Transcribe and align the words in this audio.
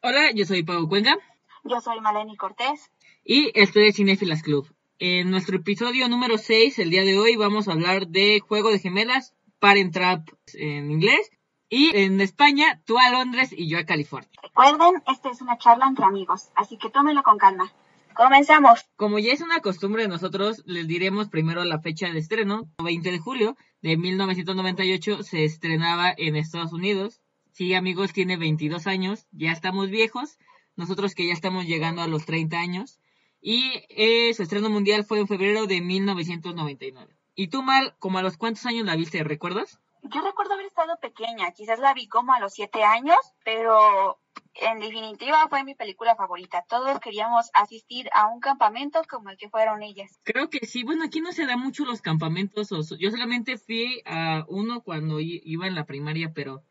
Hola, 0.00 0.30
yo 0.32 0.46
soy 0.46 0.62
Pau 0.62 0.88
Cuenca. 0.88 1.16
Yo 1.64 1.80
soy 1.80 2.00
Maleni 2.00 2.36
Cortés. 2.36 2.92
Y 3.24 3.50
esto 3.54 3.80
es 3.80 3.96
Cinefilas 3.96 4.44
Club. 4.44 4.72
En 5.00 5.28
nuestro 5.28 5.56
episodio 5.56 6.08
número 6.08 6.38
6, 6.38 6.78
el 6.78 6.90
día 6.90 7.02
de 7.02 7.18
hoy, 7.18 7.34
vamos 7.34 7.66
a 7.66 7.72
hablar 7.72 8.06
de 8.06 8.38
Juego 8.38 8.70
de 8.70 8.78
Gemelas, 8.78 9.34
Parent 9.58 9.92
Trap 9.92 10.28
en 10.54 10.92
inglés, 10.92 11.32
y 11.68 11.96
en 11.96 12.20
España, 12.20 12.80
tú 12.86 12.96
a 12.96 13.10
Londres 13.10 13.52
y 13.52 13.68
yo 13.68 13.76
a 13.76 13.86
California. 13.86 14.30
Recuerden, 14.40 15.02
esta 15.08 15.30
es 15.30 15.42
una 15.42 15.58
charla 15.58 15.88
entre 15.88 16.04
amigos, 16.04 16.50
así 16.54 16.78
que 16.78 16.90
tómenlo 16.90 17.24
con 17.24 17.36
calma. 17.36 17.72
Comenzamos. 18.14 18.88
Como 18.94 19.18
ya 19.18 19.32
es 19.32 19.40
una 19.40 19.58
costumbre 19.58 20.02
de 20.02 20.08
nosotros, 20.08 20.62
les 20.64 20.86
diremos 20.86 21.28
primero 21.28 21.64
la 21.64 21.80
fecha 21.80 22.08
de 22.08 22.20
estreno. 22.20 22.68
20 22.82 23.10
de 23.10 23.18
julio 23.18 23.56
de 23.82 23.96
1998 23.96 25.24
se 25.24 25.44
estrenaba 25.44 26.14
en 26.16 26.36
Estados 26.36 26.72
Unidos. 26.72 27.20
Sí, 27.58 27.74
amigos, 27.74 28.12
tiene 28.12 28.36
22 28.36 28.86
años, 28.86 29.26
ya 29.32 29.50
estamos 29.50 29.90
viejos. 29.90 30.38
Nosotros 30.76 31.16
que 31.16 31.26
ya 31.26 31.32
estamos 31.32 31.64
llegando 31.64 32.02
a 32.02 32.06
los 32.06 32.24
30 32.24 32.56
años. 32.56 33.00
Y 33.40 33.82
eh, 33.88 34.32
su 34.34 34.44
estreno 34.44 34.70
mundial 34.70 35.02
fue 35.02 35.18
en 35.18 35.26
febrero 35.26 35.66
de 35.66 35.80
1999. 35.80 37.16
¿Y 37.34 37.48
tú, 37.48 37.64
Mal, 37.64 37.96
como 37.98 38.18
a 38.18 38.22
los 38.22 38.36
cuántos 38.36 38.64
años 38.64 38.86
la 38.86 38.94
viste, 38.94 39.24
recuerdas? 39.24 39.80
Yo 40.04 40.20
recuerdo 40.20 40.54
haber 40.54 40.66
estado 40.66 41.00
pequeña, 41.00 41.50
quizás 41.50 41.80
la 41.80 41.94
vi 41.94 42.06
como 42.06 42.32
a 42.32 42.38
los 42.38 42.54
7 42.54 42.84
años, 42.84 43.18
pero 43.44 44.20
en 44.54 44.78
definitiva 44.78 45.48
fue 45.48 45.64
mi 45.64 45.74
película 45.74 46.14
favorita. 46.14 46.64
Todos 46.68 47.00
queríamos 47.00 47.50
asistir 47.54 48.08
a 48.12 48.28
un 48.28 48.38
campamento 48.38 49.02
como 49.10 49.30
el 49.30 49.36
que 49.36 49.50
fueron 49.50 49.82
ellas. 49.82 50.20
Creo 50.22 50.48
que 50.48 50.64
sí. 50.64 50.84
Bueno, 50.84 51.04
aquí 51.04 51.20
no 51.20 51.32
se 51.32 51.44
da 51.44 51.56
mucho 51.56 51.84
los 51.84 52.02
campamentos. 52.02 52.68
Yo 52.70 53.10
solamente 53.10 53.58
fui 53.58 54.00
a 54.06 54.44
uno 54.46 54.82
cuando 54.82 55.18
iba 55.18 55.66
en 55.66 55.74
la 55.74 55.86
primaria, 55.86 56.30
pero, 56.32 56.62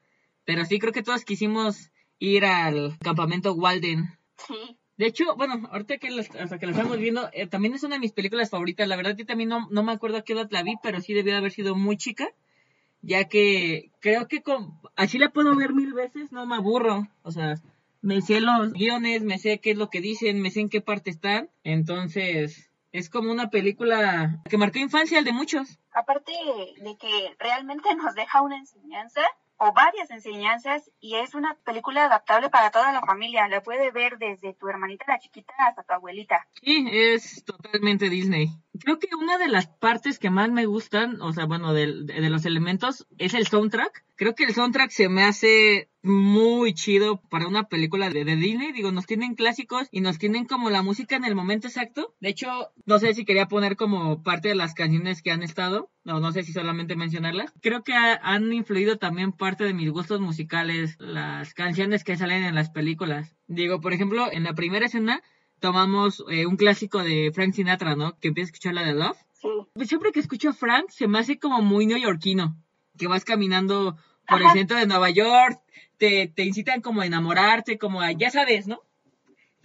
pero 0.47 0.65
sí 0.65 0.79
creo 0.79 0.93
que 0.93 1.03
todos 1.03 1.25
quisimos 1.25 1.91
ir 2.17 2.45
al 2.45 2.97
campamento 2.99 3.53
Walden. 3.53 4.17
Sí. 4.47 4.79
De 4.95 5.05
hecho, 5.05 5.35
bueno, 5.35 5.67
ahorita 5.71 5.97
que, 5.97 6.07
hasta 6.39 6.57
que 6.57 6.65
lo 6.65 6.71
estamos 6.71 6.97
viendo, 6.97 7.29
eh, 7.33 7.45
también 7.45 7.75
es 7.75 7.83
una 7.83 7.95
de 7.95 7.99
mis 7.99 8.13
películas 8.13 8.49
favoritas. 8.49 8.87
La 8.87 8.95
verdad, 8.95 9.15
yo 9.15 9.25
también 9.25 9.49
no, 9.49 9.67
no 9.69 9.83
me 9.83 9.91
acuerdo 9.91 10.17
a 10.17 10.21
qué 10.23 10.33
edad 10.33 10.47
la 10.49 10.63
vi, 10.63 10.75
pero 10.81 11.01
sí 11.01 11.13
debió 11.13 11.37
haber 11.37 11.51
sido 11.51 11.75
muy 11.75 11.97
chica 11.97 12.29
ya 13.01 13.25
que 13.25 13.91
creo 13.99 14.27
que 14.27 14.41
con, 14.41 14.79
así 14.95 15.17
la 15.17 15.29
puedo 15.29 15.55
ver 15.55 15.73
mil 15.73 15.93
veces, 15.93 16.31
no 16.31 16.45
me 16.45 16.55
aburro, 16.55 17.07
o 17.23 17.31
sea, 17.31 17.55
me 18.01 18.21
sé 18.21 18.41
los 18.41 18.73
guiones, 18.73 19.23
me 19.23 19.37
sé 19.37 19.59
qué 19.59 19.71
es 19.71 19.77
lo 19.77 19.89
que 19.89 20.01
dicen, 20.01 20.41
me 20.41 20.51
sé 20.51 20.61
en 20.61 20.69
qué 20.69 20.81
parte 20.81 21.09
están, 21.09 21.49
entonces 21.63 22.71
es 22.91 23.09
como 23.09 23.31
una 23.31 23.49
película 23.49 24.41
que 24.49 24.57
marcó 24.57 24.79
infancia 24.79 25.19
al 25.19 25.25
de 25.25 25.33
muchos. 25.33 25.79
Aparte 25.91 26.31
de 26.81 26.97
que 26.97 27.35
realmente 27.39 27.93
nos 27.95 28.15
deja 28.15 28.41
una 28.41 28.57
enseñanza, 28.57 29.21
o 29.57 29.73
varias 29.73 30.09
enseñanzas 30.11 30.91
y 30.99 31.15
es 31.15 31.33
una 31.35 31.55
película 31.63 32.05
adaptable 32.05 32.49
para 32.49 32.71
toda 32.71 32.91
la 32.91 33.01
familia. 33.01 33.47
La 33.47 33.61
puede 33.61 33.91
ver 33.91 34.17
desde 34.17 34.53
tu 34.53 34.67
hermanita 34.67 35.05
la 35.07 35.19
chiquita 35.19 35.53
hasta 35.67 35.83
tu 35.83 35.93
abuelita. 35.93 36.47
Sí, 36.61 36.87
es 36.91 37.43
totalmente 37.43 38.09
Disney. 38.09 38.49
Creo 38.79 38.99
que 38.99 39.07
una 39.19 39.37
de 39.37 39.47
las 39.47 39.67
partes 39.67 40.19
que 40.19 40.29
más 40.29 40.51
me 40.51 40.65
gustan, 40.65 41.21
o 41.21 41.33
sea, 41.33 41.45
bueno, 41.45 41.73
de, 41.73 42.03
de 42.03 42.29
los 42.29 42.45
elementos, 42.45 43.07
es 43.17 43.33
el 43.33 43.47
soundtrack. 43.47 44.05
Creo 44.15 44.35
que 44.35 44.43
el 44.43 44.53
soundtrack 44.53 44.91
se 44.91 45.09
me 45.09 45.23
hace 45.23 45.89
muy 46.07 46.73
chido 46.73 47.21
para 47.29 47.47
una 47.47 47.67
película 47.67 48.09
de, 48.09 48.23
Disney. 48.23 48.71
Digo, 48.71 48.91
nos 48.91 49.05
tienen 49.05 49.35
clásicos 49.35 49.87
y 49.91 50.01
nos 50.01 50.17
tienen 50.17 50.45
como 50.45 50.69
la 50.69 50.81
música 50.81 51.15
en 51.15 51.25
el 51.25 51.35
momento 51.35 51.67
exacto. 51.67 52.15
De 52.19 52.29
hecho, 52.29 52.47
no 52.85 52.99
sé 52.99 53.13
si 53.13 53.25
quería 53.25 53.47
poner 53.47 53.75
como 53.75 54.23
parte 54.23 54.49
de 54.49 54.55
las 54.55 54.73
canciones 54.73 55.21
que 55.21 55.31
han 55.31 55.43
estado. 55.43 55.89
No, 56.03 56.19
no 56.19 56.31
sé 56.31 56.43
si 56.43 56.53
solamente 56.53 56.95
mencionarlas. 56.95 57.53
Creo 57.61 57.83
que 57.83 57.93
han 57.93 58.51
influido 58.53 58.97
también 58.97 59.31
parte 59.31 59.63
de 59.63 59.73
mis 59.73 59.91
gustos 59.91 60.21
musicales, 60.21 60.95
las 60.99 61.53
canciones 61.53 62.03
que 62.03 62.17
salen 62.17 62.43
en 62.43 62.55
las 62.55 62.69
películas. 62.69 63.35
Digo, 63.47 63.81
por 63.81 63.93
ejemplo, 63.93 64.31
en 64.31 64.43
la 64.43 64.53
primera 64.53 64.85
escena 64.85 65.21
tomamos 65.59 66.23
eh, 66.29 66.45
un 66.45 66.57
clásico 66.57 67.03
de 67.03 67.31
Frank 67.33 67.53
Sinatra, 67.53 67.95
¿no? 67.95 68.17
Que 68.19 68.29
empieza 68.29 68.47
a 68.47 68.51
escuchar 68.51 68.73
la 68.73 68.83
de 68.83 68.93
Love. 68.93 69.17
Sí. 69.33 69.85
Siempre 69.85 70.11
que 70.11 70.19
escucho 70.19 70.49
a 70.49 70.53
Frank 70.53 70.89
se 70.89 71.07
me 71.07 71.19
hace 71.19 71.39
como 71.39 71.61
muy 71.61 71.85
neoyorquino. 71.85 72.57
Que 72.97 73.07
vas 73.07 73.25
caminando 73.25 73.95
por 74.27 74.41
el 74.41 74.51
centro 74.51 74.77
de 74.77 74.87
Nueva 74.87 75.09
York, 75.09 75.61
te, 75.97 76.27
te 76.27 76.43
incitan 76.43 76.81
como 76.81 77.01
a 77.01 77.05
enamorarte, 77.05 77.77
como 77.77 78.01
a, 78.01 78.11
ya 78.11 78.29
sabes, 78.29 78.67
¿no? 78.67 78.81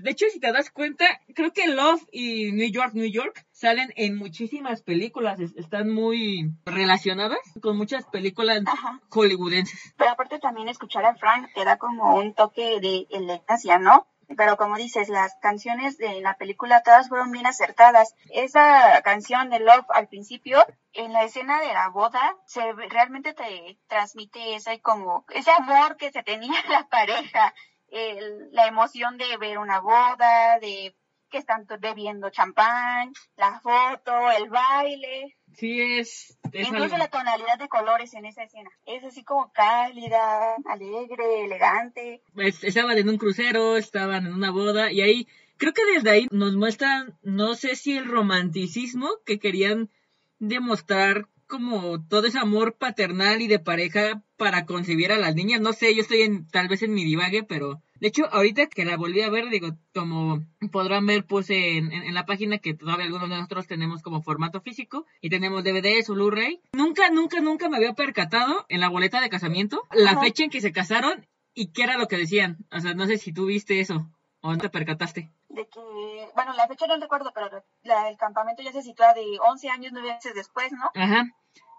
De 0.03 0.10
hecho, 0.10 0.26
si 0.32 0.41
te 0.41 0.50
das 0.50 0.70
cuenta, 0.70 1.04
creo 1.32 1.53
que 1.53 1.69
Love 1.69 2.03
y 2.10 2.50
New 2.50 2.69
York, 2.69 2.93
New 2.94 3.09
York 3.09 3.47
salen 3.53 3.93
en 3.94 4.16
muchísimas 4.16 4.82
películas, 4.82 5.38
están 5.38 5.91
muy 5.91 6.50
relacionadas 6.65 7.38
con 7.60 7.76
muchas 7.76 8.04
películas 8.06 8.65
hollywoodenses. 9.10 9.94
Pero 9.97 10.10
aparte 10.10 10.41
también 10.41 10.69
escuchar 10.69 11.04
a 11.04 11.15
Frank 11.15 11.50
te 11.54 11.65
da 11.65 11.78
como 11.78 12.16
un 12.16 12.34
toque 12.34 12.81
de 12.81 13.06
elegancia, 13.10 13.78
¿no? 13.78 14.09
Pero 14.37 14.56
como 14.56 14.76
dices, 14.76 15.09
las 15.09 15.34
canciones 15.41 15.98
de 15.98 16.20
la 16.20 16.34
película 16.34 16.82
todas 16.82 17.09
fueron 17.09 17.31
bien 17.31 17.47
acertadas. 17.47 18.15
Esa 18.31 19.00
canción 19.03 19.50
de 19.50 19.60
Love 19.60 19.87
al 19.91 20.09
principio, 20.09 20.65
en 20.93 21.12
la 21.12 21.25
escena 21.25 21.60
de 21.60 21.72
la 21.72 21.88
boda, 21.88 22.37
se 22.47 22.72
realmente 22.72 23.34
te 23.34 23.78
transmite 23.88 24.54
ese 24.54 24.81
como 24.81 25.25
ese 25.31 25.50
amor 25.50 25.97
que 25.97 26.10
se 26.10 26.22
tenía 26.22 26.60
en 26.60 26.70
la 26.70 26.88
pareja, 26.88 27.54
la 28.53 28.66
emoción 28.66 29.19
de 29.19 29.37
ver 29.37 29.59
una 29.59 29.81
boda, 29.81 30.59
de 30.60 30.97
que 31.32 31.38
están 31.38 31.66
bebiendo 31.81 32.31
champán, 32.31 33.12
la 33.37 33.59
foto, 33.60 34.31
el 34.31 34.50
baile. 34.50 35.37
Sí, 35.55 35.81
es. 35.81 36.39
Incluso 36.53 36.97
la 36.97 37.09
tonalidad 37.09 37.59
de 37.59 37.69
colores 37.69 38.15
en 38.15 38.25
esa 38.25 38.43
escena. 38.45 38.71
Es 38.87 39.05
así 39.05 39.25
como 39.25 39.53
cálida, 39.53 40.57
alegre, 40.65 41.45
elegante. 41.45 42.23
estaban 42.63 42.99
en 42.99 43.09
un 43.09 43.19
crucero, 43.19 43.77
estaban 43.77 44.27
en 44.27 44.35
una 44.35 44.51
boda 44.51 44.93
y 44.93 45.03
ahí. 45.03 45.29
Creo 45.59 45.73
que 45.73 45.85
desde 45.95 46.11
ahí 46.11 46.27
nos 46.31 46.57
muestran, 46.57 47.17
no 47.23 47.55
sé 47.55 47.77
si 47.77 47.97
el 47.97 48.07
romanticismo 48.07 49.09
que 49.25 49.39
querían 49.39 49.91
demostrar 50.41 51.29
como 51.47 52.03
todo 52.05 52.27
ese 52.27 52.39
amor 52.39 52.75
paternal 52.75 53.43
y 53.43 53.47
de 53.47 53.59
pareja 53.59 54.23
para 54.37 54.65
concebir 54.65 55.12
a 55.12 55.19
las 55.19 55.35
niñas. 55.35 55.61
No 55.61 55.73
sé, 55.73 55.95
yo 55.95 56.01
estoy 56.01 56.23
en, 56.23 56.49
tal 56.49 56.67
vez 56.67 56.83
en 56.83 56.95
mi 56.95 57.05
divague, 57.05 57.45
pero 57.45 57.81
de 58.03 58.09
hecho, 58.09 58.27
ahorita 58.33 58.67
que 58.67 58.85
la 58.85 58.97
volví 58.97 59.23
a 59.23 59.31
ver, 59.31 59.49
digo, 59.49 59.77
como 59.95 60.41
podrán 60.73 61.07
ver, 61.07 61.25
puse 61.25 61.77
en, 61.77 61.93
en, 61.93 62.15
la 62.15 62.27
página 62.27 62.59
que 62.59 62.75
todavía 62.75 63.07
algunos 63.07 63.29
de 63.29 63.37
nosotros 63.37 63.69
tenemos 63.69 64.03
como 64.03 64.23
formato 64.23 64.61
físico 64.61 65.07
y 65.21 65.31
tenemos 65.31 65.63
DVDs 65.63 66.11
o 66.11 66.15
Blu-ray. 66.15 66.61
Nunca, 66.73 67.11
nunca, 67.11 67.39
nunca 67.41 67.69
me 67.69 67.77
había 67.77 67.93
percatado 67.93 68.67
en 68.69 68.81
la 68.81 68.89
boleta 68.89 69.21
de 69.21 69.31
casamiento 69.31 69.87
la 69.93 70.19
fecha 70.19 70.43
en 70.43 70.51
que 70.51 70.61
se 70.61 70.73
casaron 70.73 71.29
y 71.55 71.69
qué 71.69 71.85
era 71.85 71.97
lo 71.97 72.09
que 72.09 72.17
decían. 72.17 72.67
O 72.73 72.81
sea, 72.81 72.93
no 72.93 73.07
sé 73.07 73.19
si 73.19 73.33
tú 73.33 73.47
viste 73.47 73.79
eso 73.79 74.11
o 74.41 74.51
no 74.51 74.59
te 74.59 74.69
percataste. 74.69 75.31
De 75.49 75.69
que, 75.69 76.29
bueno, 76.35 76.55
la 76.55 76.67
fecha 76.67 76.89
no 76.89 76.99
recuerdo, 76.99 77.31
pero 77.33 77.62
la 77.85 78.07
del 78.07 78.17
campamento 78.17 78.65
ya 78.65 78.73
se 78.73 78.83
sitúa 78.83 79.15
de 79.15 79.39
11 79.49 79.69
años, 79.69 79.93
9 79.93 80.15
meses 80.15 80.35
después, 80.35 80.73
¿no? 80.73 80.91
Ajá. 81.01 81.27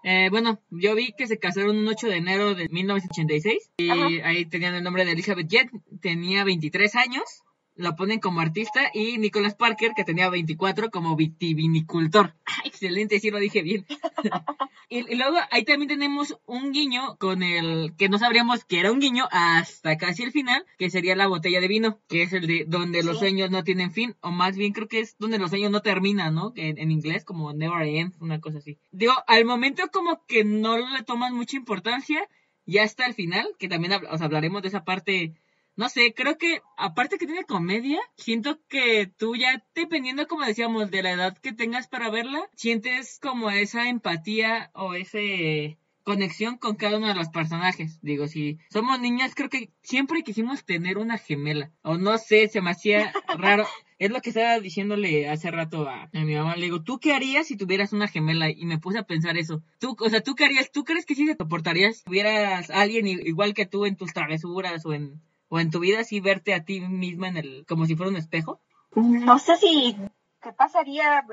Eh, 0.03 0.27
bueno, 0.29 0.59
yo 0.69 0.95
vi 0.95 1.13
que 1.13 1.27
se 1.27 1.39
casaron 1.39 1.77
un 1.77 1.87
8 1.87 2.07
de 2.07 2.17
enero 2.17 2.55
de 2.55 2.67
1986 2.67 3.71
y 3.77 3.89
ahí 4.19 4.45
tenían 4.45 4.75
el 4.75 4.83
nombre 4.83 5.05
de 5.05 5.13
Elizabeth 5.13 5.49
Jett, 5.49 5.69
tenía 6.01 6.43
23 6.43 6.95
años, 6.95 7.43
la 7.75 7.95
ponen 7.95 8.19
como 8.19 8.39
artista 8.39 8.91
y 8.93 9.17
Nicholas 9.17 9.55
Parker 9.55 9.93
que 9.95 10.03
tenía 10.03 10.29
24 10.29 10.89
como 10.91 11.15
vitivinicultor. 11.15 12.35
excelente, 12.65 13.19
sí 13.19 13.31
lo 13.31 13.39
dije 13.39 13.61
bien. 13.61 13.85
y, 14.89 15.15
luego 15.15 15.37
ahí 15.51 15.63
también 15.63 15.89
tenemos 15.89 16.37
un 16.45 16.71
guiño 16.71 17.17
con 17.17 17.43
el 17.43 17.93
que 17.97 18.09
no 18.09 18.19
sabríamos 18.19 18.65
que 18.65 18.79
era 18.79 18.91
un 18.91 18.99
guiño 18.99 19.27
hasta 19.31 19.97
casi 19.97 20.23
el 20.23 20.31
final, 20.31 20.65
que 20.77 20.89
sería 20.89 21.15
la 21.15 21.27
botella 21.27 21.61
de 21.61 21.67
vino, 21.67 21.99
que 22.07 22.23
es 22.23 22.33
el 22.33 22.47
de 22.47 22.65
donde 22.67 23.03
los 23.03 23.19
sueños 23.19 23.49
no 23.49 23.63
tienen 23.63 23.91
fin, 23.91 24.15
o 24.21 24.31
más 24.31 24.55
bien 24.55 24.73
creo 24.73 24.87
que 24.87 24.99
es 24.99 25.17
donde 25.17 25.39
los 25.39 25.49
sueños 25.49 25.71
no 25.71 25.81
terminan, 25.81 26.35
¿no? 26.35 26.53
En, 26.55 26.77
en 26.77 26.91
inglés, 26.91 27.25
como 27.25 27.53
never 27.53 27.87
end, 27.87 28.13
una 28.19 28.39
cosa 28.39 28.59
así. 28.59 28.77
Digo, 28.91 29.13
al 29.27 29.45
momento 29.45 29.83
como 29.91 30.25
que 30.27 30.43
no 30.43 30.77
le 30.77 31.03
toman 31.03 31.35
mucha 31.35 31.57
importancia, 31.57 32.27
ya 32.65 32.83
hasta 32.83 33.05
el 33.05 33.13
final, 33.13 33.47
que 33.59 33.67
también 33.67 33.93
os 34.09 34.21
hablaremos 34.21 34.61
de 34.61 34.69
esa 34.69 34.83
parte 34.83 35.33
no 35.75 35.89
sé, 35.89 36.13
creo 36.15 36.37
que 36.37 36.61
aparte 36.77 37.17
que 37.17 37.25
tiene 37.25 37.45
comedia, 37.45 37.99
siento 38.15 38.59
que 38.67 39.07
tú 39.07 39.35
ya 39.35 39.63
dependiendo 39.73 40.27
como 40.27 40.45
decíamos 40.45 40.91
de 40.91 41.03
la 41.03 41.11
edad 41.11 41.37
que 41.37 41.53
tengas 41.53 41.87
para 41.87 42.09
verla, 42.09 42.47
sientes 42.55 43.19
como 43.21 43.49
esa 43.49 43.89
empatía 43.89 44.69
o 44.73 44.93
ese 44.93 45.79
conexión 46.03 46.57
con 46.57 46.75
cada 46.75 46.97
uno 46.97 47.07
de 47.07 47.15
los 47.15 47.29
personajes. 47.29 47.99
Digo, 48.01 48.27
si 48.27 48.59
somos 48.69 48.99
niñas, 48.99 49.33
creo 49.35 49.49
que 49.49 49.71
siempre 49.81 50.23
quisimos 50.23 50.65
tener 50.65 50.97
una 50.97 51.17
gemela. 51.17 51.71
O 51.81 51.97
no 51.97 52.17
sé, 52.17 52.47
se 52.49 52.61
me 52.61 52.71
hacía 52.71 53.11
raro. 53.37 53.65
Es 53.99 54.11
lo 54.11 54.21
que 54.21 54.29
estaba 54.29 54.59
diciéndole 54.59 55.29
hace 55.29 55.49
rato 55.49 55.87
a, 55.87 56.09
mi 56.11 56.35
mamá. 56.35 56.55
Le 56.55 56.65
digo, 56.65 56.83
¿tú 56.83 56.99
qué 56.99 57.13
harías 57.13 57.47
si 57.47 57.55
tuvieras 57.55 57.93
una 57.93 58.07
gemela? 58.07 58.49
Y 58.49 58.65
me 58.65 58.79
puse 58.79 58.99
a 58.99 59.03
pensar 59.03 59.37
eso. 59.37 59.63
Tú, 59.79 59.95
o 59.99 60.09
sea, 60.09 60.21
¿tú 60.21 60.35
qué 60.35 60.45
harías? 60.45 60.71
¿Tú 60.71 60.83
crees 60.83 61.05
que 61.05 61.15
sí 61.15 61.25
te 61.25 61.35
soportarías 61.37 61.97
si 61.97 62.03
tuvieras 62.03 62.69
alguien 62.69 63.07
igual 63.07 63.53
que 63.53 63.65
tú 63.65 63.85
en 63.85 63.95
tus 63.95 64.13
travesuras 64.13 64.85
o 64.85 64.93
en 64.93 65.21
o 65.53 65.59
en 65.59 65.69
tu 65.69 65.79
vida 65.79 66.03
sí 66.03 66.19
verte 66.19 66.55
a 66.55 66.65
ti 66.65 66.81
misma 66.81 67.27
en 67.27 67.37
el 67.37 67.65
como 67.67 67.85
si 67.85 67.95
fuera 67.95 68.09
un 68.09 68.17
espejo? 68.17 68.59
No 68.95 69.37
sé 69.37 69.55
si 69.57 69.95
¿qué 70.41 70.51
pasaría? 70.51 71.23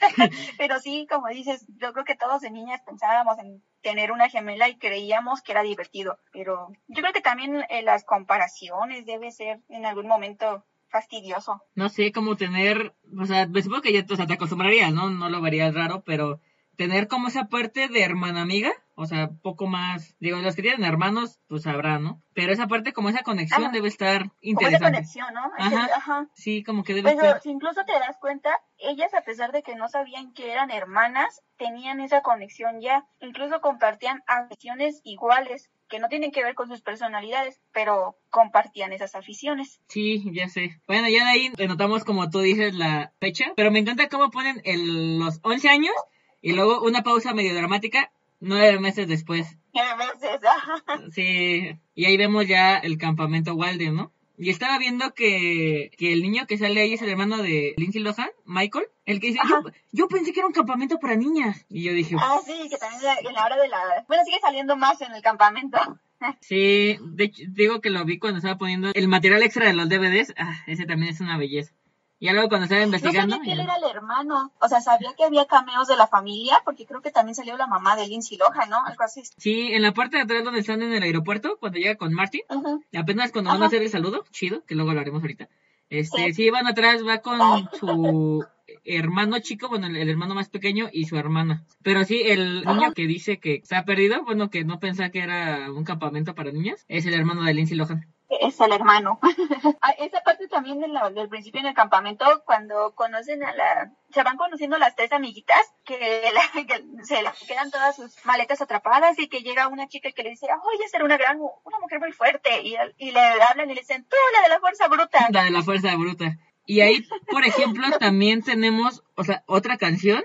Pero 0.58 0.80
sí, 0.80 1.06
como 1.08 1.28
dices, 1.28 1.64
yo 1.76 1.92
creo 1.92 2.04
que 2.04 2.16
todos 2.16 2.40
de 2.40 2.50
niñas 2.50 2.82
pensábamos 2.84 3.38
en 3.38 3.62
tener 3.80 4.10
una 4.10 4.28
gemela 4.28 4.68
y 4.68 4.78
creíamos 4.78 5.42
que 5.42 5.52
era 5.52 5.62
divertido. 5.62 6.18
Pero 6.32 6.72
yo 6.88 7.02
creo 7.02 7.12
que 7.12 7.20
también 7.20 7.64
eh, 7.70 7.82
las 7.82 8.04
comparaciones 8.04 9.06
debe 9.06 9.30
ser 9.30 9.60
en 9.68 9.86
algún 9.86 10.08
momento 10.08 10.64
fastidioso. 10.88 11.62
No 11.76 11.88
sé, 11.88 12.10
cómo 12.10 12.36
tener, 12.36 12.96
o 13.16 13.26
sea, 13.26 13.46
me 13.46 13.62
supongo 13.62 13.82
que 13.82 13.92
ya 13.92 14.04
o 14.10 14.16
sea, 14.16 14.26
te 14.26 14.34
acostumbrarías, 14.34 14.92
¿no? 14.92 15.08
No 15.08 15.30
lo 15.30 15.40
verías 15.40 15.72
raro, 15.72 16.02
pero 16.04 16.40
tener 16.78 17.08
como 17.08 17.26
esa 17.26 17.48
parte 17.48 17.88
de 17.88 18.02
hermana 18.02 18.40
amiga, 18.40 18.72
o 18.94 19.04
sea, 19.04 19.30
poco 19.42 19.66
más, 19.66 20.14
digo, 20.20 20.38
los 20.38 20.54
que 20.54 20.62
tienen 20.62 20.84
hermanos, 20.84 21.40
pues 21.48 21.64
sabrán, 21.64 22.04
¿no? 22.04 22.22
Pero 22.34 22.52
esa 22.52 22.68
parte, 22.68 22.92
como 22.92 23.08
esa 23.08 23.24
conexión 23.24 23.72
debe 23.72 23.88
estar 23.88 24.30
interesante. 24.40 24.54
Como 24.54 24.68
esa 24.68 24.84
conexión, 24.84 25.34
¿no? 25.34 25.50
Ajá, 25.58 25.88
Ajá. 25.96 26.28
Sí, 26.34 26.62
como 26.62 26.84
que 26.84 26.94
debe 26.94 27.10
Pero 27.10 27.26
estar. 27.26 27.42
si 27.42 27.50
incluso 27.50 27.84
te 27.84 27.92
das 27.92 28.16
cuenta, 28.20 28.50
ellas 28.78 29.12
a 29.12 29.22
pesar 29.22 29.50
de 29.50 29.64
que 29.64 29.74
no 29.74 29.88
sabían 29.88 30.32
que 30.32 30.52
eran 30.52 30.70
hermanas, 30.70 31.42
tenían 31.56 32.00
esa 32.00 32.22
conexión 32.22 32.80
ya. 32.80 33.04
Incluso 33.18 33.60
compartían 33.60 34.22
aficiones 34.28 35.00
iguales, 35.02 35.70
que 35.88 35.98
no 35.98 36.08
tienen 36.08 36.30
que 36.30 36.44
ver 36.44 36.54
con 36.54 36.68
sus 36.68 36.82
personalidades, 36.82 37.60
pero 37.72 38.16
compartían 38.30 38.92
esas 38.92 39.16
aficiones. 39.16 39.80
Sí, 39.88 40.22
ya 40.32 40.48
sé. 40.48 40.80
Bueno, 40.86 41.08
ya 41.08 41.24
de 41.24 41.30
ahí 41.30 41.52
notamos 41.66 42.04
como 42.04 42.30
tú 42.30 42.38
dices 42.38 42.72
la 42.74 43.12
fecha, 43.18 43.46
pero 43.56 43.72
me 43.72 43.80
encanta 43.80 44.08
cómo 44.08 44.30
ponen 44.30 44.60
el, 44.64 45.18
los 45.18 45.40
11 45.42 45.68
años 45.70 45.94
y 46.40 46.52
luego 46.52 46.82
una 46.82 47.02
pausa 47.02 47.34
medio 47.34 47.54
dramática 47.54 48.10
nueve 48.40 48.78
meses 48.78 49.08
después. 49.08 49.56
A 49.74 49.96
veces, 49.96 50.40
ajá. 50.44 50.82
Sí, 51.12 51.78
y 51.94 52.04
ahí 52.04 52.16
vemos 52.16 52.46
ya 52.46 52.76
el 52.76 52.98
campamento 52.98 53.54
Walden, 53.54 53.94
¿no? 53.94 54.12
Y 54.40 54.50
estaba 54.50 54.78
viendo 54.78 55.14
que, 55.14 55.90
que 55.98 56.12
el 56.12 56.22
niño 56.22 56.46
que 56.46 56.58
sale 56.58 56.80
ahí 56.80 56.94
es 56.94 57.02
el 57.02 57.08
hermano 57.08 57.38
de 57.38 57.74
Lindsay 57.76 58.00
Lohan, 58.00 58.30
Michael, 58.44 58.86
el 59.04 59.18
que 59.18 59.28
dice, 59.28 59.40
yo, 59.48 59.62
yo 59.90 60.06
pensé 60.06 60.32
que 60.32 60.38
era 60.38 60.46
un 60.46 60.52
campamento 60.52 60.98
para 61.00 61.16
niñas. 61.16 61.66
Y 61.68 61.82
yo 61.82 61.92
dije, 61.92 62.14
Ah, 62.20 62.38
sí, 62.46 62.68
que 62.70 62.76
también 62.76 63.00
en 63.26 63.34
la 63.34 63.44
hora 63.44 63.56
de 63.56 63.66
la... 63.66 64.04
Bueno, 64.06 64.22
sigue 64.24 64.38
saliendo 64.40 64.76
más 64.76 65.00
en 65.00 65.12
el 65.12 65.22
campamento. 65.22 65.78
sí, 66.40 66.98
de 67.02 67.24
hecho, 67.24 67.42
digo 67.48 67.80
que 67.80 67.90
lo 67.90 68.04
vi 68.04 68.20
cuando 68.20 68.38
estaba 68.38 68.58
poniendo 68.58 68.92
el 68.94 69.08
material 69.08 69.42
extra 69.42 69.66
de 69.66 69.72
los 69.72 69.88
DVDs, 69.88 70.34
ah, 70.38 70.54
ese 70.68 70.86
también 70.86 71.12
es 71.12 71.20
una 71.20 71.36
belleza. 71.36 71.74
Y 72.20 72.28
luego 72.32 72.48
cuando 72.48 72.64
estaba 72.64 72.80
No 72.80 72.86
investigando... 72.86 73.36
sabía 73.36 73.44
que 73.44 73.52
él 73.52 73.58
ya- 73.58 73.64
era 73.64 73.76
el 73.76 73.84
hermano. 73.96 74.52
O 74.60 74.68
sea, 74.68 74.80
sabía 74.80 75.14
que 75.16 75.24
había 75.24 75.46
cameos 75.46 75.86
de 75.86 75.96
la 75.96 76.08
familia, 76.08 76.60
porque 76.64 76.84
creo 76.84 77.00
que 77.00 77.10
también 77.12 77.34
salió 77.36 77.56
la 77.56 77.66
mamá 77.68 77.94
de 77.96 78.08
Lindsay 78.08 78.36
Lohan, 78.38 78.68
¿no? 78.70 78.84
Algo 78.84 79.04
así. 79.04 79.22
Sí, 79.36 79.72
en 79.72 79.82
la 79.82 79.92
parte 79.94 80.16
de 80.16 80.24
atrás 80.24 80.42
donde 80.44 80.60
están 80.60 80.82
en 80.82 80.92
el 80.92 81.02
aeropuerto, 81.02 81.56
cuando 81.60 81.78
llega 81.78 81.94
con 81.96 82.12
Martin, 82.12 82.40
Ujú. 82.50 82.82
apenas 82.96 83.30
cuando 83.30 83.50
van 83.50 83.62
a 83.62 83.66
hacer 83.66 83.82
el 83.82 83.90
saludo, 83.90 84.24
chido, 84.32 84.64
que 84.66 84.74
luego 84.74 84.92
lo 84.94 85.00
haremos 85.00 85.22
ahorita. 85.22 85.48
Este, 85.90 86.26
Sí. 86.26 86.32
sí, 86.34 86.50
van 86.50 86.66
atrás, 86.66 87.06
va 87.06 87.18
con 87.18 87.38
su 87.78 88.44
hermano 88.84 89.38
chico, 89.38 89.68
bueno, 89.68 89.86
el, 89.86 89.96
el 89.96 90.10
hermano 90.10 90.34
más 90.34 90.48
pequeño 90.50 90.88
y 90.92 91.06
su 91.06 91.16
hermana. 91.16 91.64
Pero 91.82 92.04
sí, 92.04 92.20
el 92.26 92.62
Ajá. 92.66 92.74
niño 92.74 92.92
que 92.94 93.06
dice 93.06 93.38
que 93.38 93.62
se 93.64 93.74
ha 93.76 93.84
perdido, 93.84 94.22
bueno, 94.24 94.50
que 94.50 94.64
no 94.64 94.80
pensaba 94.80 95.08
que 95.10 95.20
era 95.20 95.70
un 95.72 95.84
campamento 95.84 96.34
para 96.34 96.50
niñas, 96.52 96.84
es 96.88 97.06
el 97.06 97.14
hermano 97.14 97.44
de 97.44 97.54
Lindsay 97.54 97.76
Lohan. 97.76 98.06
Es 98.28 98.60
el 98.60 98.72
hermano. 98.72 99.18
Ah, 99.80 99.90
Esa 99.98 100.20
parte 100.22 100.48
también 100.48 100.80
de 100.80 100.88
la- 100.88 101.10
del 101.10 101.28
principio 101.28 101.60
en 101.60 101.66
el 101.66 101.74
campamento, 101.74 102.42
cuando 102.44 102.94
conocen 102.94 103.42
a 103.44 103.54
la... 103.54 103.92
Se 104.12 104.22
van 104.22 104.36
conociendo 104.36 104.76
las 104.78 104.96
tres 104.96 105.12
amiguitas, 105.12 105.60
que, 105.84 106.30
la- 106.32 106.62
que 106.66 106.84
se 107.04 107.46
quedan 107.46 107.70
todas 107.70 107.96
sus 107.96 108.14
maletas 108.24 108.60
atrapadas 108.60 109.18
y 109.18 109.28
que 109.28 109.40
llega 109.42 109.68
una 109.68 109.88
chica 109.88 110.10
que 110.12 110.22
le 110.22 110.30
dice, 110.30 110.46
oye, 110.46 110.88
ser 110.88 111.04
una 111.04 111.16
gran, 111.16 111.38
una 111.40 111.78
mujer 111.80 112.00
muy 112.00 112.12
fuerte. 112.12 112.60
Y, 112.62 112.76
y 112.98 113.12
le 113.12 113.20
hablan 113.20 113.70
y 113.70 113.74
le 113.74 113.80
dicen, 113.80 114.04
tú, 114.04 114.16
la 114.34 114.42
de 114.42 114.48
la 114.48 114.60
fuerza 114.60 114.88
bruta. 114.88 115.26
La 115.30 115.44
de 115.44 115.50
la 115.50 115.62
fuerza 115.62 115.94
bruta. 115.96 116.36
Y 116.66 116.80
ahí, 116.82 117.06
por 117.30 117.44
ejemplo, 117.46 117.86
también 117.98 118.42
tenemos, 118.42 119.02
o 119.14 119.24
sea, 119.24 119.42
otra 119.46 119.78
canción 119.78 120.22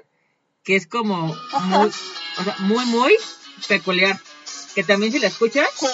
que 0.65 0.75
es 0.75 0.87
como 0.87 1.27
muy, 1.27 1.87
o 2.37 2.43
sea, 2.43 2.55
muy, 2.59 2.85
muy 2.85 3.13
peculiar. 3.67 4.17
Que 4.75 4.83
también 4.83 5.11
si 5.11 5.19
la 5.19 5.27
escuchas, 5.27 5.69
Sí. 5.73 5.87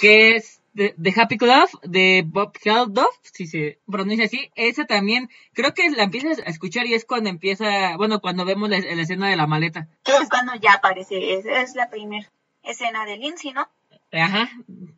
Que 0.00 0.36
es 0.36 0.60
The, 0.74 0.94
The 1.02 1.12
Happy 1.20 1.38
Club 1.38 1.68
de 1.82 2.22
Bob 2.26 2.52
Geldof, 2.58 3.14
si 3.22 3.46
se 3.46 3.78
pronuncia 3.90 4.26
así. 4.26 4.50
Esa 4.54 4.84
también, 4.86 5.28
creo 5.52 5.74
que 5.74 5.90
la 5.90 6.04
empiezas 6.04 6.38
a 6.38 6.50
escuchar 6.50 6.86
y 6.86 6.94
es 6.94 7.04
cuando 7.04 7.30
empieza, 7.30 7.96
bueno, 7.96 8.20
cuando 8.20 8.44
vemos 8.44 8.68
la, 8.68 8.78
la 8.78 9.02
escena 9.02 9.28
de 9.28 9.36
la 9.36 9.46
maleta. 9.46 9.88
Es 10.04 10.28
cuando 10.28 10.54
ya 10.56 10.74
aparece, 10.74 11.34
es, 11.34 11.46
es 11.46 11.74
la 11.74 11.90
primera 11.90 12.30
escena 12.62 13.04
de 13.04 13.16
Lindsay, 13.16 13.52
¿no? 13.52 13.68
Ajá, 14.10 14.48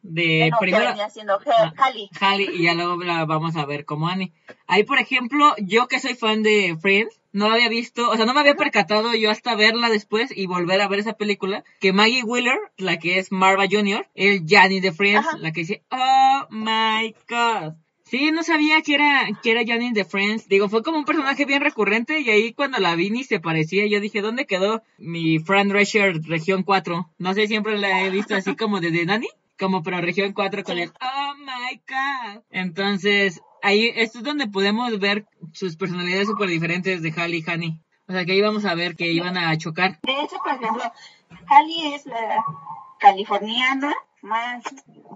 de 0.02 0.50
no, 0.50 0.58
primero 0.60 0.86
venía 0.86 1.10
siendo 1.10 1.40
Ah. 1.46 1.72
Cali. 1.76 2.08
Halle 2.20 2.48
y 2.52 2.62
ya 2.62 2.74
luego 2.74 3.02
la 3.02 3.24
vamos 3.24 3.56
a 3.56 3.66
ver 3.66 3.84
como 3.84 4.06
Annie. 4.06 4.32
Ahí, 4.68 4.84
por 4.84 4.98
ejemplo, 4.98 5.54
yo 5.58 5.88
que 5.88 5.98
soy 5.98 6.14
fan 6.14 6.42
de 6.44 6.76
Friends, 6.80 7.19
no 7.32 7.48
la 7.48 7.54
había 7.54 7.68
visto, 7.68 8.10
o 8.10 8.16
sea, 8.16 8.26
no 8.26 8.34
me 8.34 8.40
había 8.40 8.54
percatado 8.54 9.14
yo 9.14 9.30
hasta 9.30 9.54
verla 9.54 9.88
después 9.88 10.36
y 10.36 10.46
volver 10.46 10.80
a 10.80 10.88
ver 10.88 11.00
esa 11.00 11.14
película, 11.14 11.64
que 11.80 11.92
Maggie 11.92 12.22
Wheeler, 12.22 12.58
la 12.76 12.98
que 12.98 13.18
es 13.18 13.32
Marva 13.32 13.64
Jr., 13.70 14.08
el 14.14 14.44
Janny 14.46 14.80
de 14.80 14.92
Friends, 14.92 15.26
Ajá. 15.26 15.38
la 15.38 15.52
que 15.52 15.60
dice, 15.60 15.82
oh 15.90 16.46
my 16.50 17.14
god. 17.28 17.74
Sí, 18.10 18.32
no 18.32 18.42
sabía 18.42 18.82
que 18.82 18.94
era, 18.94 19.28
que 19.40 19.52
era 19.52 19.62
Janine 19.64 19.92
de 19.92 20.04
Friends. 20.04 20.48
Digo, 20.48 20.68
fue 20.68 20.82
como 20.82 20.98
un 20.98 21.04
personaje 21.04 21.44
bien 21.44 21.60
recurrente 21.60 22.18
y 22.18 22.28
ahí 22.28 22.52
cuando 22.52 22.78
la 22.78 22.96
vi 22.96 23.10
ni 23.10 23.22
se 23.22 23.38
parecía, 23.38 23.86
yo 23.86 24.00
dije, 24.00 24.20
¿dónde 24.20 24.46
quedó 24.46 24.82
mi 24.98 25.38
Fran 25.38 25.68
Drescher 25.68 26.20
Región 26.24 26.64
4? 26.64 27.08
No 27.18 27.34
sé, 27.34 27.46
siempre 27.46 27.78
la 27.78 28.02
he 28.02 28.10
visto 28.10 28.34
así 28.34 28.56
como 28.56 28.80
desde 28.80 29.06
Nani, 29.06 29.28
como 29.56 29.84
pero 29.84 30.00
Región 30.00 30.32
4 30.32 30.64
con 30.64 30.78
el, 30.78 30.90
oh 31.00 31.34
my 31.36 31.80
god. 31.86 32.42
Entonces, 32.50 33.40
ahí, 33.62 33.92
esto 33.96 34.18
es 34.18 34.24
donde 34.24 34.46
podemos 34.46 34.98
ver 34.98 35.26
sus 35.52 35.76
personalidades 35.76 36.28
súper 36.28 36.48
diferentes 36.48 37.02
de 37.02 37.12
Halle 37.12 37.38
y 37.38 37.50
Honey. 37.50 37.80
O 38.08 38.12
sea, 38.12 38.24
que 38.24 38.32
ahí 38.32 38.40
vamos 38.40 38.64
a 38.64 38.74
ver 38.74 38.96
que 38.96 39.12
iban 39.12 39.36
a 39.36 39.56
chocar. 39.56 40.00
De 40.02 40.20
hecho, 40.20 40.36
por 40.42 40.52
ejemplo, 40.52 40.82
Cali 41.48 41.94
es 41.94 42.06
la 42.06 42.44
californiana 42.98 43.94
más 44.22 44.62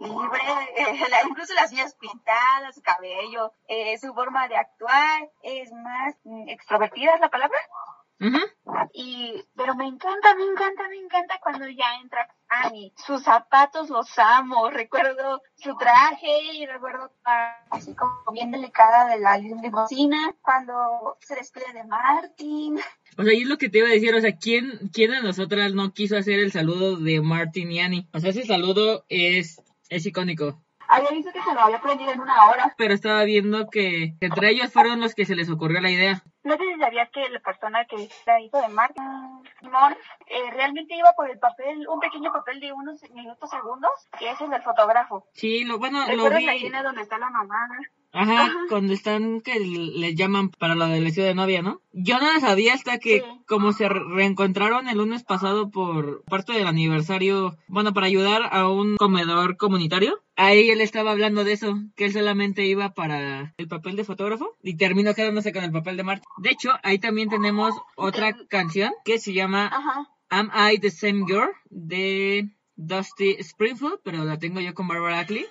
libre, 0.00 0.40
eh, 0.76 1.06
incluso 1.28 1.54
las 1.54 1.72
uñas 1.72 1.94
pintadas, 1.96 2.74
su 2.74 2.82
cabello, 2.82 3.52
eh, 3.68 3.98
su 3.98 4.14
forma 4.14 4.48
de 4.48 4.56
actuar 4.56 5.28
es 5.42 5.72
más 5.72 6.14
mm, 6.24 6.48
extrovertida, 6.48 7.14
es 7.14 7.20
la 7.20 7.30
palabra. 7.30 7.58
Ujú. 8.20 8.38
Y, 8.92 9.44
pero 9.56 9.74
me 9.74 9.86
encanta, 9.86 10.34
me 10.36 10.44
encanta, 10.44 10.88
me 10.88 10.96
encanta 10.96 11.40
cuando 11.42 11.68
ya 11.68 11.96
entra 12.00 12.28
Annie. 12.48 12.92
Sus 12.96 13.22
zapatos 13.22 13.90
los 13.90 14.18
amo, 14.18 14.70
recuerdo 14.70 15.42
su 15.56 15.76
traje 15.76 16.54
y 16.54 16.66
recuerdo 16.66 17.10
así 17.70 17.94
como 17.94 18.14
bien 18.32 18.50
delicada 18.50 19.08
de 19.08 19.20
la 19.20 19.36
limusina, 19.38 20.34
cuando 20.42 21.18
se 21.20 21.34
despide 21.34 21.72
de 21.72 21.84
Martin. 21.84 22.78
O 23.18 23.24
sea, 23.24 23.32
y 23.32 23.42
es 23.42 23.48
lo 23.48 23.58
que 23.58 23.68
te 23.68 23.78
iba 23.78 23.88
a 23.88 23.92
decir, 23.92 24.14
o 24.14 24.20
sea, 24.20 24.36
¿quién, 24.36 24.90
quién 24.92 25.10
de 25.10 25.22
nosotras 25.22 25.74
no 25.74 25.92
quiso 25.92 26.16
hacer 26.16 26.38
el 26.38 26.52
saludo 26.52 26.96
de 26.96 27.20
Martin 27.20 27.72
y 27.72 27.80
Annie? 27.80 28.08
O 28.12 28.20
sea, 28.20 28.30
ese 28.30 28.44
saludo 28.44 29.04
es, 29.08 29.62
es 29.88 30.06
icónico. 30.06 30.63
Había 30.88 31.10
visto 31.10 31.32
que 31.32 31.42
se 31.42 31.54
lo 31.54 31.60
había 31.60 31.76
aprendido 31.76 32.12
en 32.12 32.20
una 32.20 32.46
hora. 32.46 32.74
Pero 32.76 32.94
estaba 32.94 33.24
viendo 33.24 33.68
que 33.68 34.14
entre 34.20 34.50
ellos 34.50 34.72
fueron 34.72 35.00
los 35.00 35.14
que 35.14 35.24
se 35.24 35.34
les 35.34 35.50
ocurrió 35.50 35.80
la 35.80 35.90
idea. 35.90 36.22
No 36.42 36.56
sé 36.56 36.62
si 36.74 36.78
sabías 36.78 37.08
que 37.10 37.28
la 37.30 37.40
persona 37.40 37.84
que 37.86 38.08
era 38.26 38.40
hijo 38.40 38.60
de 38.60 38.68
Martin, 38.68 39.04
Simón, 39.60 39.96
eh, 40.26 40.50
realmente 40.52 40.94
iba 40.94 41.10
por 41.16 41.30
el 41.30 41.38
papel, 41.38 41.86
un 41.88 42.00
pequeño 42.00 42.32
papel 42.32 42.60
de 42.60 42.72
unos 42.72 43.02
minutos, 43.12 43.48
segundos, 43.50 43.90
que 44.18 44.30
es 44.30 44.40
el 44.40 44.50
del 44.50 44.62
fotógrafo. 44.62 45.26
Sí, 45.32 45.64
lo 45.64 45.78
bueno, 45.78 46.00
lo 46.00 46.06
¿Recuerdas 46.06 46.42
la 46.42 46.52
vi. 46.52 46.58
escena 46.58 46.82
donde 46.82 47.02
está 47.02 47.16
la 47.18 47.30
mamá? 47.30 47.66
Ajá, 48.16 48.44
Ajá. 48.44 48.54
cuando 48.68 48.92
están 48.92 49.40
que 49.40 49.58
les 49.58 50.14
llaman 50.14 50.48
para 50.50 50.74
la 50.76 50.96
elección 50.96 51.26
de 51.26 51.34
novia, 51.34 51.62
¿no? 51.62 51.80
Yo 51.92 52.18
no 52.20 52.32
la 52.32 52.38
sabía 52.40 52.72
hasta 52.74 52.98
que 52.98 53.18
Sí. 53.20 53.24
como 53.48 53.72
se 53.72 53.88
re- 53.88 54.04
reencontraron 54.08 54.88
el 54.88 54.98
lunes 54.98 55.24
pasado 55.24 55.70
por 55.70 56.22
parte 56.24 56.52
del 56.52 56.66
aniversario, 56.68 57.56
bueno, 57.66 57.92
para 57.92 58.06
ayudar 58.06 58.42
a 58.52 58.68
un 58.68 58.96
comedor 58.96 59.56
comunitario. 59.56 60.20
Ahí 60.36 60.70
él 60.70 60.80
estaba 60.80 61.10
hablando 61.10 61.42
de 61.44 61.52
eso, 61.52 61.76
que 61.96 62.04
él 62.06 62.12
solamente 62.12 62.64
iba 62.66 62.94
para 62.94 63.52
el 63.56 63.68
papel 63.68 63.96
de 63.96 64.04
fotógrafo 64.04 64.56
y 64.62 64.76
terminó 64.76 65.12
quedándose 65.14 65.52
con 65.52 65.64
el 65.64 65.72
papel 65.72 65.96
de 65.96 66.04
Martin. 66.04 66.24
De 66.38 66.50
hecho, 66.50 66.70
ahí 66.84 66.98
también 66.98 67.28
tenemos 67.28 67.74
otra 67.96 68.32
canción 68.48 68.92
que 69.04 69.18
se 69.18 69.32
llama 69.32 69.66
Ajá. 69.66 70.08
Am 70.30 70.50
I 70.72 70.78
the 70.78 70.90
Same 70.90 71.24
Girl 71.26 71.50
de 71.70 72.48
Dusty 72.76 73.36
Springfield, 73.40 73.98
pero 74.04 74.24
la 74.24 74.38
tengo 74.38 74.60
yo 74.60 74.72
con 74.74 74.88
Barbara 74.88 75.20
Ackley. 75.20 75.46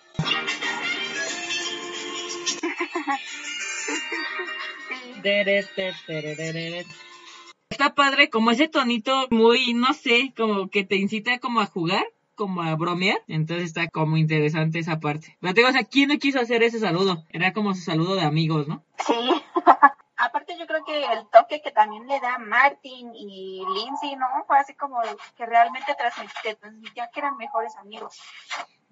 Está 7.70 7.96
padre, 7.96 8.30
como 8.30 8.52
ese 8.52 8.68
tonito 8.68 9.28
muy, 9.32 9.74
no 9.74 9.94
sé, 9.94 10.34
como 10.38 10.70
que 10.70 10.84
te 10.84 10.96
incita 10.98 11.40
como 11.40 11.60
a 11.62 11.66
jugar, 11.66 12.04
como 12.36 12.62
a 12.62 12.76
bromear. 12.76 13.18
Entonces 13.28 13.66
está 13.68 13.88
como 13.88 14.18
interesante 14.18 14.80
esa 14.80 15.00
parte. 15.00 15.38
Pero 15.42 15.54
te 15.54 15.62
digo, 15.62 15.70
o 15.70 15.74
sea, 15.74 15.84
¿quién 15.84 16.10
no 16.10 16.18
quiso 16.20 16.40
hacer 16.40 16.62
ese 16.62 16.80
saludo? 16.80 17.24
Era 17.30 17.52
como 17.54 17.74
su 17.74 17.82
saludo 17.82 18.16
de 18.16 18.22
amigos, 18.24 18.68
¿no? 18.68 18.84
Sí. 19.06 19.14
Aparte 20.16 20.56
yo 20.58 20.68
creo 20.68 20.86
que 20.86 21.04
el 21.04 21.28
toque 21.32 21.62
que 21.62 21.72
también 21.72 22.08
le 22.08 22.20
da 22.20 22.38
Martin 22.38 23.12
y 23.16 23.64
Lindsay, 23.74 24.16
¿no? 24.16 24.28
Fue 24.48 24.58
así 24.60 24.74
como 24.76 25.02
que 25.36 25.46
realmente 25.46 25.94
transmit- 25.98 26.32
te 26.44 26.56
transmitía 26.56 27.10
que 27.12 27.20
eran 27.20 27.36
mejores 27.38 27.76
amigos. 27.78 28.20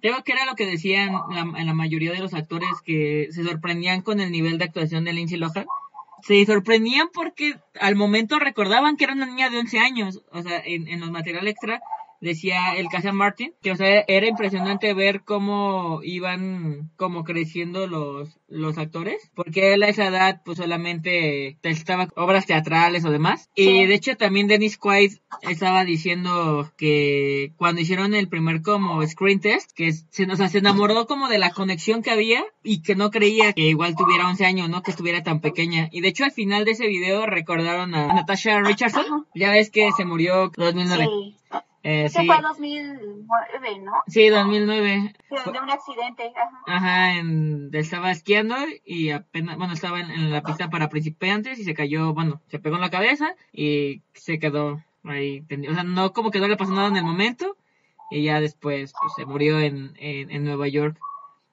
Creo 0.02 0.24
que 0.24 0.32
era 0.32 0.46
lo 0.46 0.56
que 0.56 0.66
decían 0.66 1.14
la, 1.30 1.74
mayoría 1.74 2.12
de 2.12 2.20
los 2.20 2.34
actores 2.34 2.70
que 2.84 3.28
se 3.32 3.44
sorprendían 3.44 4.02
con 4.02 4.20
el 4.20 4.32
nivel 4.32 4.58
de 4.58 4.66
actuación 4.66 5.06
de 5.06 5.14
Lindsay 5.14 5.38
Lohan. 5.38 5.66
Se 6.24 6.44
sorprendían 6.46 7.10
porque 7.14 7.56
al 7.80 7.96
momento 7.96 8.40
recordaban 8.40 8.98
que 8.98 9.06
era 9.06 9.14
una 9.14 9.26
niña 9.26 9.50
de 9.50 9.60
11 9.60 9.80
años. 9.80 10.22
O 10.32 10.42
sea, 10.42 10.62
en, 10.66 10.88
en 10.88 11.00
los 11.00 11.12
material 11.12 11.48
extra 11.48 11.82
decía 12.22 12.76
el 12.76 12.88
Casa 12.88 13.12
Martin, 13.12 13.54
que 13.62 13.72
o 13.72 13.76
sea, 13.76 14.06
era 14.08 14.28
impresionante 14.28 14.94
ver 14.94 15.24
cómo 15.24 16.02
iban 16.04 16.92
como 16.96 17.24
creciendo 17.24 17.88
los, 17.88 18.40
los 18.48 18.78
actores, 18.78 19.32
porque 19.36 19.74
él 19.74 19.84
a 19.84 19.90
esa 19.90 20.08
edad 20.08 20.42
pues 20.46 20.60
solamente 20.60 21.58
estaba 21.64 22.08
obras 22.16 22.46
teatrales 22.46 23.04
o 23.04 23.12
demás. 23.12 23.50
Y 23.56 23.86
de 23.86 23.94
hecho 23.96 24.16
también 24.16 24.48
Dennis 24.48 24.78
Quaid 24.78 25.14
estaba 25.42 25.84
diciendo 25.84 26.72
que 26.78 27.54
cuando 27.58 27.82
hicieron 27.82 28.14
el 28.14 28.30
primer 28.30 28.62
como 28.62 29.06
screen 29.06 29.40
test, 29.40 29.72
que 29.74 29.92
se, 29.92 30.26
nos 30.28 30.40
se 30.40 30.58
enamoró 30.60 31.08
como 31.08 31.28
de 31.28 31.40
la 31.40 31.52
conexión 31.52 32.04
que 32.04 32.12
había 32.12 32.44
y 32.64 32.82
que 32.84 32.96
no 32.96 33.10
creía 33.10 33.54
que 33.54 33.62
igual 33.62 33.96
tuviera 33.96 34.28
11 34.28 34.46
años, 34.46 34.70
¿no? 34.70 34.84
Que 34.84 34.92
estuviera 34.92 35.24
tan 35.24 35.42
pequeña. 35.42 35.90
Y 35.92 36.02
de 36.02 36.10
hecho 36.10 36.24
al 36.24 36.32
final 36.32 36.66
de 36.66 36.72
ese 36.72 36.88
video 36.88 37.26
recordaron 37.26 37.96
a 37.96 38.14
Natasha 38.14 38.62
Richardson, 38.62 39.26
ya 39.34 39.52
ves 39.52 39.72
que 39.72 39.90
se 39.98 40.06
murió 40.06 40.52
2009. 40.56 41.06
Sí. 41.06 41.41
Eh, 41.84 42.10
sí. 42.10 42.28
fue 42.28 42.42
2009, 42.42 43.80
¿no? 43.80 43.92
Sí, 44.08 44.30
2009. 44.30 45.14
de 45.30 45.60
un 45.60 45.70
accidente, 45.70 46.32
ajá. 46.36 46.62
Ajá, 46.68 47.14
en, 47.16 47.70
estaba 47.74 48.12
esquiando 48.12 48.56
y 48.86 49.10
apenas, 49.10 49.58
bueno, 49.58 49.74
estaba 49.74 50.00
en, 50.00 50.32
la 50.32 50.44
pista 50.44 50.70
para 50.70 50.90
principiantes 50.90 51.58
y 51.58 51.64
se 51.64 51.74
cayó, 51.74 52.14
bueno, 52.14 52.42
se 52.50 52.60
pegó 52.60 52.76
en 52.76 52.82
la 52.82 52.92
cabeza 52.92 53.36
y 53.52 54.04
se 54.14 54.38
quedó 54.38 54.84
ahí. 55.04 55.44
O 55.70 55.74
sea, 55.74 55.84
no 55.84 56.14
como 56.14 56.30
que 56.30 56.40
no 56.40 56.48
le 56.48 56.58
pasó 56.58 56.72
nada 56.72 56.88
en 56.88 56.98
el 56.98 57.04
momento 57.04 57.58
y 58.12 58.24
ya 58.24 58.40
después 58.40 58.94
pues, 59.02 59.14
se 59.16 59.26
murió 59.26 59.60
en, 59.60 59.94
en, 59.98 60.30
en 60.30 60.44
Nueva 60.44 60.68
York. 60.68 61.00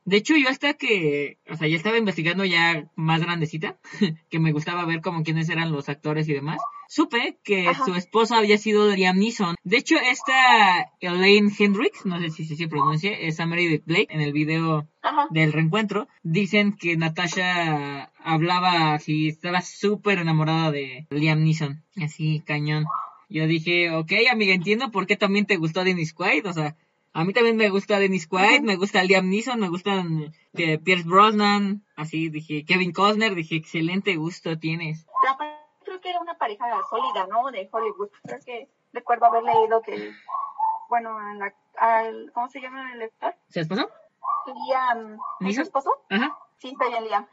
De 0.08 0.16
hecho, 0.16 0.34
yo 0.38 0.48
hasta 0.48 0.72
que, 0.72 1.36
o 1.50 1.56
sea, 1.56 1.68
ya 1.68 1.76
estaba 1.76 1.98
investigando 1.98 2.42
ya 2.46 2.88
más 2.96 3.20
grandecita, 3.20 3.76
que 4.30 4.38
me 4.38 4.52
gustaba 4.52 4.86
ver 4.86 5.02
como 5.02 5.22
quiénes 5.22 5.50
eran 5.50 5.70
los 5.70 5.90
actores 5.90 6.26
y 6.30 6.32
demás, 6.32 6.62
supe 6.88 7.38
que 7.44 7.70
su 7.84 7.94
esposa 7.94 8.38
había 8.38 8.56
sido 8.56 8.90
Liam 8.96 9.18
Neeson. 9.18 9.56
De 9.64 9.76
hecho, 9.76 9.96
esta 9.96 10.92
Elaine 11.00 11.52
Hendricks, 11.58 12.06
no 12.06 12.18
sé 12.20 12.30
si 12.30 12.46
se 12.46 12.68
pronuncia, 12.68 13.12
es 13.12 13.38
Meredith 13.38 13.84
Blake 13.84 14.08
en 14.08 14.22
el 14.22 14.32
video 14.32 14.88
del 15.28 15.52
reencuentro, 15.52 16.08
dicen 16.22 16.72
que 16.72 16.96
Natasha 16.96 18.10
hablaba 18.18 18.94
así, 18.94 19.28
estaba 19.28 19.60
súper 19.60 20.20
enamorada 20.20 20.70
de 20.70 21.06
Liam 21.10 21.44
Neeson, 21.44 21.84
así 22.02 22.40
cañón. 22.46 22.86
Yo 23.28 23.46
dije, 23.46 23.90
ok, 23.90 24.10
amiga, 24.32 24.54
entiendo 24.54 24.90
por 24.90 25.06
qué 25.06 25.18
también 25.18 25.44
te 25.44 25.58
gustó 25.58 25.84
Dennis 25.84 26.14
Quaid, 26.14 26.46
o 26.46 26.52
sea, 26.54 26.76
a 27.12 27.24
mí 27.24 27.32
también 27.32 27.56
me 27.56 27.70
gusta 27.70 27.98
Dennis 27.98 28.26
Quaid, 28.26 28.62
me 28.62 28.76
gusta 28.76 29.02
Liam 29.02 29.28
Neeson, 29.28 29.58
me 29.58 29.68
gustan 29.68 30.32
eh, 30.54 30.78
Pierce 30.78 31.08
Brosnan, 31.08 31.84
así 31.96 32.28
dije, 32.28 32.64
Kevin 32.64 32.92
Costner, 32.92 33.34
dije, 33.34 33.56
excelente 33.56 34.16
gusto 34.16 34.58
tienes. 34.58 35.06
Creo 35.84 36.00
que 36.00 36.10
era 36.10 36.20
una 36.20 36.36
pareja 36.36 36.66
sólida, 36.90 37.26
¿no? 37.26 37.50
De 37.50 37.68
Hollywood. 37.72 38.10
Creo 38.22 38.40
que 38.44 38.68
recuerdo 38.92 39.26
haber 39.26 39.42
leído 39.42 39.80
que, 39.80 40.12
bueno, 40.90 41.18
la, 41.34 41.54
al, 41.78 42.30
¿cómo 42.34 42.48
se 42.50 42.60
llama 42.60 42.92
el 42.92 42.98
lector? 42.98 43.34
¿Su 43.48 43.60
esposo? 43.60 43.88
Liam, 44.66 45.18
¿su 45.52 45.62
esposo? 45.62 45.90
Ajá. 46.10 46.38
Sí, 46.58 46.68
está 46.68 46.88
bien, 46.88 47.04
Liam 47.04 47.26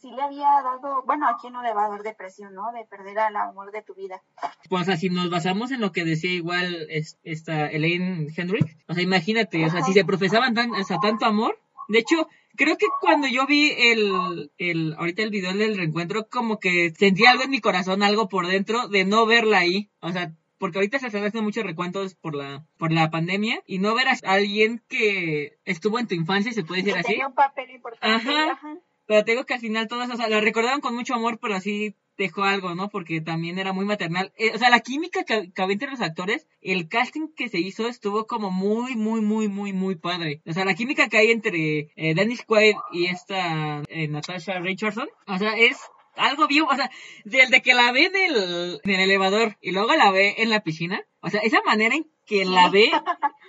sí 0.00 0.10
le 0.10 0.22
había 0.22 0.48
dado, 0.62 1.02
bueno, 1.04 1.28
aquí 1.28 1.50
no 1.50 1.62
le 1.62 1.74
va 1.74 1.86
a 1.86 1.88
dar 1.88 2.02
depresión, 2.02 2.54
¿no? 2.54 2.72
De 2.72 2.84
perder 2.86 3.18
al 3.18 3.36
amor 3.36 3.72
de 3.72 3.82
tu 3.82 3.94
vida. 3.94 4.22
Pues 4.68 4.88
así 4.88 5.10
nos 5.10 5.30
basamos 5.30 5.72
en 5.72 5.80
lo 5.80 5.92
que 5.92 6.04
decía 6.04 6.30
igual 6.30 6.86
esta 7.24 7.66
Elaine 7.66 8.28
Hendrick, 8.36 8.76
o 8.86 8.94
sea, 8.94 9.02
imagínate, 9.02 9.64
o 9.64 9.70
sea, 9.70 9.82
si 9.82 9.92
se 9.92 10.04
profesaban 10.04 10.54
tan, 10.54 10.70
o 10.72 10.84
sea, 10.84 10.98
tanto 11.00 11.26
amor, 11.26 11.58
de 11.88 11.98
hecho, 11.98 12.28
creo 12.56 12.76
que 12.78 12.86
cuando 13.00 13.26
yo 13.26 13.46
vi 13.46 13.70
el, 13.70 14.50
el, 14.58 14.94
ahorita 14.98 15.22
el 15.22 15.30
video 15.30 15.52
del 15.52 15.76
reencuentro, 15.76 16.28
como 16.28 16.58
que 16.58 16.92
sentí 16.96 17.26
algo 17.26 17.42
en 17.42 17.50
mi 17.50 17.60
corazón, 17.60 18.02
algo 18.02 18.28
por 18.28 18.46
dentro, 18.46 18.88
de 18.88 19.04
no 19.04 19.26
verla 19.26 19.58
ahí, 19.58 19.90
o 20.00 20.12
sea, 20.12 20.32
porque 20.58 20.78
ahorita 20.78 21.00
se 21.00 21.08
están 21.08 21.24
haciendo 21.24 21.42
muchos 21.42 21.64
recuentos 21.64 22.14
por 22.14 22.36
la 22.36 22.64
por 22.78 22.92
la 22.92 23.10
pandemia 23.10 23.60
y 23.66 23.80
no 23.80 23.96
ver 23.96 24.06
a 24.06 24.16
alguien 24.26 24.80
que 24.88 25.58
estuvo 25.64 25.98
en 25.98 26.06
tu 26.06 26.14
infancia, 26.14 26.52
se 26.52 26.62
puede 26.62 26.82
decir 26.82 26.98
así. 26.98 27.08
Tenía 27.08 27.26
un 27.26 27.34
papel 27.34 27.70
importante. 27.72 28.06
Ajá. 28.06 28.52
Ajá. 28.52 28.78
Pero 29.06 29.24
te 29.24 29.32
digo 29.32 29.44
que 29.44 29.54
al 29.54 29.60
final 29.60 29.88
todas, 29.88 30.10
o 30.10 30.16
sea, 30.16 30.28
la 30.28 30.40
recordaron 30.40 30.80
con 30.80 30.94
mucho 30.94 31.14
amor, 31.14 31.38
pero 31.40 31.54
así 31.54 31.96
dejó 32.16 32.44
algo, 32.44 32.74
¿no? 32.74 32.88
Porque 32.88 33.20
también 33.20 33.58
era 33.58 33.72
muy 33.72 33.84
maternal. 33.84 34.32
Eh, 34.36 34.52
o 34.54 34.58
sea, 34.58 34.70
la 34.70 34.80
química 34.80 35.24
que, 35.24 35.52
había 35.56 35.72
entre 35.72 35.90
los 35.90 36.00
actores, 36.00 36.46
el 36.60 36.88
casting 36.88 37.28
que 37.34 37.48
se 37.48 37.58
hizo 37.58 37.88
estuvo 37.88 38.26
como 38.26 38.50
muy, 38.50 38.96
muy, 38.96 39.20
muy, 39.20 39.48
muy, 39.48 39.72
muy 39.72 39.96
padre. 39.96 40.42
O 40.46 40.52
sea, 40.52 40.64
la 40.64 40.74
química 40.74 41.08
que 41.08 41.18
hay 41.18 41.30
entre 41.30 41.92
eh, 41.96 42.14
Dennis 42.14 42.44
Quaid 42.44 42.76
y 42.92 43.06
esta 43.06 43.82
eh, 43.88 44.08
Natasha 44.08 44.60
Richardson, 44.60 45.08
o 45.26 45.38
sea, 45.38 45.56
es 45.56 45.78
algo 46.16 46.46
bien, 46.46 46.64
o 46.64 46.74
sea, 46.74 46.90
desde 47.24 47.62
que 47.62 47.74
la 47.74 47.90
ve 47.92 48.04
en 48.04 48.16
el, 48.16 48.80
en 48.84 48.90
el 48.90 49.00
elevador 49.00 49.56
y 49.60 49.72
luego 49.72 49.94
la 49.94 50.10
ve 50.10 50.34
en 50.38 50.50
la 50.50 50.60
piscina, 50.60 51.02
o 51.20 51.30
sea, 51.30 51.40
esa 51.40 51.62
manera 51.62 51.94
en 51.94 52.06
que 52.26 52.44
la 52.44 52.68
ve, 52.68 52.90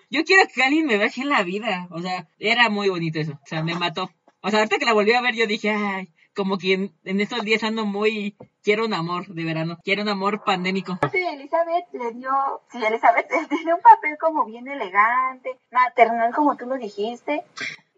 yo 0.09 0.23
quiero 0.23 0.43
que 0.53 0.63
alguien 0.63 0.85
me 0.85 0.97
vea 0.97 1.07
así 1.07 1.21
en 1.21 1.29
la 1.29 1.43
vida, 1.43 1.87
o 1.91 2.01
sea, 2.01 2.29
era 2.39 2.69
muy 2.69 2.89
bonito 2.89 3.19
eso, 3.19 3.33
o 3.33 3.45
sea, 3.45 3.63
me 3.63 3.75
mató. 3.75 4.09
O 4.43 4.49
sea, 4.49 4.59
ahorita 4.59 4.77
que 4.77 4.85
la 4.85 4.93
volví 4.93 5.13
a 5.13 5.21
ver, 5.21 5.35
yo 5.35 5.47
dije, 5.47 5.69
ay, 5.71 6.09
como 6.35 6.57
que 6.57 6.73
en, 6.73 7.19
estos 7.21 7.43
días 7.43 7.63
ando 7.63 7.85
muy, 7.85 8.35
quiero 8.61 8.85
un 8.85 8.93
amor 8.93 9.27
de 9.27 9.45
verano, 9.45 9.77
quiero 9.85 10.01
un 10.01 10.09
amor 10.09 10.43
pandémico. 10.43 10.99
Sí, 11.13 11.25
Elizabeth 11.25 11.85
le 11.93 12.11
dio, 12.11 12.31
sí, 12.69 12.83
Elizabeth 12.83 13.29
dio 13.63 13.75
un 13.75 13.81
papel 13.81 14.17
como 14.19 14.45
bien 14.45 14.67
elegante, 14.67 15.57
maternal 15.71 16.33
como 16.33 16.57
tú 16.57 16.65
lo 16.65 16.75
dijiste, 16.75 17.45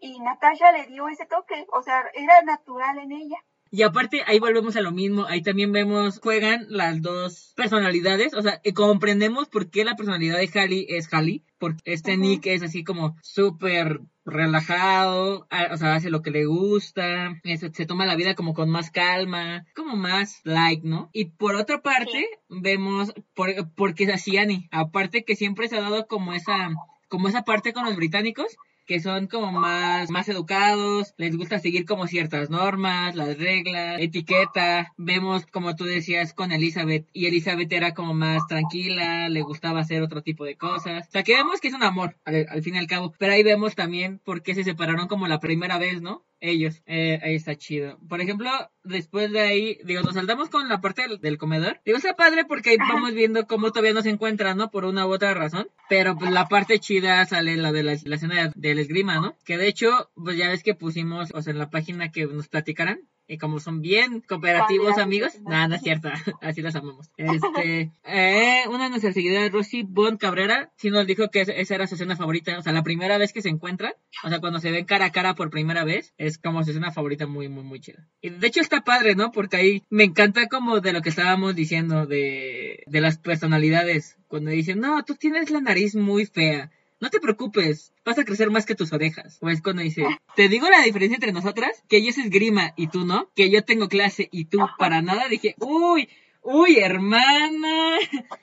y 0.00 0.20
Natasha 0.20 0.70
le 0.70 0.86
dio 0.86 1.08
ese 1.08 1.26
toque, 1.26 1.66
o 1.72 1.82
sea, 1.82 2.04
era 2.14 2.40
natural 2.42 2.98
en 2.98 3.10
ella. 3.10 3.38
Y 3.76 3.82
aparte, 3.82 4.22
ahí 4.26 4.38
volvemos 4.38 4.74
a 4.76 4.80
lo 4.80 4.90
mismo, 4.90 5.26
ahí 5.26 5.42
también 5.42 5.70
vemos, 5.70 6.18
juegan 6.20 6.64
las 6.70 7.02
dos 7.02 7.52
personalidades, 7.56 8.32
o 8.32 8.40
sea, 8.40 8.58
comprendemos 8.74 9.50
por 9.50 9.68
qué 9.68 9.84
la 9.84 9.96
personalidad 9.96 10.38
de 10.38 10.48
Hallie 10.48 10.86
es 10.88 11.12
Hallie, 11.12 11.42
porque 11.58 11.82
este 11.84 12.16
Nick 12.16 12.46
es 12.46 12.62
así 12.62 12.84
como 12.84 13.18
súper 13.20 14.00
relajado, 14.24 15.46
o 15.70 15.76
sea, 15.76 15.94
hace 15.94 16.08
lo 16.08 16.22
que 16.22 16.30
le 16.30 16.46
gusta, 16.46 17.38
se, 17.44 17.84
toma 17.84 18.06
la 18.06 18.16
vida 18.16 18.34
como 18.34 18.54
con 18.54 18.70
más 18.70 18.90
calma, 18.90 19.66
como 19.74 19.94
más 19.94 20.40
like, 20.44 20.80
¿no? 20.88 21.10
Y 21.12 21.26
por 21.26 21.54
otra 21.54 21.82
parte, 21.82 22.30
vemos, 22.48 23.12
por, 23.34 23.50
porque 23.74 24.04
es 24.04 24.10
así 24.10 24.38
Annie, 24.38 24.70
aparte 24.70 25.22
que 25.22 25.36
siempre 25.36 25.68
se 25.68 25.76
ha 25.76 25.82
dado 25.82 26.06
como 26.06 26.32
esa, 26.32 26.70
como 27.08 27.28
esa 27.28 27.42
parte 27.42 27.74
con 27.74 27.84
los 27.84 27.94
británicos, 27.94 28.56
que 28.86 29.00
son 29.00 29.26
como 29.26 29.52
más, 29.52 30.10
más 30.10 30.28
educados, 30.28 31.14
les 31.16 31.36
gusta 31.36 31.58
seguir 31.58 31.84
como 31.84 32.06
ciertas 32.06 32.50
normas, 32.50 33.14
las 33.14 33.36
reglas, 33.38 34.00
etiqueta. 34.00 34.92
Vemos, 34.96 35.46
como 35.46 35.74
tú 35.74 35.84
decías, 35.84 36.32
con 36.32 36.52
Elizabeth, 36.52 37.06
y 37.12 37.26
Elizabeth 37.26 37.72
era 37.72 37.94
como 37.94 38.14
más 38.14 38.46
tranquila, 38.46 39.28
le 39.28 39.42
gustaba 39.42 39.80
hacer 39.80 40.02
otro 40.02 40.22
tipo 40.22 40.44
de 40.44 40.56
cosas. 40.56 41.08
O 41.08 41.10
sea, 41.10 41.22
que 41.22 41.34
vemos 41.34 41.60
que 41.60 41.68
es 41.68 41.74
un 41.74 41.82
amor, 41.82 42.16
al, 42.24 42.46
al 42.48 42.62
fin 42.62 42.76
y 42.76 42.78
al 42.78 42.86
cabo. 42.86 43.12
Pero 43.18 43.32
ahí 43.32 43.42
vemos 43.42 43.74
también 43.74 44.20
por 44.24 44.42
qué 44.42 44.54
se 44.54 44.64
separaron 44.64 45.08
como 45.08 45.26
la 45.26 45.40
primera 45.40 45.78
vez, 45.78 46.00
¿no? 46.00 46.24
Ellos. 46.40 46.82
Eh, 46.86 47.18
ahí 47.22 47.34
está 47.34 47.56
chido. 47.56 47.98
Por 48.08 48.20
ejemplo, 48.20 48.50
después 48.84 49.32
de 49.32 49.40
ahí, 49.40 49.78
digo, 49.84 50.02
nos 50.02 50.14
saltamos 50.14 50.48
con 50.48 50.68
la 50.68 50.80
parte 50.80 51.04
del, 51.20 51.38
comedor. 51.38 51.80
Digo, 51.84 51.98
está 51.98 52.14
padre 52.14 52.44
porque 52.44 52.70
ahí 52.70 52.76
vamos 52.76 53.14
viendo 53.14 53.46
cómo 53.46 53.70
todavía 53.70 53.92
no 53.92 54.02
se 54.02 54.10
encuentran, 54.10 54.56
¿no? 54.56 54.70
Por 54.70 54.84
una 54.84 55.06
u 55.06 55.12
otra 55.12 55.34
razón. 55.34 55.68
Pero 55.88 56.16
pues 56.16 56.30
la 56.30 56.46
parte 56.46 56.78
chida 56.78 57.24
sale 57.26 57.56
la 57.56 57.72
de 57.72 57.82
la, 57.82 57.96
la 58.04 58.16
escena 58.16 58.52
del 58.54 58.78
esgrima, 58.78 59.16
¿no? 59.20 59.36
Que 59.44 59.58
de 59.58 59.68
hecho, 59.68 60.10
pues 60.14 60.36
ya 60.36 60.48
ves 60.48 60.62
que 60.62 60.74
pusimos, 60.74 61.30
o 61.34 61.42
sea, 61.42 61.52
en 61.52 61.58
la 61.58 61.70
página 61.70 62.10
que 62.10 62.26
nos 62.26 62.48
platicaran, 62.48 63.00
y 63.28 63.38
como 63.38 63.60
son 63.60 63.80
bien 63.82 64.20
cooperativos 64.20 64.98
amigos, 64.98 65.40
nada, 65.42 65.68
no 65.68 65.74
es 65.74 65.82
cierto, 65.82 66.08
así 66.40 66.62
los 66.62 66.74
amamos. 66.74 67.10
Este, 67.16 67.90
eh, 68.04 68.62
una 68.68 68.84
de 68.84 68.90
nuestras 68.90 69.14
seguidoras, 69.14 69.50
Rosy 69.52 69.82
Bond 69.82 70.18
Cabrera, 70.18 70.70
sí 70.76 70.90
nos 70.90 71.06
dijo 71.06 71.30
que 71.30 71.40
esa 71.40 71.74
era 71.74 71.86
su 71.86 71.94
escena 71.94 72.16
favorita, 72.16 72.58
o 72.58 72.62
sea, 72.62 72.72
la 72.72 72.82
primera 72.82 73.18
vez 73.18 73.32
que 73.32 73.42
se 73.42 73.48
encuentran, 73.48 73.92
o 74.24 74.28
sea, 74.28 74.40
cuando 74.40 74.60
se 74.60 74.70
ven 74.70 74.84
cara 74.84 75.06
a 75.06 75.12
cara 75.12 75.34
por 75.34 75.50
primera 75.50 75.84
vez, 75.84 76.14
es 76.18 76.38
como 76.38 76.62
su 76.64 76.70
escena 76.70 76.92
favorita 76.92 77.26
muy, 77.26 77.48
muy, 77.48 77.64
muy 77.64 77.80
chida. 77.80 78.06
Y 78.20 78.30
de 78.30 78.46
hecho 78.46 78.60
está 78.60 78.82
padre, 78.82 79.14
¿no? 79.14 79.32
Porque 79.32 79.56
ahí 79.56 79.82
me 79.90 80.04
encanta 80.04 80.48
como 80.48 80.80
de 80.80 80.92
lo 80.92 81.02
que 81.02 81.10
estábamos 81.10 81.54
diciendo 81.54 82.06
de, 82.06 82.84
de 82.86 83.00
las 83.00 83.18
personalidades, 83.18 84.16
cuando 84.28 84.50
dicen, 84.50 84.80
no, 84.80 85.04
tú 85.04 85.14
tienes 85.14 85.50
la 85.50 85.60
nariz 85.60 85.94
muy 85.94 86.26
fea 86.26 86.70
no 87.00 87.10
te 87.10 87.20
preocupes, 87.20 87.92
vas 88.04 88.18
a 88.18 88.24
crecer 88.24 88.50
más 88.50 88.66
que 88.66 88.74
tus 88.74 88.92
orejas. 88.92 89.38
O 89.40 89.48
es 89.48 89.62
cuando 89.62 89.82
dice, 89.82 90.06
te 90.34 90.48
digo 90.48 90.68
la 90.68 90.82
diferencia 90.82 91.16
entre 91.16 91.32
nosotras, 91.32 91.82
que 91.88 91.98
ella 91.98 92.10
es 92.10 92.18
esgrima 92.18 92.72
y 92.76 92.88
tú 92.88 93.04
no, 93.04 93.30
que 93.34 93.50
yo 93.50 93.64
tengo 93.64 93.88
clase 93.88 94.28
y 94.30 94.46
tú 94.46 94.58
para 94.78 95.02
nada. 95.02 95.28
Dije, 95.28 95.54
uy, 95.58 96.08
uy, 96.42 96.78
hermana, 96.78 97.98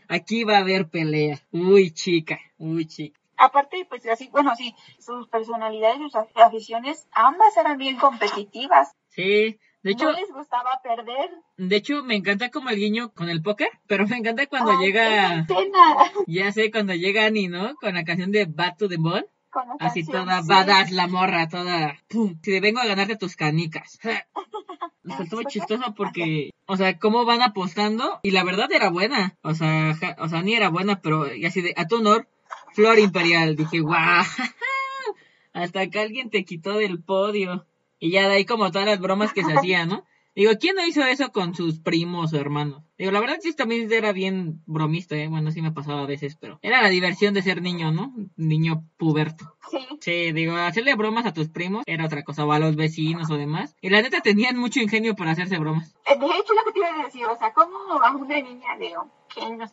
aquí 0.07 0.43
va 0.43 0.57
a 0.57 0.61
haber 0.61 0.89
pelea. 0.89 1.39
Uy, 1.51 1.91
chica, 1.91 2.39
uy, 2.57 2.85
chica. 2.85 3.19
Aparte, 3.37 3.85
pues 3.89 4.05
así, 4.05 4.29
bueno, 4.31 4.55
sí, 4.55 4.75
sus 4.99 5.27
personalidades, 5.27 5.99
sus 5.99 6.15
aficiones, 6.35 7.07
ambas 7.11 7.57
eran 7.57 7.77
bien 7.77 7.97
competitivas. 7.97 8.91
Sí, 9.09 9.59
de 9.83 9.91
hecho, 9.91 10.05
no 10.05 10.17
les 10.19 10.31
gustaba 10.31 10.79
perder. 10.83 11.29
De 11.57 11.75
hecho, 11.75 12.03
me 12.03 12.15
encanta 12.15 12.49
como 12.49 12.69
el 12.69 12.77
guiño 12.77 13.11
con 13.13 13.29
el 13.29 13.41
póker, 13.41 13.69
pero 13.87 14.07
me 14.07 14.17
encanta 14.17 14.47
cuando 14.47 14.79
llega. 14.79 15.45
Ya 16.27 16.51
sé, 16.51 16.71
cuando 16.71 16.93
llega 16.93 17.25
Annie, 17.25 17.47
¿no? 17.49 17.75
Con 17.75 17.93
la 17.93 18.03
canción 18.03 18.31
de 18.31 18.45
Bad 18.45 18.77
to 18.77 18.87
the 18.89 18.97
la 18.97 19.75
Así 19.79 20.03
canción, 20.03 20.25
toda 20.25 20.41
sí. 20.41 20.47
badass 20.49 20.91
la 20.91 21.07
morra, 21.07 21.47
toda 21.47 21.97
pum. 22.09 22.39
Si 22.41 22.59
vengo 22.59 22.79
a 22.79 22.85
ganarte 22.87 23.17
tus 23.17 23.35
canicas. 23.35 23.99
Pues 24.01 25.19
estuvo 25.19 25.41
¿Escuchas? 25.41 25.53
chistoso 25.53 25.93
porque, 25.97 26.49
o 26.65 26.75
sea, 26.77 26.97
cómo 26.97 27.25
van 27.25 27.41
apostando 27.41 28.19
y 28.23 28.31
la 28.31 28.43
verdad 28.43 28.71
era 28.71 28.89
buena. 28.89 29.37
O 29.43 29.53
sea, 29.53 29.93
ja- 29.95 30.15
o 30.19 30.27
sea, 30.29 30.41
ni 30.41 30.55
era 30.55 30.69
buena, 30.69 31.01
pero 31.01 31.31
y 31.35 31.45
así 31.45 31.61
de, 31.61 31.73
a 31.77 31.85
tu 31.87 31.97
honor, 31.97 32.27
Flor 32.73 32.97
Imperial. 32.99 33.55
Dije, 33.55 33.81
guau, 33.81 34.23
hasta 35.53 35.87
que 35.89 35.99
alguien 35.99 36.29
te 36.29 36.45
quitó 36.45 36.73
del 36.77 37.03
podio. 37.03 37.65
Y 38.03 38.11
ya 38.11 38.27
de 38.27 38.35
ahí 38.35 38.43
como 38.45 38.69
todas 38.69 38.85
las 38.85 38.99
bromas 38.99 39.31
que 39.31 39.45
se 39.45 39.53
hacían, 39.57 39.87
¿no? 39.87 40.03
Digo, 40.35 40.51
¿quién 40.59 40.75
no 40.75 40.85
hizo 40.85 41.03
eso 41.03 41.31
con 41.31 41.53
sus 41.53 41.79
primos 41.79 42.33
o 42.33 42.37
hermanos? 42.37 42.83
Digo, 42.97 43.11
la 43.11 43.19
verdad 43.21 43.37
sí 43.39 43.53
también 43.55 43.89
era 43.93 44.11
bien 44.11 44.61
bromista, 44.65 45.15
¿eh? 45.15 45.27
Bueno, 45.29 45.51
sí 45.51 45.61
me 45.61 45.71
pasaba 45.71 46.01
a 46.01 46.05
veces, 46.07 46.35
pero 46.35 46.57
era 46.63 46.81
la 46.81 46.89
diversión 46.89 47.33
de 47.35 47.43
ser 47.43 47.61
niño, 47.61 47.91
¿no? 47.91 48.11
Niño 48.35 48.83
puberto. 48.97 49.55
Sí. 49.71 49.77
Sí, 50.01 50.31
digo, 50.33 50.55
hacerle 50.57 50.95
bromas 50.95 51.25
a 51.27 51.33
tus 51.33 51.47
primos 51.49 51.83
era 51.85 52.05
otra 52.05 52.23
cosa, 52.23 52.45
o 52.45 52.51
a 52.51 52.57
los 52.59 52.75
vecinos 52.75 53.29
o 53.31 53.37
demás. 53.37 53.75
Y 53.79 53.89
la 53.89 54.01
neta 54.01 54.21
tenían 54.21 54.57
mucho 54.57 54.81
ingenio 54.81 55.15
para 55.15 55.31
hacerse 55.31 55.57
bromas. 55.59 55.95
Eh, 56.07 56.17
De 56.19 56.25
hecho, 56.25 56.53
lo 56.55 56.63
que 56.65 56.71
te 56.73 56.79
iba 56.79 56.89
a 56.99 57.05
decir, 57.05 57.25
o 57.27 57.37
sea, 57.37 57.53
¿cómo 57.53 57.77
a 58.03 58.11
una 58.13 58.41
niña 58.41 58.75
de. 58.79 58.91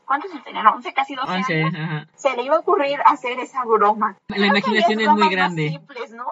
¿cuántos 0.07 0.31
años 0.31 0.45
tenía? 0.45 0.63
No, 0.63 0.75
11, 0.77 0.93
casi 0.93 1.15
12 1.15 1.33
Once, 1.33 1.55
años, 1.55 1.75
ajá. 1.75 2.09
se 2.17 2.37
le 2.37 2.43
iba 2.45 2.57
a 2.57 2.61
ocurrir 2.61 2.99
hacer 3.07 3.41
esa 3.41 3.65
broma? 3.65 4.17
La 4.29 4.37
Creo 4.37 4.47
imaginación 4.47 5.01
es 5.01 5.09
muy 5.09 5.29
grande. 5.31 5.71
simples, 5.71 6.11
¿no? 6.13 6.25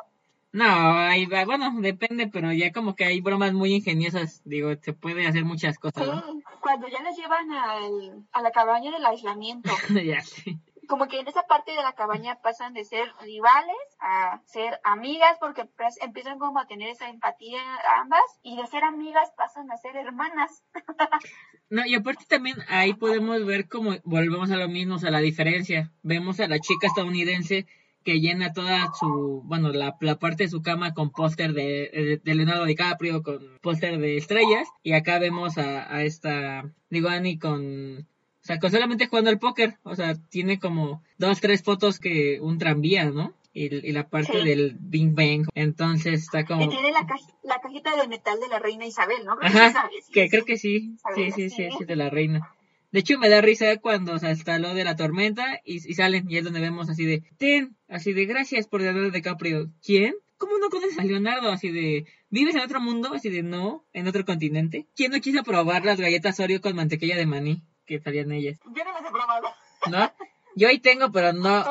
No, 0.50 0.64
va, 0.64 1.44
bueno, 1.44 1.72
depende, 1.80 2.26
pero 2.26 2.52
ya 2.52 2.72
como 2.72 2.94
que 2.94 3.04
hay 3.04 3.20
bromas 3.20 3.52
muy 3.52 3.74
ingeniosas. 3.74 4.40
Digo, 4.44 4.74
se 4.80 4.94
puede 4.94 5.26
hacer 5.26 5.44
muchas 5.44 5.78
cosas, 5.78 6.06
¿no? 6.06 6.22
Sí, 6.22 6.42
cuando 6.60 6.88
ya 6.88 7.02
las 7.02 7.16
llevan 7.16 7.52
al, 7.52 8.26
a 8.32 8.42
la 8.42 8.50
cabaña 8.50 8.90
del 8.90 9.04
aislamiento, 9.04 9.70
ya, 10.04 10.22
sí. 10.22 10.58
como 10.88 11.06
que 11.06 11.20
en 11.20 11.28
esa 11.28 11.42
parte 11.42 11.72
de 11.72 11.82
la 11.82 11.92
cabaña 11.92 12.40
pasan 12.40 12.72
de 12.72 12.84
ser 12.84 13.12
rivales 13.20 13.76
a 14.00 14.40
ser 14.46 14.80
amigas 14.84 15.36
porque 15.38 15.66
pues, 15.66 15.98
empiezan 16.00 16.38
como 16.38 16.58
a 16.58 16.66
tener 16.66 16.88
esa 16.88 17.10
empatía 17.10 17.60
ambas 18.00 18.22
y 18.42 18.56
de 18.56 18.66
ser 18.66 18.84
amigas 18.84 19.30
pasan 19.36 19.70
a 19.70 19.76
ser 19.76 19.96
hermanas. 19.96 20.62
No, 21.70 21.84
y 21.84 21.94
aparte 21.94 22.24
también 22.26 22.56
ahí 22.68 22.94
podemos 22.94 23.44
ver 23.44 23.68
como 23.68 23.90
volvemos 24.04 24.50
a 24.50 24.56
lo 24.56 24.68
mismo, 24.68 24.94
o 24.94 24.98
sea, 24.98 25.10
la 25.10 25.18
diferencia. 25.18 25.92
Vemos 26.02 26.40
a 26.40 26.48
la 26.48 26.60
chica 26.60 26.86
estadounidense 26.86 27.66
que 28.04 28.20
llena 28.20 28.52
toda 28.52 28.90
su, 28.98 29.42
bueno, 29.44 29.70
la, 29.70 29.96
la 30.00 30.18
parte 30.18 30.44
de 30.44 30.48
su 30.50 30.62
cama 30.62 30.94
con 30.94 31.10
póster 31.10 31.52
de, 31.52 31.90
de, 31.92 32.20
de 32.24 32.34
Leonardo 32.34 32.64
DiCaprio, 32.64 33.22
con 33.22 33.58
póster 33.60 33.98
de 33.98 34.16
estrellas, 34.16 34.68
y 34.82 34.92
acá 34.92 35.18
vemos 35.18 35.58
a, 35.58 35.94
a 35.94 36.04
esta, 36.04 36.70
digo, 36.90 37.08
Annie 37.08 37.38
con, 37.38 37.98
o 38.00 38.44
sea, 38.44 38.58
con 38.58 38.70
solamente 38.70 39.08
jugando 39.08 39.30
al 39.30 39.38
póker, 39.38 39.76
o 39.82 39.94
sea, 39.94 40.14
tiene 40.30 40.58
como 40.58 41.02
dos, 41.18 41.40
tres 41.40 41.62
fotos 41.62 41.98
que 41.98 42.40
un 42.40 42.58
tranvía, 42.58 43.10
¿no? 43.10 43.34
Y, 43.52 43.74
y 43.74 43.92
la 43.92 44.08
parte 44.08 44.40
Sí. 44.40 44.48
del 44.48 44.76
Bing 44.78 45.14
Bang, 45.16 45.48
entonces 45.54 46.22
está 46.22 46.44
como... 46.44 46.68
tiene 46.68 46.92
la, 46.92 47.04
la 47.42 47.60
cajita 47.60 47.96
de 47.96 48.06
metal 48.06 48.38
de 48.38 48.46
la 48.48 48.58
reina 48.60 48.86
Isabel, 48.86 49.24
¿no? 49.24 49.36
Creo 49.36 49.50
que 49.52 49.58
Ajá, 49.58 49.90
sí, 49.90 50.12
que 50.12 50.22
sí. 50.24 50.28
creo 50.30 50.44
que 50.44 50.56
sí, 50.58 50.96
sí, 51.14 51.32
sí. 51.50 51.68
sí, 51.76 51.84
de 51.84 51.96
la 51.96 52.08
reina. 52.08 52.54
De 52.90 53.00
hecho, 53.00 53.18
me 53.18 53.28
da 53.28 53.40
risa 53.40 53.76
cuando 53.76 54.14
o 54.14 54.18
sea, 54.18 54.30
está 54.30 54.58
lo 54.58 54.74
de 54.74 54.84
la 54.84 54.96
tormenta 54.96 55.60
y, 55.64 55.76
y 55.76 55.94
salen, 55.94 56.30
y 56.30 56.38
es 56.38 56.44
donde 56.44 56.60
vemos 56.60 56.88
así 56.88 57.04
de, 57.04 57.22
ten, 57.36 57.76
así 57.88 58.12
de, 58.12 58.24
gracias 58.24 58.66
por 58.66 58.80
Leonardo 58.80 59.10
DiCaprio. 59.10 59.70
¿Quién? 59.84 60.14
¿Cómo 60.38 60.56
no 60.58 60.70
conoces 60.70 60.98
a 60.98 61.04
Leonardo? 61.04 61.50
Así 61.50 61.70
de, 61.70 62.06
¿vives 62.30 62.54
en 62.54 62.62
otro 62.62 62.80
mundo? 62.80 63.12
Así 63.12 63.28
de, 63.28 63.42
no, 63.42 63.84
en 63.92 64.06
otro 64.06 64.24
continente. 64.24 64.86
¿Quién 64.94 65.10
no 65.10 65.20
quiso 65.20 65.42
probar 65.42 65.84
las 65.84 66.00
galletas 66.00 66.38
Oreo 66.40 66.60
con 66.60 66.76
mantequilla 66.76 67.16
de 67.16 67.26
maní 67.26 67.62
que 67.84 68.00
salían 68.00 68.32
ellas? 68.32 68.58
Yo 68.64 68.84
no 68.84 68.92
las 68.92 69.02
he 69.02 69.10
probado. 69.10 69.48
¿No? 69.90 70.12
Yo 70.54 70.68
ahí 70.68 70.78
tengo, 70.78 71.12
pero 71.12 71.32
no, 71.32 71.64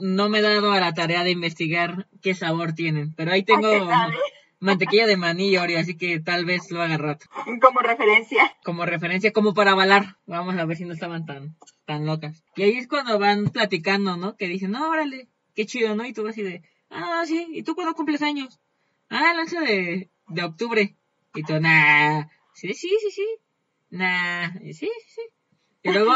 no 0.00 0.28
me 0.28 0.38
he 0.38 0.42
dado 0.42 0.72
a 0.72 0.80
la 0.80 0.94
tarea 0.94 1.22
de 1.22 1.30
investigar 1.30 2.08
qué 2.22 2.34
sabor 2.34 2.72
tienen. 2.72 3.12
Pero 3.14 3.32
ahí 3.32 3.42
tengo. 3.42 3.68
Mantequilla 4.62 5.06
de 5.06 5.16
maní 5.16 5.50
y 5.50 5.56
Oreo, 5.56 5.78
así 5.78 5.96
que 5.96 6.20
tal 6.20 6.44
vez 6.44 6.70
lo 6.70 6.80
haga 6.82 6.96
rato 6.96 7.26
Como 7.60 7.80
referencia. 7.80 8.56
como 8.64 8.86
referencia, 8.86 9.32
como 9.32 9.52
para 9.54 9.72
avalar. 9.72 10.16
Vamos 10.26 10.56
a 10.56 10.64
ver 10.64 10.76
si 10.76 10.84
no 10.84 10.94
estaban 10.94 11.26
tan, 11.26 11.56
tan 11.84 12.06
locas. 12.06 12.42
Y 12.56 12.62
ahí 12.62 12.76
es 12.76 12.88
cuando 12.88 13.18
van 13.18 13.50
platicando, 13.50 14.16
¿no? 14.16 14.36
Que 14.36 14.46
dicen, 14.48 14.70
no, 14.70 14.88
órale, 14.88 15.28
qué 15.54 15.66
chido, 15.66 15.94
¿no? 15.94 16.06
Y 16.06 16.12
tú 16.12 16.22
vas 16.22 16.32
así 16.32 16.42
de, 16.42 16.62
ah, 16.90 17.22
sí, 17.26 17.46
¿y 17.52 17.62
tú 17.62 17.74
cuándo 17.74 17.94
cumples 17.94 18.22
años? 18.22 18.60
Ah, 19.10 19.32
el 19.34 19.40
11 19.40 19.60
de, 19.60 20.10
de 20.28 20.42
octubre. 20.44 20.96
Y 21.34 21.42
tú, 21.42 21.58
nah, 21.60 22.24
sí, 22.54 22.72
sí, 22.74 22.88
sí, 23.00 23.10
sí, 23.10 23.26
nah, 23.90 24.52
sí, 24.60 24.72
sí, 24.74 24.90
sí. 25.08 25.22
Y 25.84 25.90
luego, 25.90 26.14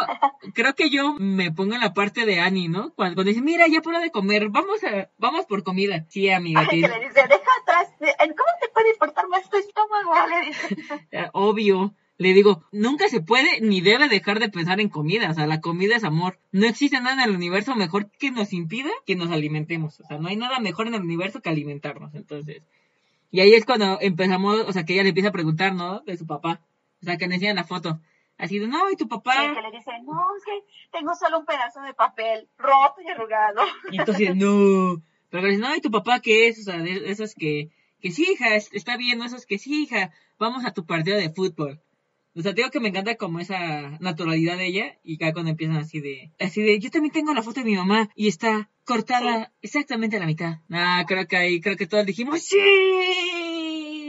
creo 0.54 0.74
que 0.74 0.90
yo 0.90 1.14
me 1.14 1.50
pongo 1.50 1.74
en 1.74 1.80
la 1.80 1.92
parte 1.92 2.24
de 2.24 2.38
Annie, 2.38 2.68
¿no? 2.68 2.92
Cuando, 2.94 3.16
cuando 3.16 3.30
dice, 3.30 3.42
mira, 3.42 3.66
ya 3.66 3.80
hora 3.84 4.00
de 4.00 4.12
comer, 4.12 4.48
vamos 4.48 4.82
a, 4.84 5.10
vamos 5.18 5.46
por 5.46 5.64
comida. 5.64 6.06
Sí, 6.08 6.30
amiga, 6.30 6.60
Ay, 6.60 6.68
que 6.68 6.76
le 6.88 7.00
dice, 7.00 7.22
deja 7.28 7.50
atrás. 7.62 7.88
¿Cómo 7.98 8.50
te 8.60 8.68
puede 8.72 8.90
importar 8.90 9.28
más 9.28 9.48
tu 9.50 9.56
estómago? 9.56 10.12
Le 10.28 10.46
dice. 10.46 11.08
Eh, 11.10 11.28
obvio. 11.32 11.94
Le 12.18 12.32
digo, 12.32 12.64
nunca 12.72 13.08
se 13.08 13.20
puede 13.20 13.60
ni 13.60 13.82
debe 13.82 14.08
dejar 14.08 14.38
de 14.38 14.48
pensar 14.48 14.80
en 14.80 14.88
comida. 14.88 15.30
O 15.30 15.34
sea, 15.34 15.46
la 15.46 15.60
comida 15.60 15.96
es 15.96 16.04
amor. 16.04 16.38
No 16.50 16.66
existe 16.66 16.98
nada 17.00 17.22
en 17.22 17.28
el 17.28 17.36
universo 17.36 17.74
mejor 17.74 18.10
que 18.10 18.30
nos 18.30 18.54
impida 18.54 18.90
que 19.04 19.16
nos 19.16 19.30
alimentemos. 19.30 20.00
O 20.00 20.04
sea, 20.06 20.18
no 20.18 20.28
hay 20.28 20.36
nada 20.36 20.58
mejor 20.60 20.86
en 20.86 20.94
el 20.94 21.02
universo 21.02 21.42
que 21.42 21.50
alimentarnos. 21.50 22.14
Entonces, 22.14 22.62
y 23.30 23.40
ahí 23.40 23.52
es 23.52 23.66
cuando 23.66 23.98
empezamos, 24.00 24.60
o 24.66 24.72
sea, 24.72 24.84
que 24.84 24.94
ella 24.94 25.02
le 25.02 25.10
empieza 25.10 25.28
a 25.28 25.32
preguntar, 25.32 25.74
¿no? 25.74 26.00
De 26.00 26.16
su 26.16 26.26
papá. 26.26 26.62
O 27.02 27.04
sea, 27.04 27.18
que 27.18 27.26
le 27.26 27.34
enseña 27.34 27.52
la 27.52 27.64
foto. 27.64 28.00
Así 28.38 28.58
de, 28.58 28.68
no, 28.68 28.90
¿y 28.90 28.96
tu 28.96 29.04
Sí, 29.04 29.08
papá? 29.08 29.54
que 29.54 29.62
le 29.62 29.70
dice, 29.70 29.90
no, 30.04 30.24
es 30.36 30.44
que 30.44 30.64
tengo 30.92 31.14
solo 31.14 31.38
un 31.40 31.46
pedazo 31.46 31.80
de 31.80 31.94
papel 31.94 32.48
roto 32.58 33.00
y 33.04 33.08
arrugado. 33.10 33.62
Y 33.90 33.98
entonces, 33.98 34.36
no. 34.36 35.02
Pero 35.30 35.42
le 35.44 35.50
dice, 35.56 35.62
no, 35.62 35.74
¿y 35.74 35.80
tu 35.80 35.90
papá 35.90 36.20
qué 36.20 36.48
es? 36.48 36.60
O 36.60 36.62
sea, 36.62 36.78
de 36.78 37.10
esos 37.10 37.34
que, 37.34 37.70
que 38.00 38.10
sí, 38.10 38.26
hija, 38.32 38.54
es- 38.54 38.70
está 38.72 38.96
bien, 38.96 39.18
¿no? 39.18 39.24
Esos 39.24 39.46
que 39.46 39.58
sí, 39.58 39.82
hija, 39.84 40.12
vamos 40.38 40.64
a 40.64 40.72
tu 40.72 40.84
partido 40.86 41.16
de 41.16 41.30
fútbol. 41.30 41.80
O 42.34 42.42
sea, 42.42 42.52
digo 42.52 42.68
que 42.70 42.80
me 42.80 42.88
encanta 42.88 43.14
como 43.16 43.40
esa 43.40 43.96
naturalidad 44.00 44.58
de 44.58 44.66
ella 44.66 44.98
y 45.02 45.14
acá 45.16 45.32
cuando 45.32 45.52
empiezan 45.52 45.78
así 45.78 46.00
de, 46.00 46.30
así 46.38 46.60
de, 46.60 46.78
yo 46.78 46.90
también 46.90 47.10
tengo 47.12 47.32
la 47.32 47.42
foto 47.42 47.60
de 47.60 47.64
mi 47.66 47.74
mamá 47.76 48.10
y 48.14 48.28
está 48.28 48.68
cortada 48.84 49.54
exactamente 49.62 50.18
a 50.18 50.20
la 50.20 50.26
mitad. 50.26 50.58
Ah, 50.70 51.02
creo 51.08 51.26
que 51.26 51.36
ahí, 51.38 51.60
creo 51.62 51.78
que 51.78 51.86
todos 51.86 52.04
dijimos, 52.04 52.42
sí. 52.42 52.58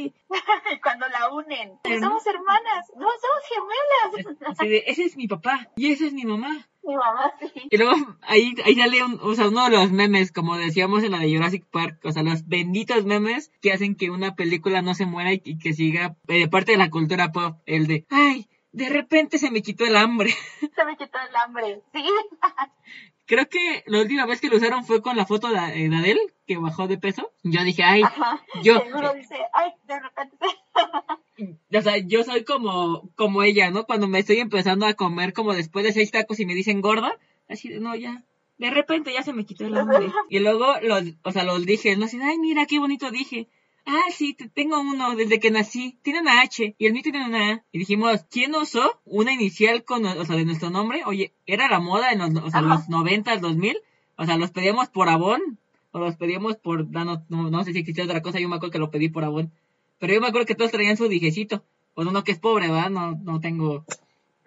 Y 0.08 0.80
cuando 0.82 1.08
la 1.08 1.30
unen, 1.32 1.80
somos 2.00 2.26
hermanas, 2.26 2.91
no, 2.96 3.08
somos 3.08 3.43
gemelas. 3.50 4.36
Así 4.50 4.67
de, 4.67 4.84
ese 4.88 5.04
es 5.04 5.17
mi 5.17 5.28
papá 5.28 5.70
y 5.76 5.91
esa 5.91 6.06
es 6.06 6.13
mi 6.13 6.26
mamá. 6.26 6.67
Mi 6.84 6.96
mamá 6.96 7.34
sí. 7.39 7.52
Y 7.70 7.78
luego 7.78 7.93
ahí, 8.22 8.56
ahí 8.63 8.76
sale 8.76 9.04
un, 9.04 9.20
o 9.22 9.34
sea, 9.36 9.50
uno 9.50 9.65
de 9.65 9.72
los 9.72 9.91
memes, 9.91 10.32
como 10.32 10.58
decíamos 10.58 11.04
en 11.04 11.12
la 11.12 11.20
de 11.20 11.36
Jurassic 11.36 11.65
Park, 11.65 12.00
o 12.04 12.12
sea, 12.12 12.24
los 12.24 12.48
benditos 12.48 13.06
memes 13.06 13.52
que 13.62 13.74
hacen 13.74 13.96
que 13.96 14.10
una 14.10 14.36
película 14.36 14.82
no 14.82 14.93
se 14.93 15.06
muera 15.06 15.34
y, 15.34 15.41
y 15.43 15.58
que 15.58 15.74
siga 15.74 16.15
eh, 16.28 16.48
parte 16.48 16.74
de 16.74 16.78
la 16.78 16.89
cultura 16.89 17.32
pop, 17.32 17.58
el 17.65 17.88
de, 17.88 18.06
ay, 18.10 18.48
de 18.72 18.89
repente 18.89 19.38
se 19.38 19.52
me 19.52 19.62
quitó 19.62 19.86
el 19.86 19.98
hambre. 19.98 20.30
Se 20.60 20.86
me 20.86 20.96
quitó 20.98 21.17
el 21.20 21.36
hambre. 21.36 21.82
Sí. 21.93 22.06
Creo 23.28 23.50
que 23.50 23.84
la 23.88 24.00
última 24.00 24.26
vez 24.26 24.40
que 24.40 24.48
lo 24.48 24.56
usaron 24.56 24.86
fue 24.86 25.02
con 25.02 25.18
la 25.18 25.26
foto 25.26 25.50
de, 25.50 25.58
eh, 25.58 25.90
de 25.90 25.96
Adele, 25.96 26.22
que 26.48 26.58
bajó 26.58 26.88
de 26.88 26.98
peso. 26.98 27.32
Yo 27.44 27.63
dije, 27.63 27.84
ay, 27.84 28.02
Ajá. 28.02 28.42
yo, 28.63 28.80
Seguro 28.80 29.13
dice, 29.13 29.36
ay, 29.54 29.72
de 29.86 30.00
repente 30.00 30.46
o 31.78 31.82
sea, 31.82 31.98
yo 31.98 32.24
soy 32.24 32.46
como, 32.46 33.10
como 33.16 33.44
ella, 33.44 33.70
¿no? 33.70 33.86
Cuando 33.86 34.08
me 34.08 34.20
estoy 34.20 34.38
empezando 34.38 34.86
a 34.86 34.94
comer 34.94 35.34
como 35.34 35.54
después 35.54 35.86
de 35.86 35.92
seis 35.92 36.10
tacos 36.10 36.40
y 36.40 36.46
me 36.46 36.56
dicen 36.56 36.82
gorda, 36.82 37.18
así 37.50 37.68
de, 37.68 37.82
no, 37.82 37.96
ya, 37.96 38.24
de 38.58 38.70
repente 38.70 39.13
ya 39.13 39.24
se 39.24 39.34
me 39.34 39.46
quitó 39.46 39.66
el 39.66 39.78
hambre. 39.78 40.08
Y 40.30 40.40
luego, 40.40 40.76
los, 40.82 41.04
o 41.24 41.32
sea, 41.32 41.44
los 41.44 41.66
dije, 41.66 41.96
no 41.96 42.06
así, 42.06 42.18
ay, 42.22 42.38
mira, 42.40 42.66
qué 42.66 42.80
bonito 42.80 43.12
dije. 43.12 43.48
Ah, 43.89 44.12
sí, 44.12 44.34
te- 44.34 44.50
tengo 44.50 44.82
uno 44.82 45.15
desde 45.15 45.39
que 45.39 45.50
nací. 45.50 45.97
Tiene 46.02 46.19
una 46.19 46.41
H 46.41 46.76
y 46.78 46.86
el 46.86 46.91
mío 46.91 47.04
tiene 47.04 47.26
una 47.26 47.52
A. 47.54 47.63
Y 47.71 47.80
dijimos, 47.80 48.26
¿quién 48.30 48.54
usó 48.54 49.00
una 49.06 49.32
inicial 49.32 49.86
con, 49.86 50.06
o 50.06 50.26
sea, 50.26 50.36
de 50.36 50.43
nuestro 50.43 50.69
nombre? 50.69 51.04
Oye, 51.06 51.34
era 51.45 51.69
la 51.69 51.80
moda 51.80 52.12
en 52.12 52.19
los, 52.19 52.43
o 52.43 52.50
sea, 52.52 52.62
los 52.62 52.89
90, 52.89 53.38
2000. 53.38 53.78
O 54.17 54.26
sea, 54.26 54.36
los 54.38 54.52
pedíamos 54.52 54.89
por 54.89 55.08
Avon 55.08 55.58
o 55.91 56.00
los 56.00 56.17
pedíamos 56.17 56.58
por, 56.58 56.86
no, 56.89 57.23
no, 57.30 57.63
sé 57.63 57.71
si 57.71 57.80
existía 57.80 58.04
otra 58.04 58.21
cosa, 58.21 58.39
yo 58.39 58.50
me 58.50 58.58
acuerdo 58.58 58.73
que 58.73 58.80
lo 58.80 58.91
pedí 58.91 59.08
por 59.08 59.23
Avon. 59.23 59.54
Pero 60.00 60.13
yo 60.13 60.19
me 60.19 60.28
acuerdo 60.28 60.47
que 60.47 60.56
todos 60.56 60.71
traían 60.71 60.97
su 60.97 61.08
dijecito. 61.08 61.63
Pues 61.93 62.08
uno 62.08 62.26
que 62.26 62.34
es 62.34 62.39
pobre, 62.39 62.67
¿verdad? 62.67 62.89
No, 62.89 63.12
no 63.15 63.39
tengo 63.39 63.86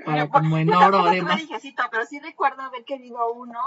para 0.05 0.29
como 0.29 0.59
en 0.59 0.70
oro 0.70 1.03
o 1.03 1.11
demás. 1.11 1.40
dijecito, 1.40 1.83
pero 1.90 2.05
sí 2.05 2.20
recuerdo 2.20 2.61
haber 2.62 2.85
querido 2.85 3.33
uno. 3.33 3.59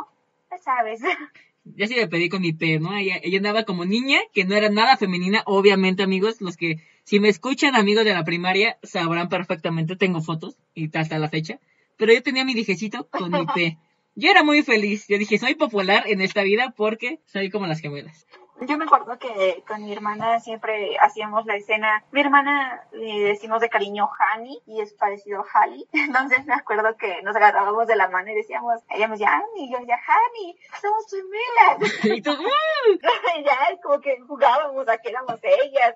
Sabes. 0.61 1.01
Ya 1.65 1.87
sí 1.87 1.95
le 1.95 2.07
pedí 2.07 2.29
con 2.29 2.41
mi 2.41 2.53
P, 2.53 2.79
¿no? 2.79 2.95
Ella, 2.95 3.19
ella 3.23 3.37
andaba 3.37 3.63
como 3.63 3.85
niña, 3.85 4.19
que 4.33 4.45
no 4.45 4.55
era 4.55 4.69
nada 4.69 4.97
femenina, 4.97 5.43
obviamente, 5.45 6.03
amigos. 6.03 6.41
Los 6.41 6.57
que, 6.57 6.81
si 7.03 7.19
me 7.19 7.29
escuchan, 7.29 7.75
amigos 7.75 8.05
de 8.05 8.13
la 8.13 8.23
primaria, 8.23 8.77
sabrán 8.83 9.29
perfectamente, 9.29 9.95
tengo 9.95 10.21
fotos, 10.21 10.57
y 10.73 10.95
hasta 10.97 11.19
la 11.19 11.29
fecha. 11.29 11.59
Pero 11.97 12.13
yo 12.13 12.21
tenía 12.21 12.43
mi 12.43 12.53
dijecito 12.53 13.07
con 13.09 13.31
mi 13.31 13.45
P. 13.45 13.77
Yo 14.15 14.29
era 14.29 14.43
muy 14.43 14.61
feliz. 14.61 15.07
Yo 15.07 15.17
dije, 15.17 15.39
soy 15.39 15.55
popular 15.55 16.03
en 16.05 16.21
esta 16.21 16.43
vida 16.43 16.73
porque 16.77 17.19
soy 17.25 17.49
como 17.49 17.65
las 17.65 17.79
gemelas. 17.79 18.27
Yo 18.67 18.77
me 18.77 18.85
acuerdo 18.85 19.17
que 19.17 19.63
con 19.67 19.83
mi 19.83 19.91
hermana 19.91 20.39
siempre 20.39 20.97
hacíamos 20.99 21.45
la 21.45 21.55
escena. 21.55 22.03
Mi 22.11 22.21
hermana 22.21 22.81
le 22.91 23.19
decimos 23.19 23.61
de 23.61 23.69
cariño 23.69 24.09
Hani 24.17 24.61
y 24.65 24.81
es 24.81 24.93
parecido 24.93 25.41
a 25.41 25.45
Hali. 25.53 25.85
Entonces 25.93 26.45
me 26.45 26.53
acuerdo 26.53 26.95
que 26.97 27.21
nos 27.23 27.35
agarrábamos 27.35 27.87
de 27.87 27.95
la 27.95 28.09
mano 28.09 28.31
y 28.31 28.35
decíamos, 28.35 28.81
ella 28.89 29.07
me 29.07 29.13
decía, 29.13 29.41
y 29.55 29.71
yo 29.71 29.79
decía, 29.79 29.99
Hani, 30.07 30.57
somos 30.81 31.05
gemelas. 31.09 31.93
Y 32.17 32.21
tú, 32.21 32.31
¡uh! 32.31 32.99
Ya 33.45 33.73
es 33.73 33.81
como 33.81 33.99
que 33.99 34.19
jugábamos 34.27 34.87
a 34.87 34.97
que 34.97 35.09
éramos 35.09 35.39
ellas. 35.43 35.95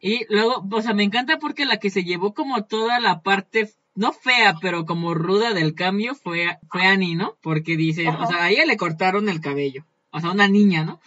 Y... 0.00 0.18
Y 0.18 0.26
luego, 0.28 0.64
o 0.70 0.82
sea, 0.82 0.94
me 0.94 1.04
encanta 1.04 1.38
porque 1.38 1.64
la 1.64 1.78
que 1.78 1.90
se 1.90 2.04
llevó 2.04 2.34
como 2.34 2.64
toda 2.64 3.00
la 3.00 3.22
parte 3.22 3.70
no 3.94 4.12
fea, 4.12 4.54
pero 4.60 4.84
como 4.84 5.14
ruda 5.14 5.54
del 5.54 5.74
cambio 5.74 6.14
fue, 6.14 6.58
fue 6.70 6.82
Annie, 6.82 7.16
¿no? 7.16 7.36
Porque 7.42 7.76
dice, 7.76 8.08
o 8.08 8.26
sea, 8.26 8.44
a 8.44 8.50
ella 8.50 8.64
le 8.64 8.76
cortaron 8.76 9.28
el 9.28 9.40
cabello. 9.40 9.84
O 10.10 10.20
sea, 10.20 10.30
una 10.30 10.48
niña, 10.48 10.84
¿no? 10.84 11.00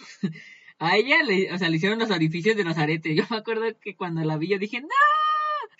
A 0.82 0.98
ella 0.98 1.22
le, 1.22 1.54
o 1.54 1.58
sea, 1.60 1.70
le 1.70 1.76
hicieron 1.76 2.00
los 2.00 2.10
orificios 2.10 2.58
de 2.58 2.64
los 2.64 2.78
aretes. 2.80 3.16
Yo 3.16 3.24
me 3.30 3.38
acuerdo 3.38 3.66
que 3.80 3.96
cuando 3.96 4.24
la 4.24 4.38
vi 4.38 4.48
yo 4.48 4.58
dije, 4.58 4.82
¡No! 4.82 4.88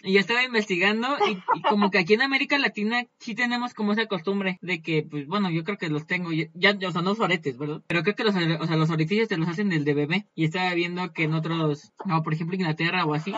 Y 0.04 0.14
yo 0.14 0.20
estaba 0.20 0.44
investigando 0.44 1.08
y, 1.28 1.44
y 1.56 1.62
como 1.64 1.90
que 1.92 2.00
aquí 2.00 2.14
en 2.14 2.22
América 2.22 2.58
Latina 2.58 3.04
sí 3.20 3.36
tenemos 3.36 3.74
como 3.74 3.94
esa 3.94 4.08
costumbre 4.08 4.58
de 4.62 4.82
que, 4.82 5.04
pues 5.04 5.28
bueno, 5.28 5.50
yo 5.50 5.64
creo 5.64 5.78
que 5.78 5.90
los 5.90 6.08
tengo, 6.08 6.32
ya, 6.32 6.48
ya 6.54 6.88
o 6.88 6.92
sea, 6.92 7.02
no 7.02 7.16
aretes, 7.20 7.58
¿verdad? 7.58 7.82
Pero 7.88 8.04
creo 8.04 8.16
que 8.16 8.24
los, 8.24 8.36
o 8.36 8.66
sea, 8.68 8.76
los 8.76 8.90
orificios 8.90 9.28
te 9.28 9.38
los 9.38 9.48
hacen 9.48 9.70
del 9.70 9.86
de 9.86 9.94
bebé. 9.94 10.28
Y 10.36 10.46
estaba 10.46 10.74
viendo 10.76 11.14
que 11.14 11.24
en 11.24 11.34
otros, 11.34 11.94
no, 12.06 12.22
por 12.22 12.34
ejemplo 12.34 12.56
Inglaterra 12.56 13.06
o 13.06 13.14
así, 13.16 13.34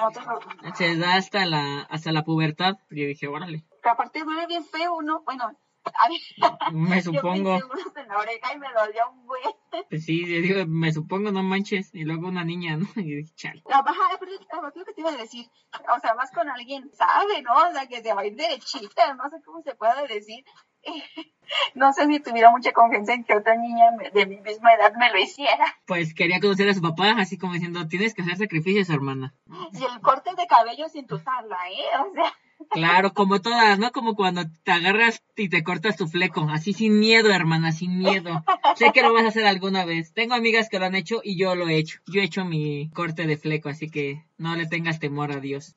se 0.76 0.98
da 0.98 1.16
hasta 1.16 1.46
la, 1.46 1.82
hasta 1.82 2.12
la 2.12 2.24
pubertad. 2.24 2.76
Y 2.92 3.02
yo 3.02 3.08
dije, 3.08 3.28
órale, 3.28 3.64
aparte 3.84 4.24
duele 4.24 4.48
bien 4.48 4.66
feo, 4.66 5.02
¿no? 5.02 5.24
Bueno, 5.26 5.58
a 5.86 6.10
mí, 6.10 6.20
me 6.74 7.02
yo 7.02 7.14
supongo. 7.14 7.52
me 7.52 7.58
hice 7.58 7.66
unos 7.66 7.96
en 7.98 8.08
la 8.08 8.18
oreja 8.18 8.54
y 8.54 8.60
me 8.60 8.68
dolió 8.74 9.10
un 9.12 9.26
buen. 9.26 9.42
Pues 9.90 10.06
sí, 10.06 10.22
yo 10.22 10.42
digo, 10.42 10.66
me 10.68 10.92
supongo, 10.92 11.32
no 11.32 11.44
manches. 11.44 11.94
Y 11.94 12.04
luego 12.04 12.28
una 12.28 12.44
niña, 12.44 12.78
¿no? 12.78 12.86
Y 12.96 13.10
yo 13.12 13.18
dije, 13.18 13.34
chale. 13.36 13.64
La 13.68 13.82
baja, 13.82 14.00
aparte, 14.14 14.36
aparte 14.52 14.80
lo 14.80 14.86
que 14.86 14.94
te 14.94 15.02
iba 15.02 15.10
a 15.12 15.18
decir, 15.18 15.48
o 15.96 16.00
sea, 16.00 16.14
más 16.16 16.32
con 16.32 16.50
alguien, 16.50 16.90
sabe, 16.94 17.42
¿no? 17.42 17.54
O 17.56 17.72
sea, 17.72 17.88
que 17.88 18.02
se 18.02 18.14
va 18.14 18.22
a 18.22 18.26
ir 18.26 18.36
derechita, 18.36 19.14
no 19.16 19.30
sé 19.30 19.38
cómo 19.46 19.62
se 19.62 19.76
puede 19.76 20.08
decir. 20.08 20.44
No 21.76 21.94
sé 21.94 22.08
si 22.08 22.20
tuviera 22.20 22.52
mucha 22.52 22.72
confianza 22.74 23.14
en 23.14 23.24
que 23.24 23.36
otra 23.36 23.56
niña 23.56 23.92
me- 23.98 24.10
de 24.12 24.26
mi 24.26 24.38
misma 24.42 24.74
edad 24.74 24.94
me 25.00 25.10
lo 25.12 25.18
hiciera. 25.20 25.66
Pues 25.86 26.14
quería 26.14 26.40
conocer 26.40 26.68
a 26.70 26.74
su 26.74 26.82
papá, 26.82 27.12
así 27.20 27.38
como 27.38 27.54
diciendo, 27.54 27.88
tienes 27.88 28.14
que 28.14 28.22
hacer 28.22 28.38
sacrificios, 28.38 28.90
hermana. 28.90 29.34
Y 29.72 29.84
el 29.84 30.02
corte 30.02 30.32
de 30.36 30.46
cabello 30.48 30.90
sin 30.90 31.08
tusarla, 31.08 31.58
¿eh? 31.70 31.86
O 32.10 32.14
sea, 32.14 32.34
Claro, 32.72 33.14
como 33.14 33.42
todas, 33.42 33.78
¿no? 33.78 33.92
Como 33.92 34.16
cuando 34.16 34.44
te 34.64 34.72
agarras 34.72 35.22
y 35.36 35.50
te 35.50 35.64
cortas 35.64 35.96
tu 35.96 36.08
fleco, 36.08 36.48
así 36.50 36.74
sin 36.74 37.00
miedo, 37.00 37.32
hermana, 37.32 37.72
sin 37.72 38.00
miedo. 38.00 38.44
Sé 38.76 38.92
que 38.94 39.02
lo 39.02 39.14
vas 39.14 39.26
a 39.26 39.30
hacer 39.30 39.46
alguna 39.46 39.86
vez. 39.86 40.14
Tengo 40.14 40.34
amigas 40.34 40.70
que 40.70 40.80
lo 40.80 40.86
han 40.86 40.96
hecho 40.96 41.22
y 41.24 41.38
yo 41.38 41.56
lo 41.56 41.68
he 41.68 41.78
hecho. 41.78 42.00
Yo 42.08 42.22
he 42.22 42.26
hecho 42.26 42.46
mi 42.46 42.90
corte 42.90 43.28
de 43.28 43.38
fleco, 43.38 43.70
así 43.70 43.90
que 43.90 44.24
no 44.38 44.56
le 44.56 44.66
tengas 44.66 45.00
temor 45.00 45.32
a 45.32 45.40
Dios. 45.40 45.74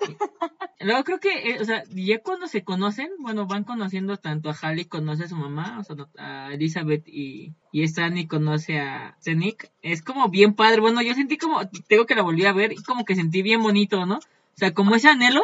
Luego 0.81 1.05
creo 1.05 1.21
que, 1.21 1.51
eh, 1.51 1.59
o 1.61 1.65
sea, 1.65 1.85
ya 1.89 2.19
cuando 2.21 2.49
se 2.49 2.63
conocen, 2.63 3.11
bueno, 3.19 3.47
van 3.47 3.65
conociendo 3.65 4.19
tanto 4.19 4.51
a 4.51 4.55
Hallie 4.55 4.89
conoce 4.89 5.25
a 5.25 5.29
su 5.29 5.37
mamá, 5.37 5.79
o 5.81 5.85
sea, 5.85 5.97
a 6.19 6.53
Elizabeth 6.53 7.09
y, 7.09 7.55
y 7.73 7.83
esta 7.83 8.05
Annie 8.05 8.29
conoce 8.29 8.79
a 8.79 9.17
Zenik. 9.23 9.71
Es 9.83 10.03
como 10.03 10.29
bien 10.29 10.55
padre. 10.55 10.81
Bueno, 10.81 11.03
yo 11.03 11.15
sentí 11.15 11.39
como, 11.39 11.67
tengo 11.89 12.07
que 12.07 12.15
la 12.15 12.23
volví 12.23 12.45
a 12.45 12.53
ver 12.53 12.73
y 12.73 12.77
como 12.77 13.05
que 13.05 13.15
sentí 13.15 13.43
bien 13.43 13.63
bonito, 13.63 14.05
¿no? 14.05 14.19
O 14.57 14.59
sea, 14.59 14.73
como 14.73 14.95
ese 14.95 15.09
anhelo, 15.09 15.43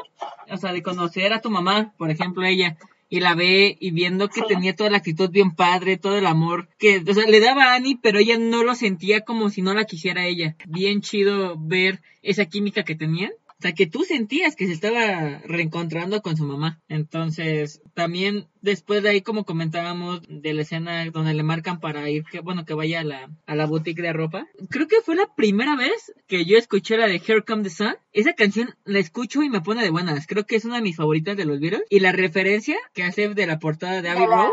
o 0.51 0.57
sea, 0.57 0.73
de 0.73 0.83
conocer 0.83 1.35
a 1.35 1.43
tu 1.43 1.51
mamá, 1.51 1.93
por 1.99 2.11
ejemplo, 2.11 2.45
ella, 2.47 2.79
y 3.11 3.21
la 3.21 3.35
ve 3.35 3.77
y 3.79 3.91
viendo 3.91 4.29
que 4.29 4.41
Sí. 4.41 4.47
tenía 4.49 4.75
toda 4.75 4.89
la 4.89 4.97
actitud 4.97 5.29
bien 5.31 5.55
padre, 5.55 5.99
todo 5.99 6.17
el 6.17 6.27
amor, 6.27 6.71
que, 6.79 7.05
o 7.07 7.13
sea, 7.15 7.27
le 7.27 7.41
daba 7.41 7.65
a 7.65 7.75
Annie, 7.75 7.99
pero 8.03 8.19
ella 8.19 8.39
no 8.39 8.65
lo 8.65 8.75
sentía 8.75 9.21
como 9.21 9.51
si 9.51 9.61
no 9.61 9.75
la 9.75 9.85
quisiera 9.85 10.25
ella. 10.25 10.57
Bien 10.67 11.03
chido 11.03 11.57
ver 11.59 12.01
esa 12.23 12.47
química 12.47 12.85
que 12.85 12.95
tenían. 12.95 13.33
O 13.59 13.63
sea, 13.63 13.75
que 13.75 13.87
tú 13.87 14.03
sentías 14.05 14.57
que 14.57 14.67
se 14.67 14.73
estaba 14.73 15.41
reencontrando 15.45 16.23
con 16.23 16.39
su 16.39 16.45
mamá. 16.47 16.81
Entonces, 16.89 17.83
también 17.93 18.47
después 18.63 19.03
de 19.03 19.11
ahí, 19.11 19.21
como 19.21 19.45
comentábamos, 19.45 20.23
de 20.29 20.55
la 20.55 20.63
escena 20.63 21.05
donde 21.11 21.35
le 21.35 21.43
marcan 21.43 21.81
para 21.81 22.09
ir, 22.09 22.25
que 22.25 22.41
bueno, 22.41 22.65
que 22.65 22.75
vaya 22.75 23.01
a 23.01 23.05
la, 23.05 23.31
a 23.47 23.55
la 23.55 23.67
boutique 23.67 24.01
de 24.01 24.13
ropa. 24.13 24.47
Creo 24.71 24.89
que 24.89 25.03
fue 25.05 25.17
la 25.17 25.29
primera 25.35 25.77
vez 25.77 26.13
que 26.27 26.45
yo 26.45 26.57
escuché 26.57 26.97
la 26.97 27.07
de 27.07 27.17
Here 27.17 27.43
Come 27.43 27.65
the 27.65 27.71
Sun. 27.71 27.95
Esa 28.13 28.33
canción 28.35 28.75
la 28.85 28.99
escucho 28.99 29.43
y 29.43 29.51
me 29.51 29.61
pone 29.61 29.83
de 29.83 29.91
buenas. 29.91 30.27
Creo 30.27 30.47
que 30.47 30.57
es 30.57 30.65
una 30.65 30.77
de 30.77 30.83
mis 30.83 30.97
favoritas 30.97 31.37
de 31.37 31.45
los 31.45 31.61
Beatles. 31.61 31.83
Y 31.91 32.01
la 32.01 32.13
referencia 32.13 32.77
que 32.95 33.03
hace 33.03 33.29
de 33.29 33.47
la 33.47 33.59
portada 33.59 34.01
de 34.01 34.09
Abbey 34.09 34.27
Road. 34.27 34.51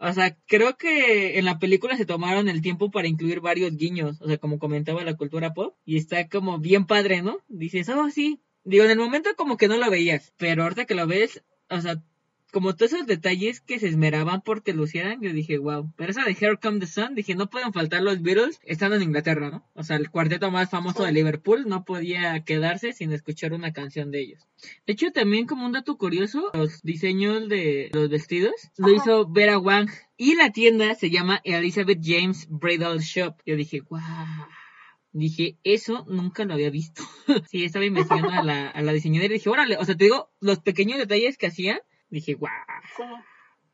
O 0.00 0.12
sea, 0.12 0.36
creo 0.46 0.76
que 0.76 1.38
en 1.38 1.44
la 1.44 1.58
película 1.58 1.96
se 1.96 2.06
tomaron 2.06 2.48
el 2.48 2.62
tiempo 2.62 2.90
para 2.90 3.08
incluir 3.08 3.40
varios 3.40 3.76
guiños, 3.76 4.20
o 4.20 4.26
sea, 4.26 4.38
como 4.38 4.58
comentaba 4.58 5.04
la 5.04 5.16
cultura 5.16 5.54
pop, 5.54 5.76
y 5.84 5.96
está 5.96 6.28
como 6.28 6.58
bien 6.58 6.86
padre, 6.86 7.22
¿no? 7.22 7.38
Dices, 7.48 7.88
oh, 7.88 8.10
sí. 8.10 8.40
Digo, 8.64 8.84
en 8.84 8.90
el 8.90 8.98
momento 8.98 9.30
como 9.36 9.56
que 9.56 9.68
no 9.68 9.76
lo 9.76 9.90
veías, 9.90 10.32
pero 10.38 10.62
ahorita 10.62 10.86
que 10.86 10.94
lo 10.94 11.06
ves, 11.06 11.44
o 11.68 11.80
sea, 11.80 12.02
como 12.54 12.76
todos 12.76 12.92
esos 12.92 13.06
detalles 13.08 13.60
que 13.60 13.80
se 13.80 13.88
esmeraban 13.88 14.40
por 14.40 14.62
que 14.62 14.72
lucieran, 14.72 15.20
yo 15.20 15.32
dije, 15.32 15.58
wow. 15.58 15.92
Pero 15.96 16.12
esa 16.12 16.22
de 16.22 16.36
Here 16.38 16.56
Come 16.56 16.78
the 16.78 16.86
Sun, 16.86 17.16
dije, 17.16 17.34
no 17.34 17.50
pueden 17.50 17.72
faltar 17.72 18.00
los 18.00 18.22
Beatles 18.22 18.60
estando 18.62 18.94
en 18.94 19.02
Inglaterra, 19.02 19.50
¿no? 19.50 19.68
O 19.74 19.82
sea, 19.82 19.96
el 19.96 20.08
cuarteto 20.08 20.52
más 20.52 20.70
famoso 20.70 21.02
de 21.02 21.10
Liverpool 21.10 21.64
no 21.66 21.84
podía 21.84 22.44
quedarse 22.44 22.92
sin 22.92 23.12
escuchar 23.12 23.54
una 23.54 23.72
canción 23.72 24.12
de 24.12 24.20
ellos. 24.20 24.46
De 24.86 24.92
hecho, 24.92 25.10
también 25.10 25.46
como 25.46 25.66
un 25.66 25.72
dato 25.72 25.98
curioso, 25.98 26.52
los 26.54 26.80
diseños 26.82 27.48
de 27.48 27.90
los 27.92 28.08
vestidos 28.08 28.54
lo 28.78 28.90
hizo 28.94 29.28
Vera 29.28 29.58
Wang 29.58 29.90
y 30.16 30.36
la 30.36 30.52
tienda 30.52 30.94
se 30.94 31.10
llama 31.10 31.40
Elizabeth 31.42 31.98
James 32.00 32.46
Bridal 32.48 33.00
Shop. 33.00 33.34
Yo 33.44 33.56
dije, 33.56 33.80
wow. 33.80 33.98
Dije, 35.10 35.58
eso 35.64 36.04
nunca 36.08 36.44
lo 36.44 36.54
había 36.54 36.70
visto. 36.70 37.02
sí, 37.50 37.64
estaba 37.64 37.84
investigando 37.84 38.30
a 38.30 38.44
la, 38.44 38.68
a 38.68 38.80
la 38.80 38.92
diseñadora 38.92 39.32
y 39.32 39.38
dije, 39.38 39.50
órale, 39.50 39.76
o 39.76 39.84
sea, 39.84 39.96
te 39.96 40.04
digo, 40.04 40.30
los 40.40 40.60
pequeños 40.60 40.98
detalles 40.98 41.36
que 41.36 41.48
hacían, 41.48 41.80
dije, 42.14 42.36
Sí. 42.96 43.02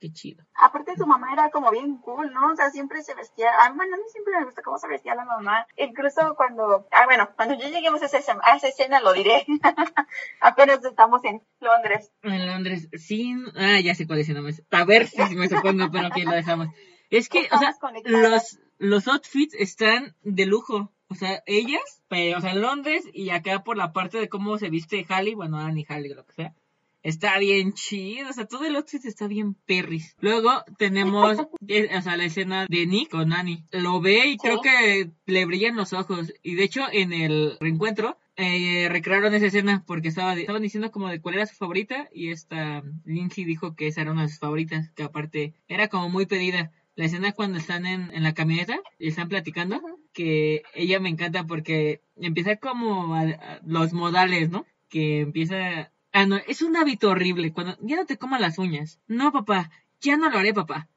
qué 0.00 0.12
chido. 0.12 0.44
Aparte 0.54 0.96
su 0.96 1.06
mamá 1.06 1.32
era 1.32 1.50
como 1.50 1.70
bien 1.70 1.98
cool, 1.98 2.32
¿no? 2.32 2.52
O 2.52 2.56
sea, 2.56 2.70
siempre 2.70 3.02
se 3.02 3.14
vestía, 3.14 3.50
ah, 3.60 3.72
bueno, 3.76 3.94
a 3.94 3.98
mí 3.98 4.02
siempre 4.10 4.38
me 4.38 4.44
gusta 4.46 4.62
cómo 4.62 4.78
se 4.78 4.88
vestía 4.88 5.14
la 5.14 5.24
mamá. 5.24 5.66
Incluso 5.76 6.34
cuando, 6.36 6.86
ah, 6.90 7.04
bueno, 7.06 7.28
cuando 7.36 7.54
ya 7.54 7.68
lleguemos 7.68 8.00
a 8.02 8.06
esa, 8.06 8.18
escena- 8.18 8.40
a 8.44 8.56
esa 8.56 8.68
escena 8.68 9.00
lo 9.00 9.12
diré. 9.12 9.44
Apenas 10.40 10.84
estamos 10.84 11.22
en 11.24 11.42
Londres. 11.60 12.12
En 12.22 12.46
Londres, 12.46 12.88
sí, 12.94 13.34
ah, 13.56 13.80
ya 13.80 13.94
sé 13.94 14.06
cuál 14.06 14.20
es 14.20 14.28
el 14.28 14.36
nombre. 14.36 14.54
A 14.70 14.84
ver 14.84 15.06
si 15.06 15.18
me 15.36 15.48
supongo, 15.48 15.90
pero 15.90 16.06
aquí 16.08 16.22
lo 16.22 16.32
dejamos. 16.32 16.68
Es 17.10 17.28
que, 17.28 17.48
o 17.50 17.58
sea, 17.58 17.74
los, 18.04 18.58
los 18.78 19.08
outfits 19.08 19.54
están 19.54 20.14
de 20.22 20.46
lujo. 20.46 20.92
O 21.08 21.16
sea, 21.16 21.42
ellas, 21.46 22.04
pero, 22.08 22.38
o 22.38 22.40
sea, 22.40 22.52
en 22.52 22.60
Londres 22.62 23.04
y 23.12 23.30
acá 23.30 23.64
por 23.64 23.76
la 23.76 23.92
parte 23.92 24.18
de 24.18 24.28
cómo 24.28 24.58
se 24.58 24.70
viste 24.70 25.04
Halle, 25.08 25.34
bueno, 25.34 25.58
Annie 25.58 25.84
Halle, 25.88 26.14
lo 26.14 26.24
que 26.24 26.32
sea. 26.34 26.54
Está 27.02 27.38
bien 27.38 27.72
chido, 27.72 28.28
o 28.28 28.32
sea, 28.32 28.44
todo 28.46 28.64
el 28.66 28.76
outfit 28.76 29.04
está 29.06 29.26
bien 29.26 29.54
perris. 29.54 30.16
Luego 30.20 30.50
tenemos, 30.78 31.38
eh, 31.68 31.88
o 31.96 32.02
sea, 32.02 32.16
la 32.16 32.24
escena 32.24 32.66
de 32.68 32.86
Nick 32.86 33.10
con 33.10 33.32
Annie. 33.32 33.64
Lo 33.72 34.00
ve 34.00 34.28
y 34.28 34.36
creo 34.36 34.60
que 34.60 35.10
le 35.26 35.44
brillan 35.46 35.76
los 35.76 35.92
ojos. 35.94 36.32
Y 36.42 36.56
de 36.56 36.64
hecho, 36.64 36.82
en 36.92 37.12
el 37.12 37.56
reencuentro, 37.58 38.18
eh, 38.36 38.88
recrearon 38.90 39.34
esa 39.34 39.46
escena 39.46 39.82
porque 39.86 40.08
estaba, 40.08 40.34
estaban 40.34 40.62
diciendo 40.62 40.90
como 40.90 41.08
de 41.08 41.20
cuál 41.20 41.36
era 41.36 41.46
su 41.46 41.56
favorita 41.56 42.08
y 42.12 42.30
esta 42.30 42.82
Lindsay 43.04 43.44
dijo 43.44 43.74
que 43.74 43.86
esa 43.88 44.02
era 44.02 44.12
una 44.12 44.22
de 44.22 44.28
sus 44.28 44.38
favoritas, 44.38 44.90
que 44.92 45.02
aparte 45.02 45.54
era 45.68 45.88
como 45.88 46.08
muy 46.10 46.26
pedida. 46.26 46.70
La 46.96 47.06
escena 47.06 47.32
cuando 47.32 47.56
están 47.56 47.86
en, 47.86 48.10
en 48.12 48.22
la 48.22 48.34
camioneta 48.34 48.78
y 48.98 49.08
están 49.08 49.28
platicando, 49.28 49.80
que 50.12 50.62
ella 50.74 51.00
me 51.00 51.08
encanta 51.08 51.46
porque 51.46 52.02
empieza 52.16 52.56
como 52.56 53.14
a- 53.14 53.22
a- 53.22 53.60
los 53.64 53.94
modales, 53.94 54.50
¿no? 54.50 54.66
Que 54.90 55.20
empieza... 55.20 55.92
Ah, 56.12 56.26
no, 56.26 56.36
es 56.36 56.62
un 56.62 56.76
hábito 56.76 57.10
horrible. 57.10 57.52
Cuando 57.52 57.76
ya 57.80 57.96
no 57.96 58.06
te 58.06 58.18
comas 58.18 58.40
las 58.40 58.58
uñas. 58.58 59.00
No, 59.06 59.32
papá, 59.32 59.70
ya 60.00 60.16
no 60.16 60.30
lo 60.30 60.38
haré, 60.38 60.52
papá. 60.52 60.88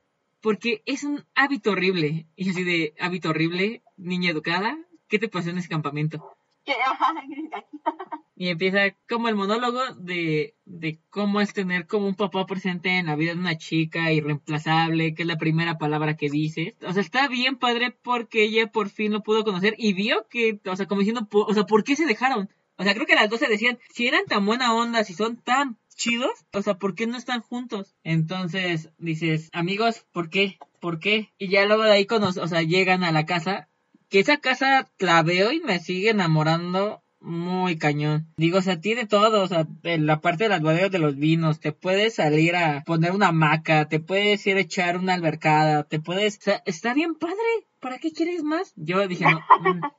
Porque 0.42 0.82
es 0.86 1.04
un 1.04 1.24
hábito 1.36 1.72
horrible. 1.72 2.28
Y 2.36 2.50
así 2.50 2.64
de 2.64 2.96
hábito 3.00 3.30
horrible, 3.30 3.84
niña 3.98 4.32
educada. 4.32 4.78
¿Qué 5.08 5.20
te 5.20 5.30
pasó 5.30 5.50
en 5.50 5.60
ese 5.60 5.70
campamento? 5.70 6.36
Y 8.36 8.50
empieza 8.50 8.96
como 9.08 9.30
el 9.30 9.36
monólogo 9.36 9.80
de, 9.96 10.56
de 10.66 11.00
cómo 11.12 11.40
es 11.40 11.54
tener 11.54 11.86
como 11.86 12.08
un 12.08 12.16
papá 12.16 12.48
presente 12.48 12.98
en 12.98 13.06
la 13.06 13.16
vida 13.16 13.34
de 13.34 13.40
una 13.40 13.58
chica 13.60 14.12
irreemplazable, 14.12 15.14
que 15.14 15.22
es 15.22 15.28
la 15.28 15.38
primera 15.38 15.78
palabra 15.78 16.18
que 16.18 16.32
dice. 16.32 16.76
O 16.82 16.92
sea, 16.94 17.02
está 17.02 17.28
bien 17.28 17.58
padre 17.58 17.92
porque 17.92 18.44
ella 18.44 18.72
por 18.72 18.90
fin 18.90 19.14
lo 19.14 19.22
pudo 19.22 19.44
conocer 19.44 19.76
y 19.78 19.94
vio 19.94 20.28
que, 20.30 20.60
o 20.66 20.76
sea, 20.76 20.88
como 20.88 21.02
diciendo, 21.02 21.28
o 21.32 21.54
sea, 21.54 21.66
¿por 21.66 21.84
qué 21.84 21.96
se 21.96 22.08
dejaron? 22.08 22.50
O 22.78 22.84
sea, 22.84 22.94
creo 22.94 23.06
que 23.06 23.16
las 23.16 23.30
dos 23.30 23.40
se 23.40 23.48
decían, 23.48 23.80
si 23.94 24.08
eran 24.08 24.26
tan 24.26 24.46
buena 24.46 24.74
onda, 24.74 25.04
si 25.04 25.14
son 25.14 25.38
tan 25.38 25.78
chidos, 25.96 26.32
o 26.54 26.62
sea, 26.62 26.76
¿por 26.80 26.96
qué 26.96 27.06
no 27.08 27.18
están 27.18 27.42
juntos? 27.42 27.96
Entonces 28.04 28.90
dices, 28.98 29.50
amigos, 29.54 30.06
¿por 30.12 30.30
qué? 30.30 30.58
¿Por 30.80 31.00
qué? 31.00 31.30
Y 31.38 31.50
ya 31.50 31.66
luego 31.66 31.84
de 31.84 31.92
ahí, 31.92 32.06
cono- 32.06 32.30
o 32.30 32.48
sea, 32.48 32.62
llegan 32.64 33.04
a 33.04 33.12
la 33.12 33.26
casa, 33.26 33.70
que 34.10 34.20
esa 34.20 34.38
casa 34.38 34.90
la 35.00 35.22
veo 35.24 35.52
y 35.52 35.60
me 35.62 35.80
sigue 35.80 36.10
enamorando 36.10 37.04
muy 37.20 37.78
cañón. 37.78 38.28
Digo, 38.38 38.58
o 38.58 38.62
sea, 38.62 38.82
tiene 38.82 39.06
todo, 39.08 39.44
o 39.44 39.48
sea, 39.48 39.66
la 39.84 40.20
parte 40.20 40.44
de 40.46 40.50
las 40.50 40.62
bodegas 40.62 40.92
de 40.92 41.00
los 41.00 41.16
vinos, 41.16 41.60
te 41.60 41.72
puedes 41.72 42.16
salir 42.16 42.56
a 42.56 42.84
poner 42.86 43.12
una 43.12 43.28
hamaca, 43.30 43.88
te 43.88 44.00
puedes 44.00 44.46
ir 44.48 44.58
a 44.58 44.62
echar 44.62 44.98
una 44.98 45.14
albercada, 45.14 45.84
te 45.84 46.00
puedes, 46.00 46.38
o 46.40 46.42
sea, 46.42 46.64
está 46.66 46.94
bien 46.94 47.16
padre. 47.16 47.38
¿Para 47.84 48.00
qué 48.00 48.14
quieres 48.14 48.44
más? 48.44 48.74
Yo 48.78 49.06
dije, 49.08 49.26
no. 49.26 49.42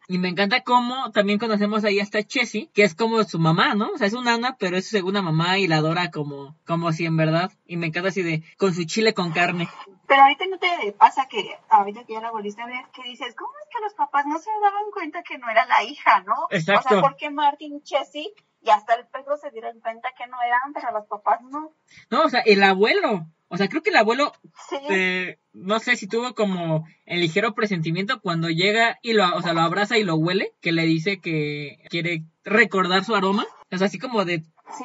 Y 0.09 0.19
me 0.19 0.29
encanta 0.29 0.63
cómo 0.63 1.13
también 1.13 1.39
conocemos 1.39 1.85
ahí 1.85 2.01
hasta 2.01 2.23
Chessy, 2.23 2.71
que 2.75 2.83
es 2.83 2.95
como 2.95 3.23
su 3.25 3.39
mamá, 3.39 3.75
¿no? 3.75 3.91
O 3.91 3.99
sea, 3.99 4.07
es 4.07 4.15
una 4.15 4.35
Ana, 4.35 4.57
pero 4.59 4.77
es 4.77 4.87
su 4.87 4.97
segunda 4.97 5.21
mamá 5.21 5.59
y 5.59 5.69
la 5.69 5.77
adora 5.77 6.11
como, 6.11 6.57
como 6.67 6.91
si 6.93 7.05
en 7.05 7.17
verdad. 7.17 7.53
Y 7.67 7.77
me 7.77 7.87
encanta 7.87 8.09
así 8.09 8.23
de, 8.23 8.43
con 8.57 8.75
su 8.75 8.85
chile 8.85 9.13
con 9.13 9.33
carne. 9.33 9.69
Pero 10.09 10.23
ahorita 10.23 10.47
no 10.51 10.59
te 10.59 10.93
pasa 10.93 11.29
que, 11.29 11.59
ahorita 11.69 12.05
que 12.05 12.15
ya 12.15 12.21
la 12.21 12.31
volviste 12.31 12.63
a 12.63 12.67
ver, 12.67 12.87
que 12.93 13.03
dices, 13.03 13.35
¿cómo 13.37 13.53
es 13.63 13.69
que 13.71 13.83
los 13.83 13.95
papás 13.95 14.25
no 14.27 14.39
se 14.39 14.51
daban 14.63 14.91
cuenta 14.93 15.23
que 15.23 15.39
no 15.39 15.49
era 15.51 15.67
la 15.67 15.83
hija, 15.85 16.23
no? 16.23 16.47
Exacto. 16.51 16.89
O 16.89 16.89
sea, 16.89 17.01
¿por 17.03 17.17
qué 17.17 17.31
Martin 17.31 17.77
y 17.77 17.83
Chessy 17.83 18.33
y 18.63 18.71
hasta 18.71 18.95
el 18.95 19.07
perro 19.09 19.37
se 19.37 19.51
dieron 19.51 19.79
cuenta 19.81 20.09
que 20.17 20.27
no 20.27 20.39
eran, 20.43 20.73
pero 20.73 20.91
los 20.93 21.07
papás 21.07 21.41
no? 21.43 21.73
No, 22.11 22.23
o 22.23 22.29
sea, 22.31 22.41
el 22.41 22.63
abuelo. 22.63 23.27
O 23.55 23.57
sea, 23.57 23.69
creo 23.69 23.83
que 23.83 23.91
el 23.91 23.97
abuelo, 23.97 24.33
Sí. 24.69 24.77
eh, 24.91 25.39
no 25.53 25.79
sé 25.79 25.97
si 25.97 26.07
tuvo 26.09 26.35
como 26.35 26.87
el 27.07 27.21
ligero 27.21 27.55
presentimiento 27.55 28.21
cuando 28.21 28.49
llega 28.51 28.99
y 29.03 29.13
lo, 29.13 29.33
o 29.37 29.43
sea, 29.43 29.53
lo 29.55 29.61
abraza 29.61 29.97
y 29.97 30.05
lo 30.05 30.17
huele, 30.17 30.53
que 30.61 30.73
le 30.73 30.83
dice 30.85 31.21
que 31.21 31.79
quiere 31.89 32.25
recordar 32.45 33.05
su 33.05 33.15
aroma. 33.15 33.47
O 33.73 33.79
sea, 33.79 33.87
así 33.87 33.99
como 33.99 34.25
de, 34.25 34.43
Sí. 34.77 34.85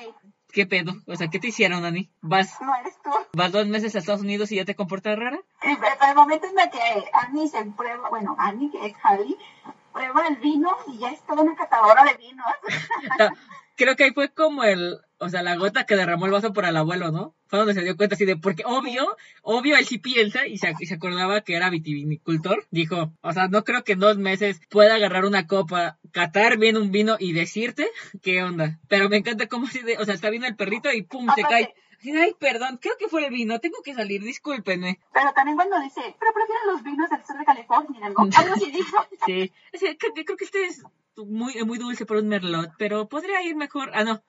¿qué 0.52 0.66
pedo? 0.68 0.94
O 1.08 1.16
sea, 1.16 1.30
¿qué 1.30 1.40
te 1.40 1.48
hicieron, 1.48 1.82
Dani? 1.82 2.10
¿Vas, 2.22 2.60
No 2.62 2.76
eres 2.76 2.94
tú. 3.04 3.10
vas 3.34 3.52
dos 3.52 3.68
meses 3.68 3.96
a 3.96 4.00
Estados 4.00 4.22
Unidos 4.22 4.52
y 4.52 4.56
ya 4.58 4.66
te 4.66 4.76
comportas 4.76 5.18
rara? 5.18 5.40
Sí, 5.64 5.70
pero 5.80 5.96
el 6.10 6.16
momento 6.16 6.48
en 6.48 6.60
el 6.60 6.70
que 6.70 7.10
Annie 7.14 7.48
se 7.48 7.64
prueba, 7.76 8.10
bueno, 8.10 8.36
Annie, 8.38 8.70
que 8.72 8.86
es 8.86 8.94
Harley, 9.04 9.36
prueba 9.94 10.28
el 10.28 10.36
vino 10.38 10.76
y 10.88 10.98
ya 11.00 11.10
es 11.12 11.22
toda 11.26 11.42
una 11.42 11.56
catadora 11.56 12.04
de 12.04 12.14
vinos. 12.18 12.46
Creo 13.76 13.96
que 13.96 14.04
ahí 14.06 14.12
fue 14.12 14.30
como 14.30 14.64
el, 14.64 15.00
o 15.20 15.30
sea, 15.30 15.44
la 15.44 15.56
gota 15.56 15.86
que 15.86 15.96
derramó 15.96 16.26
el 16.26 16.32
vaso 16.32 16.54
por 16.54 16.66
el 16.66 16.76
abuelo, 16.78 17.12
¿no? 17.12 17.36
Fue 17.48 17.60
donde 17.60 17.74
se 17.74 17.82
dio 17.84 17.98
cuenta 17.98 18.16
así 18.16 18.26
de, 18.26 18.38
porque 18.38 18.64
obvio, 18.66 19.16
obvio 19.42 19.76
él 19.78 19.86
sí 19.86 19.98
piensa 19.98 20.48
y 20.48 20.58
se, 20.58 20.74
y 20.80 20.86
se 20.86 20.96
acordaba 20.96 21.42
que 21.42 21.56
era 21.56 21.70
vitivinicultor. 21.70 22.66
Dijo, 22.72 23.12
o 23.22 23.34
sea, 23.34 23.48
no 23.48 23.64
creo 23.64 23.84
que 23.84 23.94
en 23.94 24.00
dos 24.00 24.18
meses 24.18 24.62
pueda 24.70 24.96
agarrar 24.96 25.26
una 25.26 25.48
copa, 25.48 25.98
catar 26.12 26.58
bien 26.58 26.78
un 26.78 26.92
vino 26.92 27.18
y 27.20 27.34
decirte 27.34 27.88
qué 28.22 28.44
onda. 28.44 28.80
Pero 28.88 29.10
me 29.10 29.18
encanta 29.18 29.48
cómo 29.48 29.68
así 29.68 29.80
de, 29.80 29.98
o 29.98 30.06
sea, 30.06 30.14
está 30.14 30.30
viendo 30.30 30.48
el 30.48 30.56
perrito 30.56 30.92
y 30.92 31.02
pum, 31.04 31.28
se 31.36 31.42
cae. 31.44 31.74
Ay, 32.02 32.34
perdón, 32.40 32.78
creo 32.82 32.94
que 32.98 33.10
fue 33.10 33.26
el 33.26 33.32
vino, 33.34 33.60
tengo 33.60 33.82
que 33.84 33.94
salir, 33.94 34.24
discúlpenme. 34.24 35.02
Pero 35.14 35.34
también 35.34 35.58
cuando 35.58 35.82
dice, 35.82 36.00
pero 36.18 36.32
prefiero 36.34 36.72
los 36.72 36.82
vinos 36.82 37.10
del 37.10 37.26
sur 37.26 37.38
de 37.38 37.44
California. 37.44 38.00
Algo 38.38 38.54
así 38.56 38.72
dijo. 38.72 38.98
Sí, 39.26 39.52
creo, 39.98 40.14
que- 40.14 40.24
creo 40.26 40.38
que 40.38 40.46
este 40.46 40.64
es 40.66 40.84
muy, 41.18 41.54
muy 41.66 41.78
dulce 41.78 42.06
por 42.06 42.16
un 42.18 42.30
merlot, 42.30 42.72
pero 42.78 43.10
podría 43.10 43.44
ir 43.44 43.58
mejor. 43.58 43.92
Ah, 43.94 44.06
no. 44.06 44.24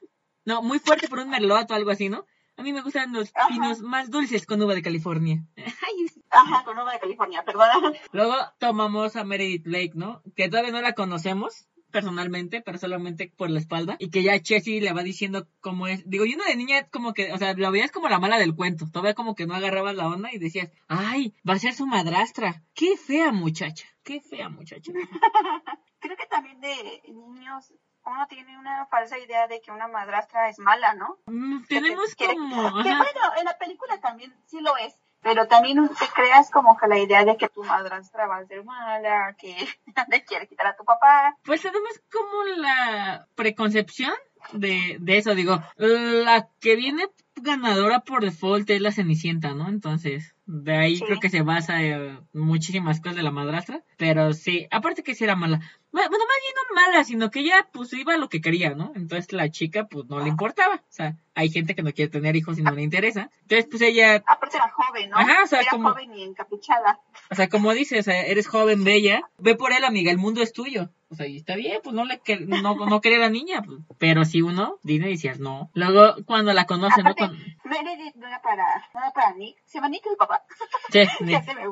No, 0.44 0.62
muy 0.62 0.78
fuerte 0.78 1.08
por 1.08 1.18
un 1.18 1.30
merlot 1.30 1.70
o 1.70 1.74
algo 1.74 1.90
así, 1.90 2.08
¿no? 2.08 2.24
A 2.56 2.62
mí 2.62 2.72
me 2.72 2.82
gustan 2.82 3.12
los 3.12 3.30
Ajá. 3.34 3.48
vinos 3.48 3.80
más 3.80 4.10
dulces 4.10 4.44
con 4.44 4.60
uva 4.60 4.74
de 4.74 4.82
California. 4.82 5.44
Ay, 5.56 6.06
Ajá, 6.30 6.64
con 6.64 6.78
uva 6.78 6.92
de 6.92 7.00
California, 7.00 7.42
perdón. 7.44 7.94
Luego 8.12 8.34
tomamos 8.58 9.16
a 9.16 9.24
Meredith 9.24 9.64
Blake, 9.64 9.92
¿no? 9.94 10.22
Que 10.36 10.48
todavía 10.48 10.70
no 10.72 10.80
la 10.82 10.92
conocemos 10.92 11.68
personalmente, 11.90 12.60
pero 12.60 12.78
solamente 12.78 13.32
por 13.36 13.50
la 13.50 13.58
espalda. 13.58 13.96
Y 13.98 14.10
que 14.10 14.22
ya 14.22 14.40
Chessy 14.40 14.80
le 14.80 14.92
va 14.92 15.02
diciendo 15.02 15.48
cómo 15.60 15.86
es. 15.86 16.08
Digo, 16.08 16.24
y 16.24 16.34
uno 16.34 16.44
de 16.44 16.54
niña 16.56 16.88
como 16.88 17.14
que, 17.14 17.32
o 17.32 17.38
sea, 17.38 17.54
la 17.54 17.70
veías 17.70 17.90
como 17.90 18.08
la 18.08 18.18
mala 18.20 18.38
del 18.38 18.54
cuento. 18.54 18.86
Todavía 18.90 19.14
como 19.14 19.34
que 19.34 19.46
no 19.46 19.54
agarrabas 19.54 19.96
la 19.96 20.06
onda 20.06 20.30
y 20.32 20.38
decías, 20.38 20.70
ay, 20.88 21.34
va 21.48 21.54
a 21.54 21.58
ser 21.58 21.74
su 21.74 21.86
madrastra. 21.86 22.62
Qué 22.74 22.96
fea 22.96 23.32
muchacha. 23.32 23.86
Qué 24.04 24.20
fea 24.20 24.48
muchacha. 24.48 24.92
Creo 25.98 26.16
que 26.16 26.26
también 26.26 26.60
de 26.60 27.02
niños 27.08 27.74
uno 28.06 28.26
tiene 28.28 28.58
una 28.58 28.86
falsa 28.86 29.18
idea 29.18 29.46
de 29.46 29.60
que 29.60 29.70
una 29.70 29.88
madrastra 29.88 30.48
es 30.48 30.58
mala, 30.58 30.94
¿no? 30.94 31.18
Mm, 31.26 31.60
Que 31.62 31.76
te- 31.76 31.80
Tenemos 31.82 32.14
que- 32.14 32.26
bueno, 32.26 33.20
en 33.38 33.44
la 33.44 33.58
película 33.58 34.00
también 34.00 34.34
sí 34.46 34.60
lo 34.60 34.76
es. 34.76 34.94
Pero 35.22 35.46
también 35.48 35.86
te 35.86 36.06
creas 36.14 36.50
como 36.50 36.78
que 36.78 36.86
la 36.88 36.98
idea 36.98 37.26
de 37.26 37.36
que 37.36 37.50
tu 37.50 37.62
madrastra 37.62 38.26
va 38.26 38.38
a 38.38 38.46
ser 38.46 38.64
mala, 38.64 39.34
que 39.38 39.54
le 40.10 40.24
quiere 40.24 40.48
quitar 40.48 40.68
a 40.68 40.76
tu 40.76 40.84
papá. 40.86 41.36
Pues 41.44 41.60
tenemos 41.60 42.00
como 42.10 42.42
la 42.56 43.26
preconcepción 43.34 44.14
de, 44.52 44.96
de 44.98 45.18
eso, 45.18 45.34
digo, 45.34 45.62
la 45.76 46.48
que 46.60 46.74
viene 46.74 47.04
ganadora 47.36 48.00
por 48.00 48.22
default 48.22 48.70
es 48.70 48.80
la 48.80 48.92
Cenicienta, 48.92 49.52
¿no? 49.52 49.68
Entonces, 49.68 50.34
de 50.52 50.76
ahí 50.76 50.96
Sí. 50.96 51.04
creo 51.04 51.20
que 51.20 51.30
se 51.30 51.42
basa 51.42 51.80
eh, 51.82 52.18
muchísimas 52.32 53.00
cosas 53.00 53.16
de 53.16 53.22
la 53.22 53.30
madrastra, 53.30 53.84
pero 53.96 54.32
sí, 54.32 54.66
aparte 54.72 55.02
que 55.04 55.14
sí 55.14 55.22
era 55.24 55.36
mala. 55.36 55.60
Bueno, 55.92 56.08
más 56.10 56.18
bien 56.18 56.54
no 56.56 56.74
mala, 56.74 57.04
sino 57.04 57.30
que 57.30 57.40
ella 57.40 57.68
pues 57.72 57.92
iba 57.92 58.14
a 58.14 58.16
lo 58.16 58.28
que 58.28 58.40
quería, 58.40 58.74
¿no? 58.74 58.92
Entonces 58.96 59.32
la 59.32 59.48
chica 59.50 59.86
pues 59.86 60.06
no 60.08 60.18
le 60.20 60.28
importaba, 60.28 60.76
o 60.76 60.80
sea, 60.92 61.16
hay 61.34 61.50
gente 61.50 61.74
que 61.74 61.82
no 61.82 61.92
quiere 61.92 62.10
tener 62.10 62.34
hijos 62.36 62.58
y 62.58 62.62
no 62.62 62.72
le 62.72 62.82
interesa. 62.82 63.30
Entonces 63.42 63.66
pues 63.70 63.82
ella 63.82 64.22
Aparte 64.26 64.56
era 64.56 64.68
joven, 64.70 65.10
¿no? 65.10 65.16
Ajá, 65.18 65.38
o 65.44 65.46
sea, 65.46 65.60
era 65.60 65.70
como- 65.70 65.90
joven 65.90 66.12
y 66.14 66.22
encapuchada. 66.24 66.98
o 67.30 67.34
sea, 67.34 67.48
como 67.48 67.72
dices, 67.72 68.00
o 68.00 68.02
sea, 68.02 68.22
eres 68.26 68.46
joven, 68.48 68.82
bella, 68.84 69.22
ve 69.38 69.54
por 69.54 69.72
él, 69.72 69.84
amiga, 69.84 70.10
el 70.10 70.18
mundo 70.18 70.42
es 70.42 70.52
tuyo. 70.52 70.90
O 71.10 71.16
sea, 71.16 71.26
y 71.26 71.36
está 71.36 71.56
bien, 71.56 71.80
pues 71.82 71.94
no 71.94 72.04
le 72.04 72.20
que- 72.20 72.38
no, 72.38 72.74
no 72.74 73.00
quería 73.00 73.18
la 73.18 73.30
niña, 73.30 73.62
pues. 73.62 73.78
pero 73.98 74.24
si 74.24 74.42
uno, 74.42 74.78
Disney 74.84 75.10
decías 75.10 75.40
no. 75.40 75.70
Luego, 75.74 76.14
cuando 76.24 76.52
la 76.52 76.66
conoce, 76.66 77.02
¿no? 77.02 77.14
Con... 77.16 77.36
Meredith 77.64 78.14
no 78.14 78.28
era 78.28 78.40
para, 78.40 78.64
no 78.94 79.00
era 79.00 79.10
para 79.12 79.34
Nick. 79.34 79.56
Se 79.66 79.78
llama 79.78 79.88
Nick 79.88 80.06
el 80.06 80.16
papá. 80.16 80.44
Sí, 80.90 81.00
Nick, 81.24 81.44
se 81.44 81.54
me 81.54 81.62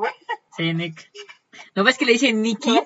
sí, 0.57 0.75
Nick. 0.75 1.11
¿No 1.75 1.85
ves 1.85 1.99
que 1.99 2.05
le 2.05 2.13
dicen 2.13 2.43
Nicky? 2.43 2.79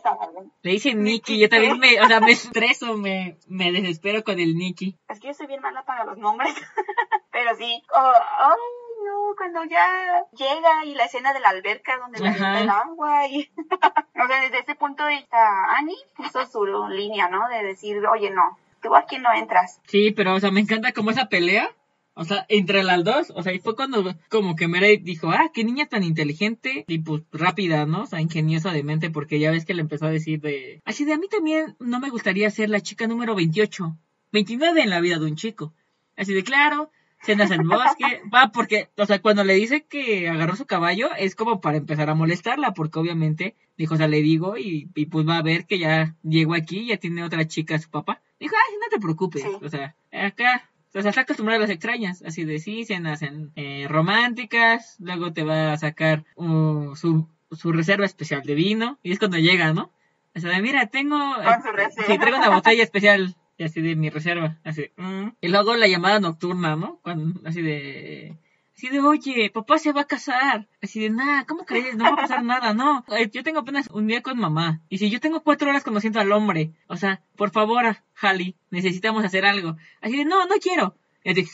Le 0.62 0.70
dicen 0.72 1.02
Nicky, 1.02 1.38
yo 1.38 1.48
también 1.48 1.80
¿qué? 1.80 1.96
me, 1.96 2.00
o 2.00 2.06
sea, 2.06 2.20
me 2.20 2.32
estreso, 2.32 2.96
me, 2.96 3.38
me 3.46 3.72
desespero 3.72 4.22
con 4.22 4.38
el 4.38 4.54
Nicky. 4.54 4.98
Es 5.08 5.20
que 5.20 5.28
yo 5.28 5.34
soy 5.34 5.46
bien 5.46 5.60
mala 5.60 5.84
para 5.84 6.04
los 6.04 6.18
nombres. 6.18 6.54
Pero 7.32 7.56
sí. 7.56 7.82
Oh, 7.94 8.12
ay, 8.38 8.56
no, 9.04 9.34
cuando 9.36 9.64
ya 9.64 10.24
llega 10.32 10.84
y 10.84 10.94
la 10.94 11.04
escena 11.04 11.32
de 11.32 11.40
la 11.40 11.50
alberca 11.50 11.98
donde 11.98 12.20
le 12.20 12.30
el 12.30 12.70
agua 12.70 13.26
y... 13.28 13.50
o 14.24 14.26
sea, 14.26 14.40
desde 14.40 14.60
ese 14.60 14.74
punto 14.74 15.06
está 15.08 15.76
Annie 15.76 15.96
puso 16.16 16.44
su 16.46 16.64
línea, 16.88 17.28
¿no? 17.28 17.48
De 17.48 17.62
decir, 17.62 18.04
oye, 18.06 18.30
no, 18.30 18.58
tú 18.82 18.94
aquí 18.94 19.18
no 19.18 19.32
entras. 19.32 19.80
Sí, 19.86 20.10
pero, 20.10 20.34
o 20.34 20.40
sea, 20.40 20.50
me 20.50 20.60
encanta 20.60 20.92
como 20.92 21.10
esa 21.10 21.28
pelea. 21.28 21.70
O 22.14 22.24
sea, 22.24 22.44
entre 22.50 22.82
las 22.82 23.02
dos, 23.04 23.32
o 23.34 23.42
sea, 23.42 23.54
y 23.54 23.58
fue 23.58 23.74
cuando 23.74 24.14
como 24.28 24.54
que 24.54 24.68
Meredith 24.68 25.02
dijo, 25.02 25.30
ah, 25.30 25.50
qué 25.54 25.64
niña 25.64 25.86
tan 25.86 26.02
inteligente 26.02 26.84
y 26.86 26.98
pues 26.98 27.22
rápida, 27.32 27.86
¿no? 27.86 28.02
O 28.02 28.06
sea, 28.06 28.20
ingeniosa 28.20 28.70
de 28.70 28.82
mente, 28.82 29.08
porque 29.08 29.38
ya 29.38 29.50
ves 29.50 29.64
que 29.64 29.72
le 29.72 29.80
empezó 29.80 30.04
a 30.06 30.10
decir 30.10 30.42
de, 30.42 30.82
así 30.84 31.06
de 31.06 31.14
a 31.14 31.18
mí 31.18 31.26
también 31.28 31.74
no 31.80 32.00
me 32.00 32.10
gustaría 32.10 32.50
ser 32.50 32.68
la 32.68 32.82
chica 32.82 33.06
número 33.06 33.34
28, 33.34 33.96
29 34.30 34.82
en 34.82 34.90
la 34.90 35.00
vida 35.00 35.18
de 35.18 35.24
un 35.24 35.36
chico. 35.36 35.72
Así 36.14 36.34
de, 36.34 36.44
claro, 36.44 36.90
cenas 37.22 37.50
en 37.50 37.68
bosque, 37.68 38.22
va, 38.32 38.50
porque, 38.52 38.88
o 38.96 39.06
sea, 39.06 39.20
cuando 39.20 39.44
le 39.44 39.54
dice 39.54 39.84
que 39.84 40.28
agarró 40.28 40.56
su 40.56 40.66
caballo, 40.66 41.10
es 41.16 41.34
como 41.34 41.60
para 41.60 41.78
empezar 41.78 42.10
a 42.10 42.14
molestarla, 42.14 42.74
porque 42.74 42.98
obviamente, 42.98 43.54
dijo, 43.78 43.94
o 43.94 43.96
sea, 43.96 44.08
le 44.08 44.20
digo 44.22 44.56
y, 44.58 44.88
y 44.94 45.06
pues 45.06 45.26
va 45.26 45.38
a 45.38 45.42
ver 45.42 45.66
que 45.66 45.78
ya 45.78 46.16
llegó 46.22 46.54
aquí 46.54 46.86
ya 46.86 46.96
tiene 46.96 47.22
otra 47.24 47.46
chica 47.46 47.78
su 47.78 47.90
papá. 47.90 48.20
Dijo, 48.40 48.54
ay, 48.56 48.74
no 48.80 48.88
te 48.90 49.00
preocupes, 49.00 49.42
Sí. 49.42 49.48
o 49.62 49.68
sea, 49.68 49.94
acá 50.12 50.68
o 50.94 51.00
sea, 51.00 51.08
está 51.08 51.22
acostumbrado 51.22 51.58
a 51.58 51.62
las 51.62 51.70
extrañas, 51.70 52.22
así 52.26 52.44
de 52.44 52.58
sí, 52.58 52.84
cenas 52.84 53.22
en, 53.22 53.50
eh, 53.56 53.86
románticas, 53.88 54.96
luego 54.98 55.32
te 55.32 55.42
va 55.42 55.72
a 55.72 55.78
sacar 55.78 56.24
uh, 56.36 56.94
su, 56.96 57.28
su 57.50 57.72
reserva 57.72 58.04
especial 58.04 58.42
de 58.42 58.54
vino, 58.54 58.98
y 59.02 59.12
es 59.12 59.18
cuando 59.18 59.38
llega, 59.38 59.72
¿no? 59.72 59.90
O 60.34 60.40
sea, 60.40 60.50
de, 60.50 60.60
mira, 60.60 60.86
tengo, 60.88 61.16
eh, 61.16 61.46
reserva. 61.72 61.90
sí, 62.06 62.18
traigo 62.18 62.36
una 62.36 62.50
botella 62.50 62.82
especial, 62.82 63.34
y 63.62 63.64
así 63.64 63.80
de 63.80 63.94
mi 63.94 64.10
reserva, 64.10 64.58
así, 64.64 64.90
mm. 64.96 65.28
y 65.40 65.46
luego 65.48 65.76
la 65.76 65.86
llamada 65.86 66.18
nocturna, 66.18 66.74
¿no? 66.74 66.98
Cuando, 67.00 67.40
así 67.48 67.62
de, 67.62 68.36
así 68.76 68.88
de, 68.88 68.98
oye, 68.98 69.50
papá 69.50 69.78
se 69.78 69.92
va 69.92 70.00
a 70.00 70.06
casar, 70.06 70.66
así 70.82 70.98
de, 70.98 71.10
nada, 71.10 71.46
¿cómo 71.46 71.64
crees? 71.64 71.94
No 71.94 72.02
va 72.02 72.10
a 72.10 72.16
pasar 72.16 72.42
nada, 72.42 72.74
no, 72.74 73.04
yo 73.30 73.44
tengo 73.44 73.60
apenas 73.60 73.86
un 73.92 74.08
día 74.08 74.20
con 74.20 74.36
mamá, 74.36 74.80
y 74.88 74.98
si 74.98 75.10
yo 75.10 75.20
tengo 75.20 75.44
cuatro 75.44 75.70
horas 75.70 75.84
conociendo 75.84 76.18
al 76.18 76.32
hombre, 76.32 76.72
o 76.88 76.96
sea, 76.96 77.22
por 77.36 77.52
favor, 77.52 77.98
Halley, 78.20 78.56
necesitamos 78.70 79.24
hacer 79.24 79.46
algo, 79.46 79.76
así 80.00 80.16
de, 80.16 80.24
no, 80.24 80.44
no 80.46 80.56
quiero, 80.60 80.96
y 81.22 81.30
así, 81.30 81.46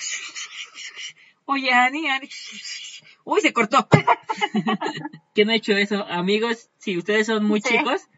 oye, 1.45 1.71
Annie, 1.71 2.09
Annie, 2.09 2.31
uy, 3.25 3.43
se 3.43 3.53
cortó. 3.53 3.87
¿Quién 5.35 5.51
ha 5.51 5.57
hecho 5.57 5.77
eso? 5.77 6.07
Amigos, 6.09 6.71
si 6.79 6.97
ustedes 6.97 7.27
son 7.27 7.45
muy 7.45 7.61
Sí. 7.61 7.77
chicos 7.77 8.09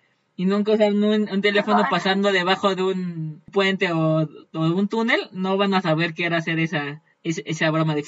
y 0.41 0.47
nunca 0.47 0.73
usan 0.73 1.05
un, 1.05 1.29
un 1.31 1.43
teléfono 1.43 1.87
pasando 1.91 2.33
debajo 2.33 2.75
de 2.75 2.83
un 2.83 3.43
puente 3.53 3.93
o, 3.93 4.21
o 4.23 4.65
de 4.65 4.73
un 4.73 4.89
túnel, 4.89 5.29
no 5.33 5.59
van 5.59 5.75
a 5.75 5.83
saber 5.83 6.15
qué 6.15 6.25
era 6.25 6.39
hacer 6.39 6.59
esa, 6.59 7.03
esa, 7.23 7.43
esa 7.45 7.71
broma 7.71 7.95
de... 7.95 8.07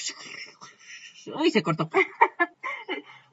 Uy, 1.38 1.50
se 1.50 1.62
cortó. 1.62 1.90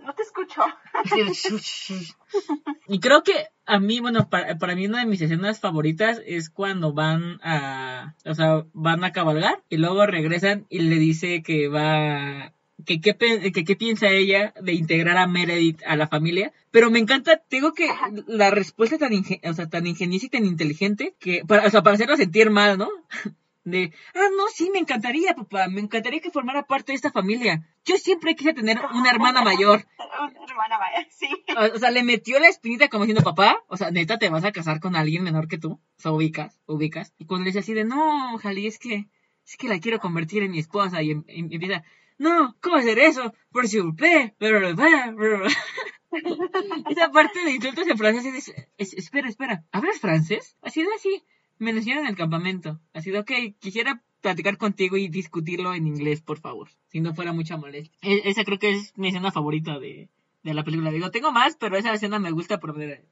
No 0.01 0.15
te 0.15 0.23
escucho. 0.23 0.62
Y 2.88 2.99
creo 2.99 3.23
que 3.23 3.47
a 3.65 3.79
mí, 3.79 3.99
bueno, 3.99 4.27
para, 4.29 4.57
para 4.57 4.75
mí 4.75 4.88
una 4.88 4.99
de 4.99 5.05
mis 5.05 5.21
escenas 5.21 5.59
favoritas 5.59 6.21
es 6.25 6.49
cuando 6.49 6.91
van 6.91 7.39
a, 7.43 8.15
o 8.25 8.33
sea, 8.33 8.65
van 8.73 9.03
a 9.03 9.12
cabalgar 9.13 9.63
y 9.69 9.77
luego 9.77 10.05
regresan 10.07 10.65
y 10.69 10.79
le 10.79 10.95
dice 10.95 11.43
que 11.43 11.67
va, 11.67 12.53
que 12.85 13.01
qué 13.01 13.15
que 13.53 13.63
qué 13.63 13.75
piensa 13.75 14.09
ella 14.09 14.53
de 14.61 14.73
integrar 14.73 15.17
a 15.17 15.27
Meredith 15.27 15.81
a 15.85 15.95
la 15.95 16.07
familia. 16.07 16.53
Pero 16.71 16.89
me 16.91 16.99
encanta, 16.99 17.37
tengo 17.49 17.73
que 17.73 17.87
la 18.27 18.51
respuesta 18.51 18.97
tan, 18.97 19.11
inge- 19.11 19.41
o 19.49 19.53
sea, 19.53 19.67
tan 19.69 19.87
ingeniosa 19.87 20.27
y 20.27 20.29
tan 20.29 20.45
inteligente 20.45 21.15
que, 21.19 21.43
para, 21.47 21.65
o 21.67 21.69
sea, 21.69 21.81
para 21.83 21.95
hacerla 21.95 22.17
sentir 22.17 22.49
mal, 22.49 22.77
¿no? 22.77 22.89
De, 23.65 23.93
ah, 24.15 24.29
no, 24.35 24.45
sí, 24.51 24.69
me 24.71 24.79
encantaría, 24.79 25.35
papá, 25.35 25.67
me 25.67 25.81
encantaría 25.81 26.21
que 26.21 26.31
formara 26.31 26.65
parte 26.65 26.91
de 26.91 26.95
esta 26.95 27.11
familia. 27.11 27.67
Yo 27.85 27.97
siempre 27.97 28.33
quise 28.35 28.53
tener 28.53 28.79
una 28.93 29.11
hermana 29.11 29.43
mayor. 29.43 29.85
Una 30.19 30.43
hermana 30.49 30.79
mayor, 30.79 31.05
sí. 31.11 31.27
O, 31.55 31.75
o 31.75 31.79
sea, 31.79 31.91
le 31.91 32.01
metió 32.03 32.39
la 32.39 32.47
espinita 32.47 32.87
como 32.87 33.03
diciendo, 33.03 33.23
papá, 33.23 33.57
o 33.67 33.77
sea, 33.77 33.91
neta, 33.91 34.17
te 34.17 34.29
vas 34.29 34.43
a 34.43 34.51
casar 34.53 34.79
con 34.79 34.95
alguien 34.95 35.23
menor 35.23 35.47
que 35.47 35.57
tú. 35.59 35.73
O 35.73 35.81
sea, 36.01 36.11
ubicas, 36.11 36.59
ubicas. 36.65 37.13
Y 37.19 37.25
cuando 37.25 37.43
le 37.43 37.49
dice 37.49 37.59
así 37.59 37.73
de, 37.73 37.83
no, 37.83 38.37
Jali, 38.39 38.65
es 38.65 38.79
que, 38.79 39.07
es 39.45 39.57
que 39.57 39.67
la 39.67 39.79
quiero 39.79 39.99
convertir 39.99 40.41
en 40.41 40.51
mi 40.51 40.59
esposa. 40.59 41.03
Y, 41.03 41.11
em- 41.11 41.25
em- 41.27 41.49
empieza, 41.51 41.83
no, 42.19 42.55
¿cómo 42.62 42.75
hacer 42.75 42.99
eso? 42.99 43.34
Por 43.51 43.67
si 43.67 43.79
Esa 46.89 47.12
parte 47.12 47.39
de 47.43 47.51
insultos 47.51 47.88
en 47.88 47.97
francés 47.97 48.34
es, 48.36 48.53
es- 48.77 48.93
espera, 48.93 49.29
espera, 49.29 49.65
¿hablas 49.71 49.99
francés? 49.99 50.58
Así 50.62 50.82
de 50.82 50.89
así, 50.95 51.23
me 51.58 51.71
lo 51.71 51.79
enseñaron 51.79 52.05
en 52.05 52.12
el 52.12 52.17
campamento. 52.17 52.79
Así 52.93 53.12
de, 53.12 53.19
ok, 53.19 53.32
quisiera 53.60 54.03
platicar 54.21 54.58
contigo 54.58 54.97
y 54.97 55.08
discutirlo 55.08 55.73
en 55.73 55.88
inglés, 55.88 56.21
por 56.21 56.39
favor, 56.39 56.69
si 56.88 56.99
no 56.99 57.13
fuera 57.15 57.32
mucha 57.34 57.58
molestia. 57.58 57.97
E- 58.01 58.29
esa 58.29 58.43
creo 58.43 58.60
que 58.60 58.71
es 58.71 58.97
mi 58.97 59.10
escena 59.10 59.32
favorita 59.32 59.79
de, 59.79 60.10
de 60.43 60.54
la 60.54 60.63
película. 60.63 60.91
Digo, 60.91 61.12
tengo 61.12 61.32
más, 61.32 61.56
pero 61.58 61.78
esa 61.78 61.93
escena 61.93 62.19
me 62.19 62.32
gusta 62.32 62.60
por 62.60 62.73
ver. 62.75 63.06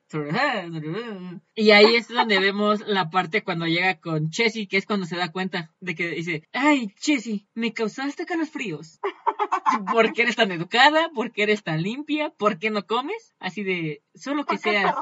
Y 1.56 1.72
ahí 1.72 1.96
es 1.96 2.08
donde 2.08 2.40
vemos 2.40 2.82
la 2.88 3.10
parte 3.10 3.44
cuando 3.44 3.68
llega 3.68 4.00
con 4.00 4.30
Chessy, 4.30 4.68
que 4.68 4.78
es 4.78 4.86
cuando 4.86 5.06
se 5.06 5.18
da 5.18 5.32
cuenta 5.32 5.74
de 5.80 5.96
que 5.96 6.10
dice, 6.10 6.44
ay, 6.54 6.94
Chessy, 7.00 7.48
me 7.54 7.74
causaste 7.74 8.26
fríos. 8.46 9.00
¿Por 9.92 10.14
qué 10.14 10.24
eres 10.24 10.36
tan 10.36 10.52
educada? 10.52 11.10
¿Por 11.14 11.32
qué 11.32 11.44
eres 11.44 11.64
tan 11.64 11.82
limpia? 11.82 12.30
¿Por 12.30 12.60
qué 12.60 12.70
no 12.70 12.86
comes? 12.86 13.34
Así 13.40 13.64
de, 13.64 14.04
solo 14.16 14.46
que 14.46 14.56
¿Por 14.56 14.62
qué 14.62 14.70
el 14.70 14.82
seas... 14.82 14.96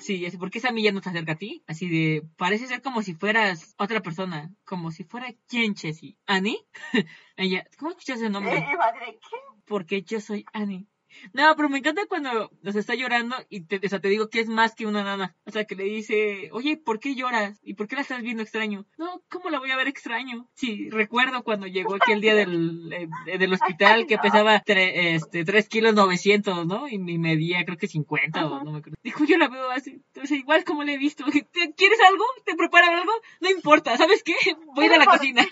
Sí, 0.00 0.26
así, 0.26 0.36
¿por 0.36 0.50
qué 0.50 0.58
esa 0.58 0.72
milla 0.72 0.92
no 0.92 1.02
se 1.02 1.10
acerca 1.10 1.32
a 1.32 1.38
ti? 1.38 1.62
Así 1.66 1.88
de, 1.88 2.26
parece 2.36 2.66
ser 2.66 2.82
como 2.82 3.02
si 3.02 3.14
fueras 3.14 3.74
otra 3.78 4.00
persona, 4.00 4.52
como 4.64 4.90
si 4.90 5.04
fuera 5.04 5.32
quién, 5.48 5.74
Chessy. 5.74 6.16
¿Annie? 6.26 6.58
Ella, 7.36 7.66
¿cómo 7.78 7.90
escuchas 7.90 8.18
ese 8.18 8.30
nombre? 8.30 8.56
Eh, 8.56 8.76
madre, 8.76 9.18
¿qué? 9.20 9.36
porque 9.70 10.02
yo 10.02 10.20
soy 10.20 10.44
Annie. 10.52 10.88
No, 11.32 11.54
pero 11.56 11.68
me 11.68 11.78
encanta 11.78 12.02
cuando 12.08 12.50
nos 12.62 12.76
está 12.76 12.94
llorando 12.94 13.36
y 13.48 13.62
te, 13.62 13.80
o 13.84 13.88
sea, 13.88 14.00
te 14.00 14.08
digo 14.08 14.28
que 14.28 14.40
es 14.40 14.48
más 14.48 14.74
que 14.74 14.86
una 14.86 15.02
nana. 15.04 15.36
O 15.44 15.50
sea, 15.50 15.64
que 15.64 15.74
le 15.74 15.84
dice, 15.84 16.48
oye, 16.52 16.76
¿por 16.76 16.98
qué 17.00 17.14
lloras? 17.14 17.58
¿Y 17.62 17.74
por 17.74 17.88
qué 17.88 17.96
la 17.96 18.02
estás 18.02 18.22
viendo 18.22 18.42
extraño? 18.42 18.86
No, 18.98 19.22
¿cómo 19.30 19.50
la 19.50 19.58
voy 19.58 19.70
a 19.70 19.76
ver 19.76 19.88
extraño? 19.88 20.48
Sí, 20.54 20.88
recuerdo 20.90 21.42
cuando 21.42 21.66
llegó 21.66 21.94
aquel 21.96 22.20
día 22.20 22.34
del, 22.34 22.92
eh, 22.92 23.38
del 23.38 23.52
hospital 23.52 24.06
que 24.06 24.18
pesaba 24.22 24.62
tre- 24.62 25.14
este, 25.14 25.44
3 25.44 25.68
kilos 25.68 25.94
900, 25.94 26.66
¿no? 26.66 26.88
Y 26.88 26.98
me 26.98 27.18
medía 27.18 27.64
creo 27.64 27.76
que 27.76 27.86
50 27.88 28.46
o 28.46 28.64
no 28.64 28.72
me 28.72 28.78
acuerdo. 28.78 28.96
Dijo, 29.02 29.24
yo 29.24 29.36
la 29.38 29.48
veo 29.48 29.70
así. 29.70 30.02
Entonces, 30.14 30.38
igual 30.38 30.64
como 30.64 30.84
la 30.84 30.92
he 30.92 30.98
visto. 30.98 31.24
¿Te- 31.52 31.72
¿Quieres 31.74 31.98
algo? 32.08 32.24
¿Te 32.44 32.54
preparo 32.54 32.86
algo? 32.92 33.12
No 33.40 33.50
importa, 33.50 33.96
¿sabes 33.96 34.22
qué? 34.22 34.34
Voy 34.74 34.84
a 34.84 34.86
ir 34.88 34.92
a 34.94 34.98
la 34.98 35.06
cocina. 35.06 35.46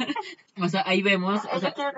O 0.60 0.68
sea, 0.68 0.82
ahí 0.86 1.02
vemos, 1.02 1.40
o 1.52 1.60
sea, 1.60 1.72
quiere 1.72 1.92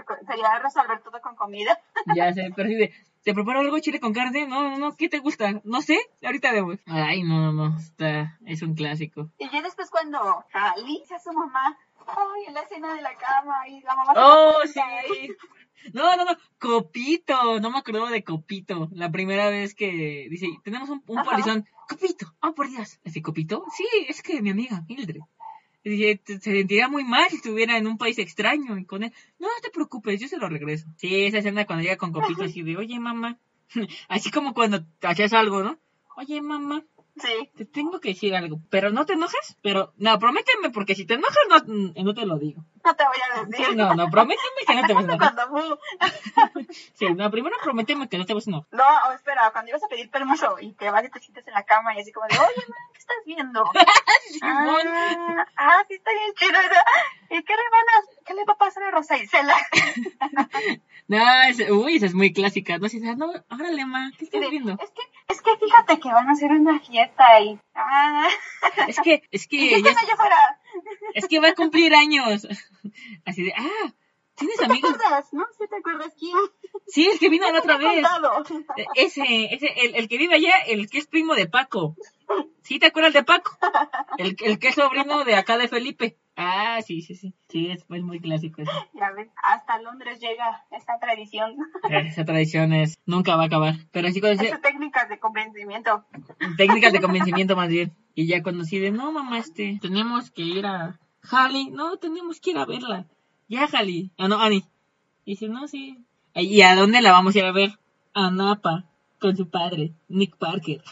resolver 0.62 1.01
todo 1.03 1.20
con 1.23 1.35
comida. 1.37 1.79
ya 2.14 2.29
así 2.29 2.40
de, 2.40 2.92
¿te 3.23 3.35
preparo 3.35 3.61
algo 3.61 3.79
chile 3.79 4.01
con 4.01 4.13
carne? 4.13 4.47
No, 4.47 4.63
no, 4.71 4.79
no, 4.79 4.97
¿qué 4.97 5.09
te 5.09 5.19
gusta? 5.19 5.61
No 5.65 5.83
sé, 5.83 5.99
ahorita 6.23 6.53
vemos. 6.53 6.79
Ay, 6.87 7.23
no, 7.23 7.41
no, 7.41 7.53
no, 7.53 7.79
está, 7.79 8.39
es 8.47 8.63
un 8.63 8.75
clásico. 8.75 9.31
Y 9.39 9.49
ya 9.51 9.63
después 9.63 9.91
cuando 9.91 10.45
Ali 10.53 11.03
a 11.15 11.19
su 11.19 11.33
mamá, 11.33 11.77
ay, 12.07 12.45
en 12.49 12.55
la 12.55 12.61
escena 12.61 12.95
de 12.95 13.03
la 13.03 13.15
cama, 13.17 13.69
y 13.69 13.81
la 13.83 13.95
mamá 13.97 14.15
se 14.15 14.21
Oh, 14.21 14.59
da 14.59 15.03
sí. 15.09 15.27
y- 15.27 15.91
No, 15.95 16.15
no, 16.17 16.25
no, 16.27 16.33
Copito, 16.59 17.59
no 17.61 17.71
me 17.71 17.79
acuerdo 17.79 18.07
de 18.09 18.23
Copito. 18.23 18.89
La 18.93 19.11
primera 19.11 19.49
vez 19.49 19.75
que 19.75 20.27
dice, 20.31 20.47
tenemos 20.63 20.89
un, 20.91 21.03
un 21.07 21.23
polizón. 21.23 21.67
Copito, 21.89 22.27
oh, 22.43 22.53
por 22.55 22.69
Dios. 22.69 23.01
Así, 23.05 23.23
Copito, 23.23 23.65
sí, 23.77 23.85
es 24.09 24.23
que 24.23 24.43
mi 24.43 24.51
amiga 24.51 24.83
Mildred. 24.89 25.21
Y 25.83 25.90
dije, 25.90 26.16
"Te- 26.25 26.40
se 26.40 26.53
sentiría 26.53 26.88
muy 26.88 27.05
mal 27.05 27.29
si 27.31 27.37
estuviera 27.37 27.77
en 27.79 27.87
un 27.87 27.97
país 27.99 28.19
extraño 28.19 28.77
y 28.79 28.85
con 28.85 29.03
él. 29.03 29.12
No, 29.38 29.47
no 29.49 29.61
te 29.62 29.71
preocupes, 29.71 30.21
yo 30.21 30.29
se 30.29 30.37
lo 30.38 30.49
regreso. 30.49 30.87
Sí, 30.97 31.25
esa 31.25 31.38
escena 31.38 31.64
cuando 31.66 31.83
llega 31.83 31.97
con 31.97 32.12
Copito 32.12 32.45
así 32.45 32.62
de, 32.62 32.77
oye, 32.77 32.99
mamá. 33.01 33.38
Así 34.09 34.31
como 34.31 34.53
cuando 34.53 34.85
hacías 35.03 35.33
algo, 35.33 35.62
¿no? 35.62 35.79
Oye, 36.16 36.43
mamá, 36.43 36.85
Sí. 37.16 37.29
te 37.57 37.64
tengo 37.64 38.01
que 38.01 38.11
decir 38.11 38.35
algo. 38.35 38.61
Pero 38.69 38.90
no 38.90 39.07
te 39.07 39.12
enojes. 39.14 39.57
Pero, 39.62 39.93
no, 39.97 40.19
prométeme, 40.19 40.71
porque 40.71 40.95
si 40.95 41.05
te 41.07 41.14
enojas, 41.14 41.37
no, 41.66 41.93
no 42.03 42.14
te 42.14 42.27
lo 42.27 42.38
digo. 42.38 42.64
No 42.85 42.97
te 42.97 43.05
voy 43.05 43.16
a 43.37 43.45
decir. 43.45 43.77
No, 43.77 43.95
no, 43.95 44.09
prométeme 44.11 44.61
que 44.66 44.75
no 44.75 44.87
te 44.87 44.95
vas 44.95 45.05
a 45.05 45.12
enojar. 45.12 45.35
Sí, 46.95 47.07
no, 47.14 47.31
primero 47.31 47.57
prométeme 47.62 48.09
que 48.09 48.19
no 48.19 48.27
te 48.27 48.35
vas 48.35 48.47
a 48.47 48.51
enojar. 48.51 48.69
No, 48.73 48.85
o 49.09 49.12
espera, 49.12 49.51
cuando 49.53 49.71
ibas 49.71 49.83
a 49.85 49.88
pedir 49.88 50.11
permiso 50.11 50.57
y 50.61 50.73
te 50.73 50.90
vas 50.90 51.05
y 51.05 51.11
te 51.11 51.21
sientes 51.21 51.47
en 51.49 51.55
la 51.55 51.62
cama 51.64 51.95
y 51.95 52.01
así 52.01 52.12
como 52.12 52.27
de, 52.29 52.37
oye, 52.38 52.64
ma, 52.69 52.77
¿qué 52.93 52.99
estás 52.99 53.16
viendo? 53.27 53.64
Ah, 54.43 55.45
ah, 55.57 55.85
sí 55.88 55.95
está 55.95 56.11
bien 56.12 56.33
chido. 56.37 56.59
¿Y 57.31 57.43
qué 57.43 57.53
le 57.53 57.62
van 57.71 57.88
a, 57.88 58.25
qué 58.27 58.35
le 58.35 58.45
va 58.45 58.53
a 58.53 58.59
pasar 58.59 58.85
a 58.85 58.90
Rosa 58.90 59.16
Isela? 59.16 59.55
No, 61.09 61.19
es- 61.49 61.69
uy, 61.71 61.97
esa 61.97 62.07
es 62.07 62.14
muy 62.14 62.33
clásica. 62.33 62.79
No, 62.79 62.88
sí, 62.88 63.01
no, 63.01 63.33
órale, 63.51 63.85
ma, 63.85 64.12
¿qué 64.16 64.27
estás 64.27 64.49
viendo? 64.49 64.75
Es 64.81 64.90
que, 64.93 65.03
es 65.29 65.43
que 65.43 65.57
fíjate 65.57 65.99
que 65.99 66.12
van 66.12 66.29
a 66.29 66.33
hacer 66.33 66.53
una 66.53 66.79
fiesta 66.79 67.40
y, 67.40 67.59
ah, 67.75 68.29
Es 68.87 69.01
que, 69.01 69.25
es 69.33 69.47
¿y 69.51 69.59
que, 69.71 69.83
qué 69.83 69.83
ya, 69.83 69.90
allá 69.90 70.14
afuera? 70.14 70.60
Es 71.15 71.27
que 71.29 71.41
va 71.41 71.49
a 71.49 71.55
cumplir 71.55 71.95
años. 71.95 72.47
Así 73.25 73.45
de, 73.45 73.53
ah, 73.57 73.93
¿tienes 74.35 74.57
¿Te 74.57 74.65
amigos? 74.65 74.93
acuerdas? 74.95 75.33
¿No? 75.33 75.45
¿Sí 75.59 75.65
te 75.69 75.77
acuerdas 75.77 76.15
quién? 76.19 76.37
Sí, 76.87 77.09
el 77.13 77.19
que 77.19 77.29
vino 77.29 77.45
la 77.51 77.61
¿Quién 77.61 77.63
otra 77.63 77.79
te 77.79 77.85
vez. 77.85 78.09
contado? 78.09 78.45
Ese, 78.95 79.55
ese, 79.55 79.67
el, 79.77 79.95
el 79.95 80.09
que 80.09 80.19
vive 80.19 80.35
allá, 80.35 80.55
el 80.67 80.89
que 80.91 80.99
es 80.99 81.07
primo 81.07 81.35
de 81.35 81.47
Paco. 81.47 81.97
¿Sí 82.63 82.79
te 82.79 82.87
acuerdas 82.87 83.13
de 83.13 83.25
Paco? 83.25 83.57
El, 84.19 84.37
el 84.41 84.59
que 84.59 84.69
es 84.69 84.75
sobrino 84.75 85.25
de 85.25 85.35
acá 85.35 85.59
de 85.59 85.69
Felipe. 85.69 86.19
Ah, 86.42 86.81
sí, 86.83 87.03
sí, 87.03 87.14
sí. 87.14 87.35
Sí, 87.48 87.70
es, 87.70 87.85
es 87.88 88.03
muy 88.03 88.20
clásico 88.20 88.62
eso. 88.62 88.72
Ya 88.94 89.11
ves, 89.12 89.29
hasta 89.42 89.81
Londres 89.81 90.20
llega 90.20 90.64
esta 90.70 90.98
tradición. 90.98 91.57
Esa 91.90 92.24
tradición 92.24 92.72
es, 92.72 92.98
nunca 93.07 93.37
va 93.37 93.44
a 93.44 93.46
acabar. 93.46 93.74
Pero 93.92 94.09
así 94.09 94.20
cuando 94.20 94.42
Esas 94.42 94.62
técnicas 94.62 95.09
de 95.09 95.18
convencimiento. 95.18 96.05
técnicas 96.57 96.92
de 96.92 97.00
convencimiento 97.03 97.57
más 97.57 97.68
bien. 97.68 97.92
Y 98.14 98.26
ya 98.26 98.42
cuando 98.42 98.62
así 98.62 98.79
de, 98.79 98.90
no 98.90 99.12
mamá, 99.12 99.38
este, 99.38 99.79
tenemos 99.81 100.31
que 100.31 100.42
ir 100.42 100.66
a 100.66 100.98
Jali, 101.22 101.70
no, 101.70 101.96
tenemos 101.98 102.40
que 102.40 102.50
ir 102.50 102.59
a 102.59 102.64
verla. 102.64 103.07
Ya 103.48 103.68
Jali, 103.68 104.11
ah 104.18 104.29
no, 104.29 104.40
Ani. 104.40 104.64
Y 105.24 105.33
dice, 105.33 105.48
no, 105.48 105.68
sí. 105.68 105.98
¿Y 106.35 106.62
a 106.62 106.74
dónde 106.74 107.03
la 107.03 107.12
vamos 107.12 107.35
a 107.35 107.38
ir 107.38 107.44
a 107.44 107.53
ver? 107.53 107.79
A 108.14 108.31
Napa, 108.31 108.85
con 109.18 109.37
su 109.37 109.48
padre, 109.50 109.92
Nick 110.09 110.37
Parker. 110.37 110.83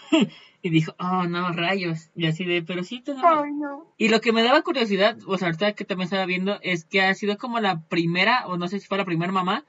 Y 0.62 0.71
dijo, 0.71 0.94
oh 0.99 1.25
no, 1.25 1.53
rayos. 1.53 2.11
Y 2.14 2.27
así 2.27 2.44
de, 2.44 2.62
pero 2.62 2.83
sí 2.85 3.01
tenemos. 3.01 3.44
Ay, 3.44 3.53
no. 3.53 3.87
Y 3.97 4.09
lo 4.09 4.21
que 4.21 4.33
me 4.33 4.42
daba 4.42 4.62
curiosidad, 4.62 5.16
o 5.27 5.38
sea, 5.38 5.49
ahorita 5.49 5.73
que 5.75 5.85
también 5.85 6.07
estaba 6.07 6.27
viendo, 6.27 6.59
es 6.62 6.85
que 6.85 7.03
ha 7.03 7.14
sido 7.14 7.38
como 7.38 7.61
la 7.61 7.83
primera, 7.83 8.47
o 8.47 8.57
no 8.57 8.68
sé 8.68 8.81
si 8.81 8.87
fue 8.87 8.99
la 8.99 9.05
primera 9.05 9.33
mamá, 9.33 9.64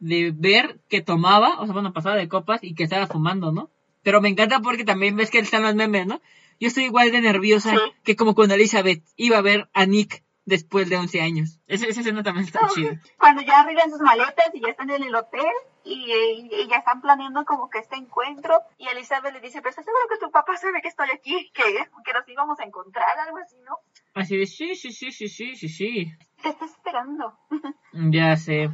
de 0.00 0.32
ver 0.36 0.80
que 0.88 1.00
tomaba, 1.00 1.60
o 1.60 1.64
sea, 1.64 1.72
bueno, 1.72 1.92
pasaba 1.92 2.16
de 2.16 2.28
copas 2.28 2.62
y 2.62 2.74
que 2.74 2.84
estaba 2.84 3.06
fumando, 3.06 3.52
¿no? 3.52 3.70
Pero 4.02 4.20
me 4.20 4.28
encanta 4.28 4.60
porque 4.60 4.84
también 4.84 5.16
ves 5.16 5.30
que 5.30 5.38
están 5.38 5.62
los 5.62 5.74
memes, 5.74 6.06
¿no? 6.06 6.20
Yo 6.60 6.68
estoy 6.68 6.84
igual 6.84 7.10
de 7.10 7.20
nerviosa 7.20 7.70
Sí. 7.70 7.78
que 8.04 8.16
como 8.16 8.34
cuando 8.34 8.54
Elizabeth 8.54 9.02
iba 9.16 9.38
a 9.38 9.42
ver 9.42 9.68
a 9.72 9.86
Nick 9.86 10.22
después 10.44 10.90
de 10.90 10.96
11 10.96 11.20
años. 11.22 11.58
Esa, 11.66 11.86
esa 11.86 12.00
escena 12.00 12.22
también 12.22 12.46
está 12.46 12.60
chida. 12.74 13.00
Cuando 13.18 13.40
ya 13.42 13.60
arreglan 13.60 13.90
sus 13.90 14.00
maletas 14.00 14.50
y 14.52 14.60
ya 14.60 14.68
están 14.68 14.90
en 14.90 15.02
el 15.04 15.14
hotel 15.14 15.40
y, 15.84 16.10
y- 16.12 16.48
y 16.62 16.68
ya 16.68 16.76
están 16.76 17.00
planeando 17.00 17.44
como 17.44 17.68
que 17.70 17.78
este 17.78 17.96
encuentro 17.96 18.60
y 18.78 18.88
Elizabeth 18.88 19.32
le 19.34 19.40
dice, 19.40 19.58
pero 19.60 19.70
¿estás 19.70 19.84
seguro 19.84 20.02
que 20.10 20.18
tu 20.18 20.30
papá 20.30 20.56
sabe 20.56 20.80
que 20.82 20.88
estoy 20.88 21.08
aquí? 21.14 21.50
Que, 21.54 21.62
que 22.04 22.12
nos 22.12 22.28
íbamos 22.28 22.58
a 22.60 22.64
encontrar, 22.64 23.18
algo 23.18 23.38
así, 23.38 23.56
¿no? 23.64 23.76
Así 24.14 24.36
de, 24.36 24.46
sí, 24.46 24.74
sí, 24.76 24.92
sí, 24.92 25.12
sí, 25.12 25.28
sí, 25.28 25.56
sí, 25.56 25.68
sí. 25.68 26.12
Te 26.42 26.48
está 26.50 26.64
esperando. 26.64 27.38
Ya 27.92 28.36
sé. 28.36 28.70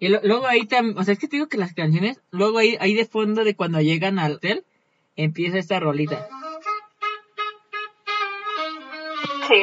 Y 0.00 0.08
lo- 0.08 0.20
luego 0.24 0.46
ahí 0.46 0.66
también, 0.66 0.98
o 0.98 1.04
sea, 1.04 1.12
es 1.14 1.18
que 1.20 1.28
te 1.28 1.36
digo 1.36 1.48
que 1.48 1.58
las 1.58 1.74
canciones, 1.74 2.20
luego 2.30 2.58
ahí, 2.58 2.76
ahí 2.80 2.94
de 2.94 3.06
fondo 3.06 3.44
de 3.44 3.54
cuando 3.56 3.80
llegan 3.80 4.18
al 4.18 4.32
hotel, 4.34 4.64
empieza 5.16 5.58
esta 5.58 5.78
rolita. 5.80 6.28
Sí. 9.46 9.62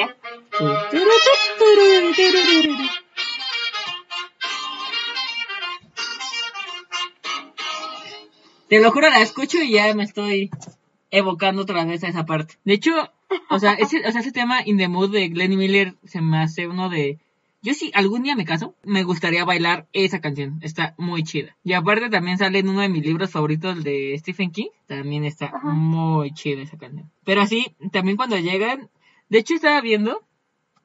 Te 8.71 8.79
lo 8.79 8.89
juro, 8.93 9.09
la 9.09 9.19
escucho 9.19 9.61
y 9.61 9.71
ya 9.71 9.93
me 9.93 10.05
estoy 10.05 10.49
evocando 11.09 11.63
otra 11.63 11.83
vez 11.83 12.05
a 12.05 12.07
esa 12.07 12.25
parte. 12.25 12.53
De 12.63 12.75
hecho, 12.75 12.93
o 13.49 13.59
sea, 13.59 13.73
ese, 13.73 13.99
o 14.07 14.11
sea, 14.13 14.21
ese 14.21 14.31
tema 14.31 14.61
In 14.63 14.77
the 14.77 14.87
Mood 14.87 15.11
de 15.11 15.27
Glenn 15.27 15.57
Miller 15.57 15.95
se 16.05 16.21
me 16.21 16.37
hace 16.37 16.69
uno 16.69 16.87
de... 16.87 17.19
Yo 17.61 17.73
si 17.73 17.91
algún 17.93 18.23
día 18.23 18.37
me 18.37 18.45
caso, 18.45 18.73
me 18.85 19.03
gustaría 19.03 19.43
bailar 19.43 19.89
esa 19.91 20.21
canción. 20.21 20.59
Está 20.61 20.95
muy 20.97 21.23
chida. 21.23 21.57
Y 21.65 21.73
aparte 21.73 22.09
también 22.09 22.37
sale 22.37 22.59
en 22.59 22.69
uno 22.69 22.79
de 22.79 22.87
mis 22.87 23.05
libros 23.05 23.29
favoritos 23.29 23.83
de 23.83 24.15
Stephen 24.17 24.51
King. 24.51 24.69
También 24.87 25.25
está 25.25 25.47
Ajá. 25.47 25.67
muy 25.67 26.31
chida 26.33 26.61
esa 26.61 26.77
canción. 26.77 27.11
Pero 27.25 27.41
así, 27.41 27.75
también 27.91 28.15
cuando 28.15 28.37
llegan... 28.37 28.89
De 29.27 29.39
hecho, 29.39 29.53
estaba 29.53 29.81
viendo, 29.81 30.23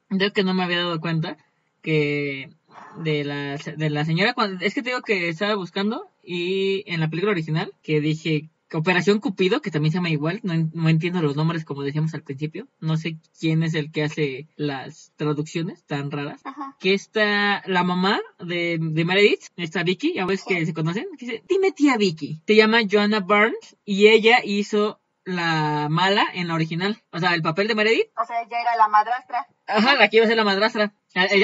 creo 0.09 0.33
que 0.33 0.43
no 0.43 0.53
me 0.53 0.63
había 0.63 0.79
dado 0.79 0.99
cuenta, 0.99 1.37
que 1.81 2.49
de 2.97 3.23
la, 3.23 3.55
de 3.55 3.89
la 3.89 4.03
señora, 4.03 4.33
cuando, 4.33 4.65
es 4.65 4.73
que 4.73 4.81
te 4.81 4.89
digo 4.89 5.03
que 5.03 5.29
estaba 5.29 5.55
buscando 5.55 6.09
y 6.27 6.83
en 6.87 6.99
la 6.99 7.09
película 7.09 7.31
original, 7.31 7.71
que 7.81 8.01
dije, 8.01 8.49
Operación 8.73 9.21
Cupido, 9.21 9.61
que 9.61 9.71
también 9.71 9.93
se 9.93 9.99
llama 9.99 10.09
igual, 10.09 10.41
no, 10.43 10.53
no, 10.73 10.89
entiendo 10.89 11.21
los 11.21 11.37
nombres 11.37 11.63
como 11.63 11.83
decíamos 11.83 12.13
al 12.13 12.23
principio, 12.23 12.67
no 12.81 12.97
sé 12.97 13.17
quién 13.39 13.63
es 13.63 13.73
el 13.75 13.93
que 13.93 14.03
hace 14.03 14.49
las 14.57 15.13
traducciones 15.15 15.85
tan 15.85 16.11
raras, 16.11 16.41
que 16.79 16.93
está 16.93 17.63
la 17.65 17.85
mamá 17.85 18.19
de, 18.39 18.77
de 18.77 19.05
Meredith, 19.05 19.45
esta 19.55 19.83
Vicky, 19.83 20.15
ya 20.15 20.25
ves 20.25 20.43
que 20.43 20.65
se 20.65 20.73
conocen, 20.73 21.05
que 21.17 21.25
dice, 21.25 21.43
dime 21.47 21.71
tía 21.71 21.95
Vicky, 21.95 22.41
se 22.45 22.55
llama 22.57 22.81
Joanna 22.91 23.21
Burns 23.21 23.77
y 23.85 24.07
ella 24.07 24.39
hizo 24.43 24.99
la 25.23 25.87
mala 25.89 26.25
en 26.33 26.49
la 26.49 26.55
original, 26.55 27.01
o 27.13 27.19
sea, 27.19 27.35
el 27.35 27.41
papel 27.41 27.69
de 27.69 27.75
Meredith. 27.75 28.07
O 28.21 28.25
sea, 28.25 28.41
ella 28.41 28.61
era 28.61 28.75
la 28.75 28.89
madrastra. 28.89 29.47
Ajá, 29.65 29.95
la 29.95 30.09
que 30.09 30.17
iba 30.17 30.25
a 30.25 30.29
ser 30.29 30.37
la 30.37 30.43
madrastra, 30.43 30.93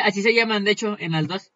así 0.03 0.21
se 0.21 0.33
llaman 0.33 0.65
de 0.65 0.71
hecho 0.71 0.97
en 0.99 1.13
las 1.13 1.27
dos. 1.27 1.53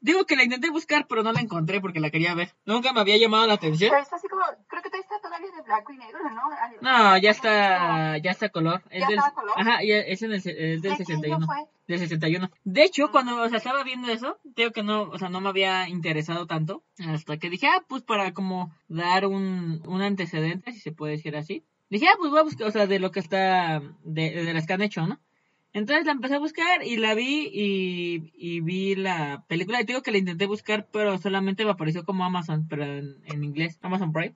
Digo 0.00 0.24
que 0.24 0.34
la 0.34 0.44
intenté 0.44 0.70
buscar, 0.70 1.06
pero 1.06 1.22
no 1.22 1.32
la 1.32 1.40
encontré 1.40 1.80
porque 1.80 2.00
la 2.00 2.10
quería 2.10 2.34
ver. 2.34 2.54
Nunca 2.64 2.92
me 2.92 3.00
había 3.00 3.18
llamado 3.18 3.46
la 3.46 3.54
atención. 3.54 3.90
Pero 3.90 4.02
está 4.02 4.16
así 4.16 4.28
como, 4.28 4.42
creo 4.66 4.82
que 4.82 4.88
está 4.98 5.20
todavía 5.20 5.50
de 5.54 5.62
blanco 5.62 5.92
y 5.92 5.98
negro, 5.98 6.20
¿no? 6.30 6.42
No, 6.80 7.18
ya 7.18 7.30
está, 7.30 8.16
ya 8.18 8.30
está 8.30 8.48
color. 8.48 8.82
Es 8.88 9.02
¿Ya 9.02 9.08
del, 9.08 9.18
está 9.18 9.32
color? 9.32 9.54
Ajá, 9.56 9.78
es, 9.82 10.22
en 10.22 10.32
el, 10.32 10.36
es 10.38 10.82
del 10.82 10.96
61. 10.96 11.46
Del 11.86 11.98
61. 11.98 12.50
De 12.64 12.82
hecho, 12.82 13.10
cuando 13.10 13.42
o 13.42 13.48
sea, 13.48 13.58
estaba 13.58 13.84
viendo 13.84 14.08
eso, 14.08 14.38
digo 14.44 14.70
que 14.70 14.82
no, 14.82 15.02
o 15.02 15.18
sea, 15.18 15.28
no 15.28 15.42
me 15.42 15.50
había 15.50 15.88
interesado 15.88 16.46
tanto. 16.46 16.82
Hasta 17.06 17.36
que 17.36 17.50
dije, 17.50 17.66
ah, 17.66 17.84
pues 17.86 18.02
para 18.02 18.32
como 18.32 18.74
dar 18.88 19.26
un, 19.26 19.82
un 19.86 20.00
antecedente, 20.00 20.72
si 20.72 20.80
se 20.80 20.92
puede 20.92 21.12
decir 21.12 21.36
así. 21.36 21.62
Dije, 21.90 22.06
ah, 22.08 22.16
pues 22.18 22.30
voy 22.30 22.40
a 22.40 22.44
buscar, 22.44 22.66
o 22.68 22.70
sea, 22.70 22.86
de 22.86 23.00
lo 23.00 23.10
que 23.10 23.20
está, 23.20 23.82
de, 24.04 24.44
de 24.44 24.54
las 24.54 24.66
que 24.66 24.72
han 24.72 24.82
hecho, 24.82 25.06
¿no? 25.06 25.20
Entonces 25.72 26.04
la 26.04 26.12
empecé 26.12 26.34
a 26.34 26.40
buscar 26.40 26.84
y 26.84 26.96
la 26.96 27.14
vi 27.14 27.48
y, 27.52 28.60
vi 28.60 28.94
la 28.96 29.44
película. 29.48 29.80
Y 29.80 29.84
digo 29.84 30.02
que 30.02 30.10
la 30.10 30.18
intenté 30.18 30.46
buscar, 30.46 30.88
pero 30.92 31.18
solamente 31.18 31.64
me 31.64 31.70
apareció 31.70 32.04
como 32.04 32.24
Amazon, 32.24 32.66
pero 32.68 32.84
en, 32.84 33.44
inglés, 33.44 33.78
Amazon 33.82 34.12
Prime. 34.12 34.34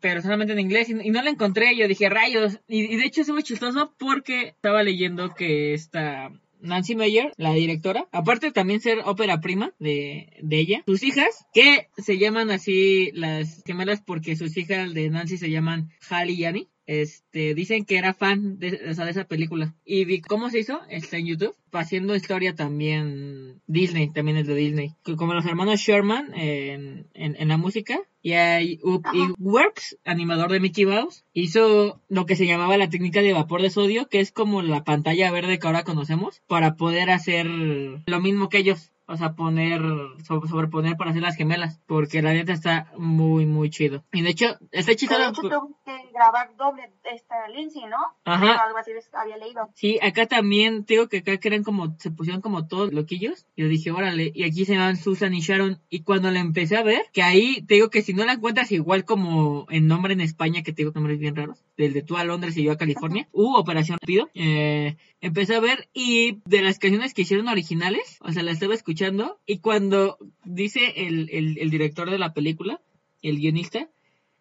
pero 0.00 0.22
solamente 0.22 0.52
en 0.52 0.60
inglés 0.60 0.88
y, 0.88 0.94
no 0.94 1.22
la 1.22 1.30
encontré. 1.30 1.76
Yo 1.76 1.88
dije, 1.88 2.08
rayos. 2.08 2.60
Y, 2.68 2.96
de 2.96 3.04
hecho 3.04 3.22
es 3.22 3.28
muy 3.30 3.42
chistoso 3.42 3.94
porque 3.98 4.48
estaba 4.48 4.82
leyendo 4.82 5.34
que 5.34 5.74
esta 5.74 6.30
Nancy 6.60 6.96
Meyer, 6.96 7.32
la 7.36 7.52
directora, 7.52 8.08
aparte 8.12 8.50
también 8.50 8.80
ser 8.80 8.98
ópera 9.04 9.40
prima 9.40 9.72
de, 9.78 10.32
de, 10.42 10.58
ella, 10.58 10.82
sus 10.86 11.02
hijas, 11.02 11.46
que 11.52 11.88
se 11.96 12.18
llaman 12.18 12.50
así 12.50 13.10
las 13.12 13.62
gemelas 13.64 14.02
porque 14.04 14.36
sus 14.36 14.56
hijas 14.56 14.92
de 14.92 15.08
Nancy 15.08 15.38
se 15.38 15.50
llaman 15.50 15.90
Hal 16.10 16.30
y 16.30 16.44
Annie, 16.44 16.68
este, 16.88 17.54
dicen 17.54 17.84
que 17.84 17.98
era 17.98 18.14
fan 18.14 18.58
de, 18.58 18.70
de 18.70 18.90
esa 18.90 19.24
película. 19.24 19.74
Y 19.84 20.06
vi 20.06 20.22
cómo 20.22 20.48
se 20.48 20.60
hizo, 20.60 20.80
está 20.88 21.18
en 21.18 21.26
YouTube, 21.26 21.54
haciendo 21.70 22.16
historia 22.16 22.54
también 22.54 23.60
Disney, 23.66 24.08
también 24.08 24.38
es 24.38 24.46
de 24.46 24.54
Disney. 24.54 24.94
Como 25.18 25.34
los 25.34 25.44
hermanos 25.44 25.80
Sherman 25.80 26.32
en, 26.34 27.06
en, 27.12 27.48
la 27.48 27.58
música. 27.58 28.00
Y 28.22 28.32
hay 28.32 28.80
y 29.12 29.32
Works, 29.38 29.98
animador 30.06 30.50
de 30.50 30.60
Mickey 30.60 30.86
Mouse, 30.86 31.24
hizo 31.34 32.00
lo 32.08 32.24
que 32.24 32.36
se 32.36 32.46
llamaba 32.46 32.78
la 32.78 32.88
técnica 32.88 33.20
de 33.20 33.34
vapor 33.34 33.60
de 33.60 33.68
sodio, 33.68 34.08
que 34.08 34.20
es 34.20 34.32
como 34.32 34.62
la 34.62 34.82
pantalla 34.82 35.30
verde 35.30 35.58
que 35.58 35.66
ahora 35.66 35.84
conocemos, 35.84 36.40
para 36.46 36.76
poder 36.76 37.10
hacer 37.10 37.46
lo 37.46 38.20
mismo 38.20 38.48
que 38.48 38.58
ellos 38.58 38.92
o 39.08 39.16
sea, 39.16 39.32
poner, 39.32 39.80
sobreponer 40.22 40.96
para 40.96 41.10
hacer 41.10 41.22
las 41.22 41.34
gemelas, 41.34 41.80
porque 41.86 42.20
la 42.20 42.34
neta 42.34 42.52
está 42.52 42.92
muy, 42.98 43.46
muy 43.46 43.70
chido. 43.70 44.04
Y 44.12 44.20
de 44.20 44.28
hecho, 44.28 44.58
está 44.70 44.94
chido. 44.94 45.18
De 45.18 45.28
hecho, 45.28 45.40
tuvo 45.40 45.78
que 45.82 45.96
grabar 46.12 46.54
doble 46.56 46.90
esta 47.04 47.48
Lindsay, 47.48 47.86
¿no? 47.86 47.96
Ajá. 48.26 48.66
Algo 48.66 48.76
así 48.76 48.90
había 49.14 49.38
leído. 49.38 49.70
Sí, 49.74 49.98
acá 50.02 50.26
también, 50.26 50.84
digo 50.86 51.08
que 51.08 51.18
acá 51.18 51.38
eran 51.42 51.64
como, 51.64 51.96
se 51.98 52.10
pusieron 52.10 52.42
como 52.42 52.68
todos 52.68 52.92
loquillos. 52.92 53.46
Y 53.56 53.62
yo 53.62 53.68
dije, 53.68 53.90
órale, 53.90 54.30
y 54.34 54.44
aquí 54.44 54.66
se 54.66 54.74
llaman 54.74 54.98
Susan 54.98 55.32
y 55.32 55.40
Sharon. 55.40 55.80
Y 55.88 56.02
cuando 56.02 56.30
la 56.30 56.40
empecé 56.40 56.76
a 56.76 56.82
ver, 56.82 57.06
que 57.14 57.22
ahí, 57.22 57.62
te 57.62 57.76
digo 57.76 57.88
que 57.88 58.02
si 58.02 58.12
no 58.12 58.26
la 58.26 58.34
encuentras 58.34 58.70
igual 58.72 59.06
como 59.06 59.66
en 59.70 59.86
nombre 59.86 60.12
en 60.12 60.20
España, 60.20 60.62
que 60.62 60.72
te 60.72 60.82
digo 60.82 60.92
nombres 60.94 61.18
bien 61.18 61.34
raros, 61.34 61.64
del 61.78 61.94
de 61.94 62.02
tú 62.02 62.18
a 62.18 62.24
Londres 62.24 62.58
y 62.58 62.62
yo 62.62 62.72
a 62.72 62.76
California, 62.76 63.26
hubo 63.32 63.58
Operación 63.58 63.96
Rápido, 64.02 64.28
eh, 64.34 64.96
empecé 65.22 65.56
a 65.56 65.60
ver 65.60 65.88
y 65.94 66.42
de 66.44 66.60
las 66.60 66.78
canciones 66.78 67.14
que 67.14 67.22
hicieron 67.22 67.48
originales, 67.48 68.18
o 68.20 68.32
sea, 68.32 68.42
la 68.42 68.50
estaba 68.50 68.74
escuchando 68.74 68.97
y 69.46 69.58
cuando 69.58 70.18
dice 70.44 70.92
el, 70.96 71.28
el, 71.30 71.70
director 71.70 72.10
de 72.10 72.18
la 72.18 72.32
película, 72.32 72.80
el 73.22 73.38
guionista, 73.38 73.88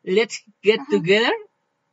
Let's 0.03 0.45
Get 0.61 0.79
Together, 0.89 1.33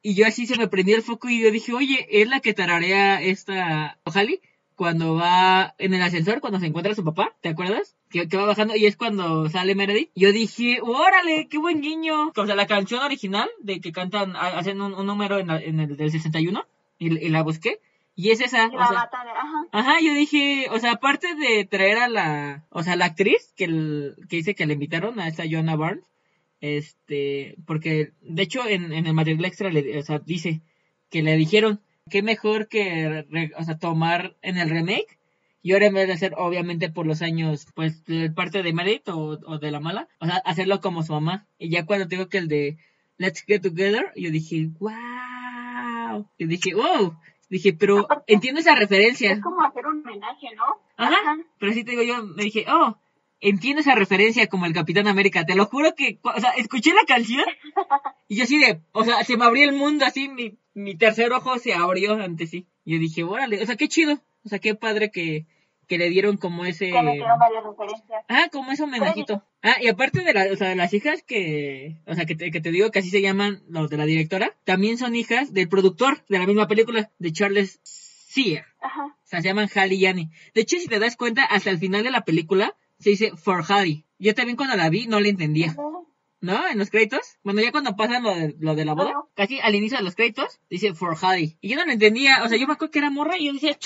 y 0.02 0.14
yo 0.14 0.26
así 0.26 0.46
se 0.46 0.58
me 0.58 0.68
prendió 0.68 0.96
el 0.96 1.02
foco 1.02 1.28
y 1.28 1.42
yo 1.42 1.50
dije, 1.50 1.72
oye, 1.72 2.06
es 2.10 2.28
la 2.28 2.40
que 2.40 2.54
tararea 2.54 3.22
esta 3.22 3.98
Ojali 4.04 4.40
cuando 4.74 5.14
va 5.14 5.74
en 5.78 5.94
el 5.94 6.02
ascensor, 6.02 6.40
cuando 6.40 6.58
se 6.58 6.66
encuentra 6.66 6.94
su 6.94 7.04
papá, 7.04 7.34
¿te 7.40 7.48
acuerdas? 7.48 7.96
Que, 8.10 8.26
va 8.26 8.46
bajando 8.46 8.76
y 8.76 8.86
es 8.86 8.96
cuando 8.96 9.48
sale 9.48 9.74
Meredith. 9.74 10.10
Yo 10.14 10.32
dije, 10.32 10.80
órale, 10.82 11.48
qué 11.48 11.58
buen 11.58 11.80
guiño. 11.80 12.32
O 12.36 12.46
sea, 12.46 12.54
la 12.54 12.66
canción 12.66 13.02
original 13.02 13.48
de 13.60 13.80
que 13.80 13.92
cantan, 13.92 14.34
hacen 14.36 14.80
un, 14.80 15.06
número 15.06 15.38
en, 15.38 15.50
en, 15.50 15.80
el 15.80 15.96
del 15.96 16.10
61 16.10 16.64
y, 16.98 17.18
y 17.24 17.28
la 17.28 17.42
busqué. 17.42 17.80
Y 18.16 18.30
es 18.30 18.40
esa. 18.40 18.66
o 18.66 18.70
sea, 18.70 19.10
ajá. 19.72 19.96
yo 20.00 20.14
dije, 20.14 20.68
o 20.70 20.78
sea, 20.78 20.92
aparte 20.92 21.34
de 21.34 21.64
traer 21.64 21.98
a 21.98 22.08
la, 22.08 22.64
o 22.70 22.82
sea, 22.82 22.96
la 22.96 23.06
actriz 23.06 23.52
que, 23.56 23.66
que 24.28 24.36
dice 24.36 24.54
que 24.54 24.66
le 24.66 24.74
invitaron 24.74 25.18
a 25.18 25.26
esta 25.26 25.44
Joanna 25.50 25.74
Barnes, 25.76 26.04
este, 26.60 27.56
porque 27.66 28.12
de 28.22 28.42
hecho 28.42 28.66
en, 28.66 28.92
en 28.92 29.06
el 29.06 29.14
material 29.14 29.44
extra 29.44 29.70
le, 29.70 29.98
o 29.98 30.02
sea, 30.02 30.20
dice 30.20 30.62
que 31.10 31.22
le 31.22 31.36
dijeron 31.36 31.80
que 32.08 32.22
mejor 32.22 32.68
que, 32.68 33.26
o 33.58 33.64
sea, 33.64 33.78
tomar 33.78 34.36
en 34.42 34.58
el 34.58 34.70
remake 34.70 35.18
y 35.62 35.72
ahora 35.72 35.86
en 35.86 35.94
vez 35.94 36.06
de 36.06 36.12
hacer 36.12 36.34
obviamente 36.36 36.90
por 36.90 37.06
los 37.06 37.22
años, 37.22 37.66
pues, 37.74 38.04
de 38.04 38.30
parte 38.30 38.62
de 38.62 38.74
Meredith 38.74 39.08
o, 39.08 39.40
o 39.46 39.58
de 39.58 39.70
la 39.70 39.80
mala, 39.80 40.08
o 40.20 40.26
sea, 40.26 40.36
hacerlo 40.44 40.82
como 40.82 41.02
su 41.02 41.14
mamá. 41.14 41.46
Y 41.58 41.70
ya 41.70 41.86
cuando 41.86 42.06
tengo 42.06 42.28
que 42.28 42.36
el 42.36 42.48
de 42.48 42.76
Let's 43.16 43.44
Get 43.46 43.62
Together, 43.62 44.12
yo 44.14 44.30
dije, 44.30 44.68
wow. 44.78 46.28
Y 46.36 46.46
dije, 46.46 46.74
wow, 46.74 47.16
Dije, 47.54 47.72
pero 47.72 48.08
entiendo 48.26 48.60
esa 48.60 48.74
referencia. 48.74 49.30
Es 49.30 49.40
como 49.40 49.62
hacer 49.62 49.86
un 49.86 50.00
homenaje, 50.00 50.48
¿no? 50.56 50.64
Ajá, 50.96 51.38
pero 51.60 51.70
así 51.70 51.84
te 51.84 51.92
digo 51.92 52.02
yo, 52.02 52.24
me 52.24 52.42
dije, 52.42 52.66
oh, 52.68 52.98
entiendo 53.38 53.80
esa 53.80 53.94
referencia 53.94 54.48
como 54.48 54.66
el 54.66 54.72
Capitán 54.72 55.06
América. 55.06 55.46
Te 55.46 55.54
lo 55.54 55.66
juro 55.66 55.94
que, 55.94 56.18
o 56.20 56.40
sea, 56.40 56.50
escuché 56.56 56.92
la 56.92 57.04
canción 57.06 57.44
y 58.28 58.38
yo 58.38 58.42
así 58.42 58.58
de, 58.58 58.80
o 58.90 59.04
sea, 59.04 59.22
se 59.22 59.36
me 59.36 59.44
abrió 59.44 59.68
el 59.68 59.76
mundo 59.76 60.04
así, 60.04 60.28
mi, 60.28 60.58
mi 60.74 60.96
tercer 60.96 61.30
ojo 61.30 61.56
se 61.60 61.74
abrió 61.74 62.14
ante 62.14 62.48
sí. 62.48 62.66
Y 62.84 62.94
yo 62.94 62.98
dije, 62.98 63.22
órale, 63.22 63.62
o 63.62 63.66
sea, 63.66 63.76
qué 63.76 63.86
chido. 63.86 64.18
O 64.44 64.48
sea, 64.48 64.58
qué 64.58 64.74
padre 64.74 65.12
que, 65.12 65.46
que 65.86 65.98
le 65.98 66.10
dieron 66.10 66.36
como 66.36 66.64
ese... 66.64 66.90
varias 66.92 67.64
referencias. 67.64 68.24
Ah, 68.28 68.48
como 68.52 68.72
ese 68.72 68.82
homenajito. 68.82 69.44
Ah, 69.62 69.76
y 69.80 69.88
aparte 69.88 70.22
de, 70.22 70.32
la, 70.32 70.46
o 70.52 70.56
sea, 70.56 70.68
de 70.68 70.76
las 70.76 70.92
hijas 70.92 71.22
que, 71.22 72.00
o 72.06 72.14
sea, 72.14 72.26
que 72.26 72.34
te, 72.34 72.50
que 72.50 72.60
te 72.60 72.70
digo 72.70 72.90
que 72.90 72.98
así 72.98 73.10
se 73.10 73.22
llaman 73.22 73.62
los 73.68 73.90
de 73.90 73.96
la 73.96 74.06
directora, 74.06 74.56
también 74.64 74.98
son 74.98 75.14
hijas 75.16 75.52
del 75.52 75.68
productor 75.68 76.24
de 76.28 76.38
la 76.38 76.46
misma 76.46 76.68
película, 76.68 77.10
de 77.18 77.32
Charles 77.32 77.80
Sear. 77.82 78.66
Ajá. 78.80 79.04
O 79.06 79.26
sea, 79.26 79.40
se 79.40 79.48
llaman 79.48 79.68
Hallie 79.74 79.96
y 79.96 80.06
Annie. 80.06 80.30
De 80.54 80.62
hecho, 80.62 80.76
si 80.78 80.86
te 80.86 80.98
das 80.98 81.16
cuenta, 81.16 81.44
hasta 81.44 81.70
el 81.70 81.78
final 81.78 82.02
de 82.02 82.10
la 82.10 82.24
película 82.24 82.76
se 82.98 83.10
dice 83.10 83.32
For 83.36 83.64
Hallie. 83.68 84.04
Yo 84.18 84.34
también 84.34 84.56
cuando 84.56 84.76
la 84.76 84.90
vi 84.90 85.06
no 85.06 85.20
la 85.20 85.28
entendía. 85.28 85.74
¿No? 86.40 86.68
En 86.68 86.78
los 86.78 86.90
créditos. 86.90 87.38
Bueno, 87.42 87.62
ya 87.62 87.72
cuando 87.72 87.96
pasan 87.96 88.22
lo 88.22 88.34
de, 88.34 88.54
lo 88.58 88.74
de 88.74 88.84
la 88.84 88.92
boda, 88.92 89.14
casi 89.34 89.60
al 89.60 89.74
inicio 89.74 89.96
de 89.96 90.04
los 90.04 90.14
créditos, 90.14 90.60
dice 90.68 90.92
For 90.92 91.16
Hallie. 91.16 91.56
Y 91.62 91.70
yo 91.70 91.76
no 91.76 91.86
lo 91.86 91.92
entendía. 91.92 92.44
O 92.44 92.48
sea, 92.48 92.58
yo 92.58 92.66
me 92.66 92.74
acuerdo 92.74 92.90
que 92.90 92.98
era 92.98 93.08
morra 93.08 93.38
y 93.38 93.46
yo 93.46 93.54
decía, 93.54 93.78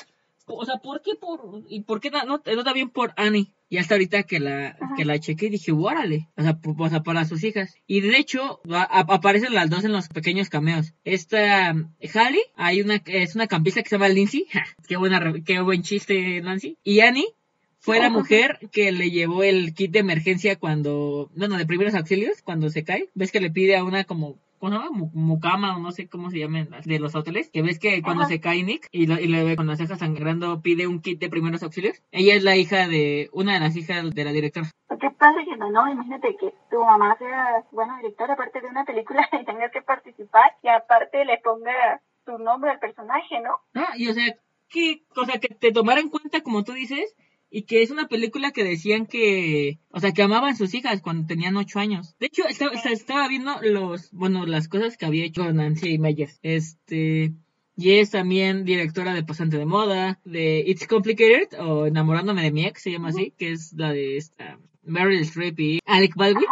o 0.49 0.64
sea, 0.64 0.76
¿por 0.76 1.03
qué 1.03 1.12
por, 1.14 1.62
y 1.68 1.82
por 1.82 2.01
qué 2.01 2.11
no, 2.11 2.24
no, 2.24 2.74
bien 2.74 2.90
por 2.90 3.12
Annie? 3.16 3.53
Y 3.70 3.76
hasta 3.78 3.94
ahorita 3.94 4.22
que 4.22 4.40
la, 4.40 4.78
que 4.96 5.05
la 5.05 5.18
chequé 5.18 5.51
dije, 5.51 5.72
órale, 5.72 6.28
o 6.36 6.42
sea, 6.42 6.59
o 6.64 6.88
sea, 6.88 7.03
para 7.03 7.24
sus 7.24 7.44
hijas. 7.44 7.74
Y 7.86 8.01
de 8.01 8.16
hecho, 8.16 8.61
aparecen 8.70 9.55
las 9.55 9.68
dos 9.68 9.84
en 9.84 9.92
los 9.92 10.09
pequeños 10.09 10.49
cameos. 10.49 10.94
Esta, 11.05 11.74
Hallie, 12.14 12.40
hay 12.57 12.80
una, 12.80 13.03
es 13.07 13.34
una 13.34 13.46
campista 13.46 13.82
que 13.82 13.88
se 13.88 13.96
llama 13.96 14.09
Lindsay. 14.09 14.46
qué 14.88 14.96
buena, 14.96 15.34
qué 15.44 15.61
buen 15.61 15.82
chiste, 15.82 16.40
Nancy. 16.40 16.78
Y 16.82 17.01
Annie, 17.01 17.34
fue 17.80 18.01
la 18.01 18.11
mujer 18.11 18.59
que 18.72 18.90
le 18.92 19.11
llevó 19.11 19.42
el 19.42 19.72
kit 19.72 19.92
de 19.92 20.01
emergencia 20.01 20.57
cuando, 20.57 21.30
bueno, 21.34 21.57
de 21.57 21.66
primeros 21.66 21.94
auxilios, 21.94 22.42
cuando 22.42 22.70
se 22.70 22.84
cae. 22.84 23.09
Ves 23.14 23.32
que 23.32 23.40
le 23.40 23.51
pide 23.51 23.76
a 23.76 23.84
una 23.84 24.05
como 24.05 24.36
¿cómo 24.59 24.72
se 24.72 24.78
llama? 24.78 25.09
Mucama 25.12 25.76
o 25.76 25.80
no 25.80 25.90
sé 25.92 26.09
cómo 26.09 26.30
se 26.30 26.38
llaman 26.38 26.68
de 26.84 26.98
los 26.98 27.14
hoteles, 27.14 27.50
que 27.50 27.62
ves 27.62 27.78
que 27.78 28.02
cuando 28.02 28.24
se 28.24 28.40
cae 28.40 28.62
Nick 28.62 28.88
y, 28.92 29.06
lo, 29.06 29.18
y 29.18 29.26
le 29.26 29.44
ve 29.44 29.56
con 29.56 29.66
las 29.66 29.78
cejas 29.78 29.98
sangrando 29.98 30.61
pide 30.62 30.86
un 30.86 31.00
kit 31.00 31.20
de 31.20 31.28
primeros 31.28 31.62
auxilios. 31.62 32.02
Ella 32.11 32.34
es 32.34 32.42
la 32.42 32.56
hija 32.56 32.88
de, 32.88 33.30
una 33.32 33.54
de 33.54 33.61
las 33.61 33.76
hijas 33.76 34.14
de 34.14 34.24
la 34.24 34.32
directora. 34.32 34.68
¿Qué 35.00 35.11
pasa 35.11 35.38
que 35.44 35.56
no? 35.56 35.88
Imagínate 35.90 36.36
que 36.36 36.54
tu 36.70 36.84
mamá 36.84 37.16
sea 37.18 37.64
buena 37.72 37.96
directora 37.98 38.34
aparte 38.34 38.61
de 38.61 38.68
una 38.68 38.84
película 38.84 39.28
y 39.40 39.44
tengas 39.44 39.70
que 39.72 39.82
participar 39.82 40.56
y 40.62 40.68
aparte 40.68 41.24
le 41.24 41.38
ponga 41.38 42.00
tu 42.24 42.38
nombre 42.38 42.70
al 42.70 42.78
personaje, 42.78 43.40
¿no? 43.40 43.61
Ah, 43.74 43.94
y 43.96 44.09
o 44.09 44.12
sea, 44.12 44.34
que, 44.68 45.04
o 45.16 45.24
sea, 45.24 45.40
que 45.40 45.48
te 45.48 45.72
tomara 45.72 46.00
en 46.00 46.11
cuenta, 46.11 46.42
como 46.42 46.62
tú 46.62 46.72
dices, 46.72 47.14
y 47.51 47.62
que 47.62 47.82
es 47.82 47.90
una 47.90 48.09
película 48.09 48.51
que 48.51 48.64
decían 48.64 49.07
que, 49.07 49.78
o 49.90 50.01
sea, 50.01 50.12
que 50.12 50.22
amaban 50.22 50.57
sus 50.57 50.74
hijas 50.74 51.01
cuando 51.01 51.26
tenían 51.26 51.57
ocho 51.57 51.78
años. 51.78 52.14
De 52.18 52.26
hecho, 52.26 52.46
estaba, 52.46 52.72
estaba 52.72 53.28
viendo 53.28 53.53
los, 53.62 54.11
bueno, 54.12 54.46
las 54.46 54.68
cosas 54.68 54.96
que 54.96 55.07
había 55.07 55.24
hecho 55.24 55.51
Nancy 55.53 55.99
Meyers. 55.99 56.38
Este, 56.42 57.32
y 57.76 57.92
es 57.92 58.11
también 58.11 58.64
directora 58.64 59.14
de 59.14 59.24
Pasante 59.24 59.57
de 59.57 59.64
Moda, 59.64 60.20
de 60.24 60.64
It's 60.66 60.86
Complicated, 60.86 61.59
o 61.61 61.86
Enamorándome 61.86 62.42
de 62.42 62.53
mi 62.53 62.66
ex, 62.66 62.82
se 62.82 62.90
llama 62.90 63.09
así, 63.09 63.32
que 63.38 63.53
es 63.53 63.72
la 63.72 63.92
de 63.92 64.16
esta 64.16 64.59
Meryl 64.82 65.20
Streep 65.20 65.61
y 65.61 65.80
Alec 65.86 66.14
Baldwin. 66.16 66.49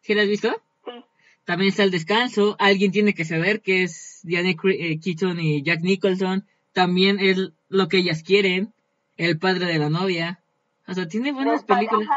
¿Sí 0.00 0.14
la 0.14 0.22
has 0.22 0.28
visto? 0.28 0.62
También 1.44 1.70
está 1.70 1.82
El 1.82 1.90
Descanso, 1.90 2.56
Alguien 2.58 2.92
tiene 2.92 3.14
que 3.14 3.24
saber, 3.24 3.60
que 3.60 3.82
es 3.82 4.20
Diane 4.22 4.56
eh, 4.64 5.00
Keaton 5.00 5.40
y 5.40 5.62
Jack 5.62 5.82
Nicholson. 5.82 6.46
También 6.72 7.18
es 7.18 7.52
Lo 7.68 7.88
que 7.88 7.98
ellas 7.98 8.22
quieren, 8.22 8.72
El 9.16 9.38
padre 9.38 9.66
de 9.66 9.78
la 9.78 9.90
novia. 9.90 10.40
O 10.86 10.94
sea, 10.94 11.06
tiene 11.06 11.32
buenas 11.32 11.64
películas. 11.64 12.08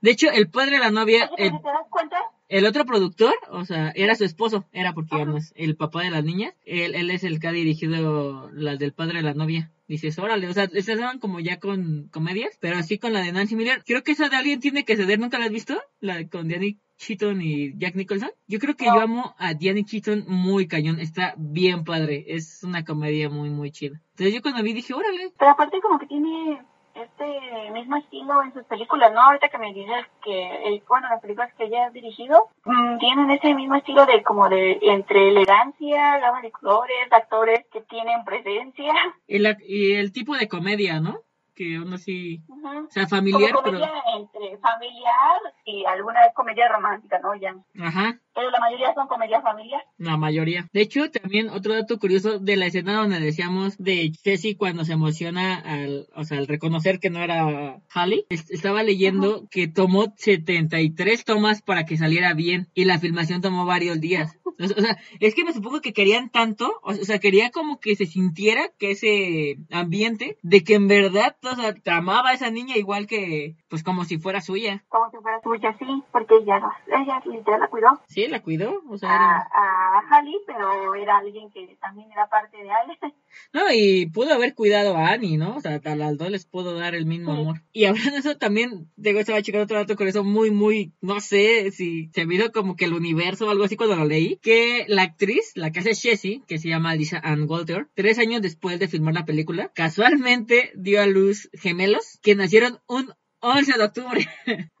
De 0.00 0.10
hecho, 0.10 0.30
el 0.30 0.50
padre 0.50 0.72
de 0.72 0.78
la 0.80 0.90
novia... 0.90 1.30
¿Te 1.36 1.50
das 1.50 1.88
cuenta? 1.90 2.16
el 2.52 2.66
otro 2.66 2.84
productor, 2.84 3.32
o 3.48 3.64
sea, 3.64 3.92
era 3.94 4.14
su 4.14 4.24
esposo, 4.24 4.66
era 4.72 4.92
porque 4.92 5.24
no 5.24 5.38
es 5.38 5.54
el 5.56 5.74
papá 5.74 6.02
de 6.02 6.10
las 6.10 6.22
niñas. 6.22 6.52
Él, 6.66 6.94
él 6.94 7.10
es 7.10 7.24
el 7.24 7.40
que 7.40 7.48
ha 7.48 7.52
dirigido 7.52 8.50
las 8.52 8.78
del 8.78 8.92
padre 8.92 9.18
de 9.18 9.22
la 9.22 9.32
novia. 9.32 9.70
Dices, 9.88 10.18
órale, 10.18 10.46
o 10.48 10.52
sea, 10.52 10.64
estas 10.64 10.98
eran 10.98 11.18
como 11.18 11.40
ya 11.40 11.58
con 11.58 12.08
comedias, 12.12 12.58
pero 12.60 12.76
así 12.76 12.98
con 12.98 13.14
la 13.14 13.20
de 13.20 13.32
Nancy 13.32 13.56
Miller. 13.56 13.82
Creo 13.86 14.02
que 14.02 14.12
esa 14.12 14.28
de 14.28 14.36
alguien 14.36 14.60
tiene 14.60 14.84
que 14.84 14.96
ceder, 14.96 15.18
¿nunca 15.18 15.38
la 15.38 15.46
has 15.46 15.50
visto? 15.50 15.80
La 16.00 16.28
con 16.28 16.50
Danny 16.50 16.78
Keaton 17.04 17.40
y 17.42 17.76
Jack 17.76 17.94
Nicholson. 17.94 18.30
Yo 18.46 18.58
creo 18.58 18.76
que 18.76 18.86
yo 18.86 19.00
amo 19.00 19.34
a 19.38 19.54
Danny 19.54 19.84
Keaton 19.84 20.24
muy 20.28 20.68
cañón, 20.68 21.00
está 21.00 21.34
bien 21.36 21.84
padre, 21.84 22.24
es 22.28 22.62
una 22.62 22.84
comedia 22.84 23.28
muy, 23.28 23.50
muy 23.50 23.70
chida. 23.70 24.00
Entonces 24.12 24.34
yo 24.34 24.42
cuando 24.42 24.62
vi 24.62 24.72
dije, 24.72 24.94
órale. 24.94 25.32
Pero 25.38 25.50
aparte 25.50 25.80
como 25.80 25.98
que 25.98 26.06
tiene 26.06 26.62
este 26.94 27.70
mismo 27.72 27.96
estilo 27.96 28.42
en 28.42 28.52
sus 28.52 28.64
películas, 28.64 29.12
¿no? 29.12 29.22
Ahorita 29.22 29.48
que 29.48 29.58
me 29.58 29.72
dices 29.72 30.04
que, 30.22 30.82
bueno, 30.88 31.08
las 31.08 31.20
películas 31.20 31.52
que 31.54 31.64
ella 31.64 31.86
ha 31.86 31.90
dirigido 31.90 32.48
mm, 32.64 32.98
tienen 32.98 33.30
ese 33.30 33.54
mismo 33.54 33.76
estilo 33.76 34.04
de 34.06 34.22
como 34.22 34.48
de 34.48 34.78
entre 34.82 35.28
elegancia, 35.28 36.18
gama 36.18 36.42
de 36.42 36.50
colores, 36.50 37.10
actores 37.10 37.66
que 37.72 37.80
tienen 37.82 38.24
presencia. 38.24 38.92
Y, 39.26 39.38
y 39.66 39.92
el 39.94 40.12
tipo 40.12 40.36
de 40.36 40.48
comedia, 40.48 41.00
¿no? 41.00 41.20
Que 41.54 41.76
aún 41.76 41.92
así, 41.92 42.42
o 42.48 42.90
sea, 42.90 43.06
familiar, 43.06 43.52
Como 43.52 43.64
comedia 43.64 43.92
entre 44.16 44.58
familiar 44.58 45.40
y 45.64 45.84
alguna 45.84 46.20
comedia 46.34 46.68
romántica, 46.68 47.18
¿no? 47.18 47.34
Ya. 47.34 47.54
Ajá. 47.80 48.18
Pero 48.34 48.50
la 48.50 48.60
mayoría 48.60 48.94
son 48.94 49.06
comedias 49.08 49.42
familiares. 49.42 49.86
La 49.98 50.16
mayoría. 50.16 50.68
De 50.72 50.80
hecho, 50.80 51.10
también 51.10 51.48
otro 51.50 51.74
dato 51.74 51.98
curioso 51.98 52.38
de 52.38 52.56
la 52.56 52.66
escena 52.66 52.94
donde 52.94 53.20
decíamos 53.20 53.76
de 53.78 54.12
Ceci 54.22 54.54
cuando 54.54 54.84
se 54.84 54.94
emociona 54.94 55.56
al, 55.58 56.08
o 56.14 56.24
sea, 56.24 56.38
al 56.38 56.46
reconocer 56.46 56.98
que 56.98 57.10
no 57.10 57.20
era 57.20 57.80
Holly, 57.94 58.26
estaba 58.30 58.82
leyendo 58.82 59.46
que 59.50 59.68
tomó 59.68 60.14
73 60.16 61.24
tomas 61.24 61.62
para 61.62 61.84
que 61.84 61.96
saliera 61.96 62.34
bien 62.34 62.68
y 62.74 62.84
la 62.84 62.98
filmación 62.98 63.42
tomó 63.42 63.66
varios 63.66 64.00
días. 64.00 64.38
O 64.62 64.80
sea, 64.80 64.96
es 65.18 65.34
que 65.34 65.44
me 65.44 65.52
supongo 65.52 65.80
que 65.80 65.92
querían 65.92 66.30
tanto, 66.30 66.80
o 66.82 66.92
sea, 66.92 67.18
quería 67.18 67.50
como 67.50 67.80
que 67.80 67.96
se 67.96 68.06
sintiera 68.06 68.68
que 68.78 68.92
ese 68.92 69.56
ambiente 69.70 70.38
de 70.42 70.62
que 70.62 70.74
en 70.74 70.88
verdad, 70.88 71.36
o 71.42 71.54
sea, 71.56 71.74
amaba 71.96 72.30
a 72.30 72.34
esa 72.34 72.50
niña 72.50 72.76
igual 72.76 73.06
que, 73.06 73.56
pues 73.68 73.82
como 73.82 74.04
si 74.04 74.18
fuera 74.18 74.40
suya. 74.40 74.84
Como 74.88 75.10
si 75.10 75.16
fuera 75.18 75.40
suya, 75.42 75.76
sí, 75.78 75.86
porque 76.12 76.36
ella, 76.36 76.60
ella 76.86 77.22
literal 77.26 77.60
la 77.60 77.68
cuidó. 77.68 77.88
Sí, 78.06 78.21
la 78.28 78.42
cuidó, 78.42 78.82
o 78.88 78.98
sea, 78.98 79.14
era... 79.14 79.38
A, 79.38 79.98
a 79.98 80.24
pero 80.46 80.94
era 80.94 81.18
alguien 81.18 81.50
que 81.50 81.76
también 81.80 82.10
era 82.12 82.28
parte 82.28 82.56
de 82.56 82.70
Ale. 82.70 82.98
No, 83.52 83.62
y 83.72 84.06
pudo 84.06 84.34
haber 84.34 84.54
cuidado 84.54 84.96
a 84.96 85.08
Annie, 85.08 85.38
¿no? 85.38 85.56
O 85.56 85.60
sea, 85.60 85.80
a 85.82 85.96
las 85.96 86.18
dos 86.18 86.30
les 86.30 86.44
pudo 86.44 86.74
dar 86.74 86.94
el 86.94 87.06
mismo 87.06 87.32
amor. 87.32 87.62
Y 87.72 87.86
hablando 87.86 88.12
de 88.12 88.18
eso, 88.18 88.36
también, 88.36 88.90
digo, 88.96 89.20
estaba 89.20 89.40
checando 89.42 89.64
otro 89.64 89.78
dato 89.78 89.96
con 89.96 90.06
eso 90.06 90.22
muy, 90.22 90.50
muy, 90.50 90.92
no 91.00 91.20
sé 91.20 91.70
si 91.70 92.10
se 92.12 92.26
me 92.26 92.34
hizo 92.34 92.52
como 92.52 92.76
que 92.76 92.84
el 92.84 92.92
universo 92.94 93.46
o 93.46 93.50
algo 93.50 93.64
así 93.64 93.76
cuando 93.76 93.96
lo 93.96 94.04
leí, 94.04 94.36
que 94.42 94.84
la 94.88 95.02
actriz, 95.02 95.52
la 95.54 95.70
que 95.70 95.80
hace 95.80 95.94
Jessie, 95.94 96.42
que 96.46 96.58
se 96.58 96.68
llama 96.68 96.94
Lisa 96.94 97.20
Ann 97.22 97.48
Walter, 97.48 97.88
tres 97.94 98.18
años 98.18 98.42
después 98.42 98.78
de 98.78 98.88
filmar 98.88 99.14
la 99.14 99.24
película, 99.24 99.70
casualmente 99.74 100.72
dio 100.74 101.00
a 101.00 101.06
luz 101.06 101.50
gemelos 101.54 102.18
que 102.22 102.34
nacieron 102.34 102.80
un 102.86 103.12
11 103.40 103.78
de 103.78 103.84
octubre. 103.84 104.28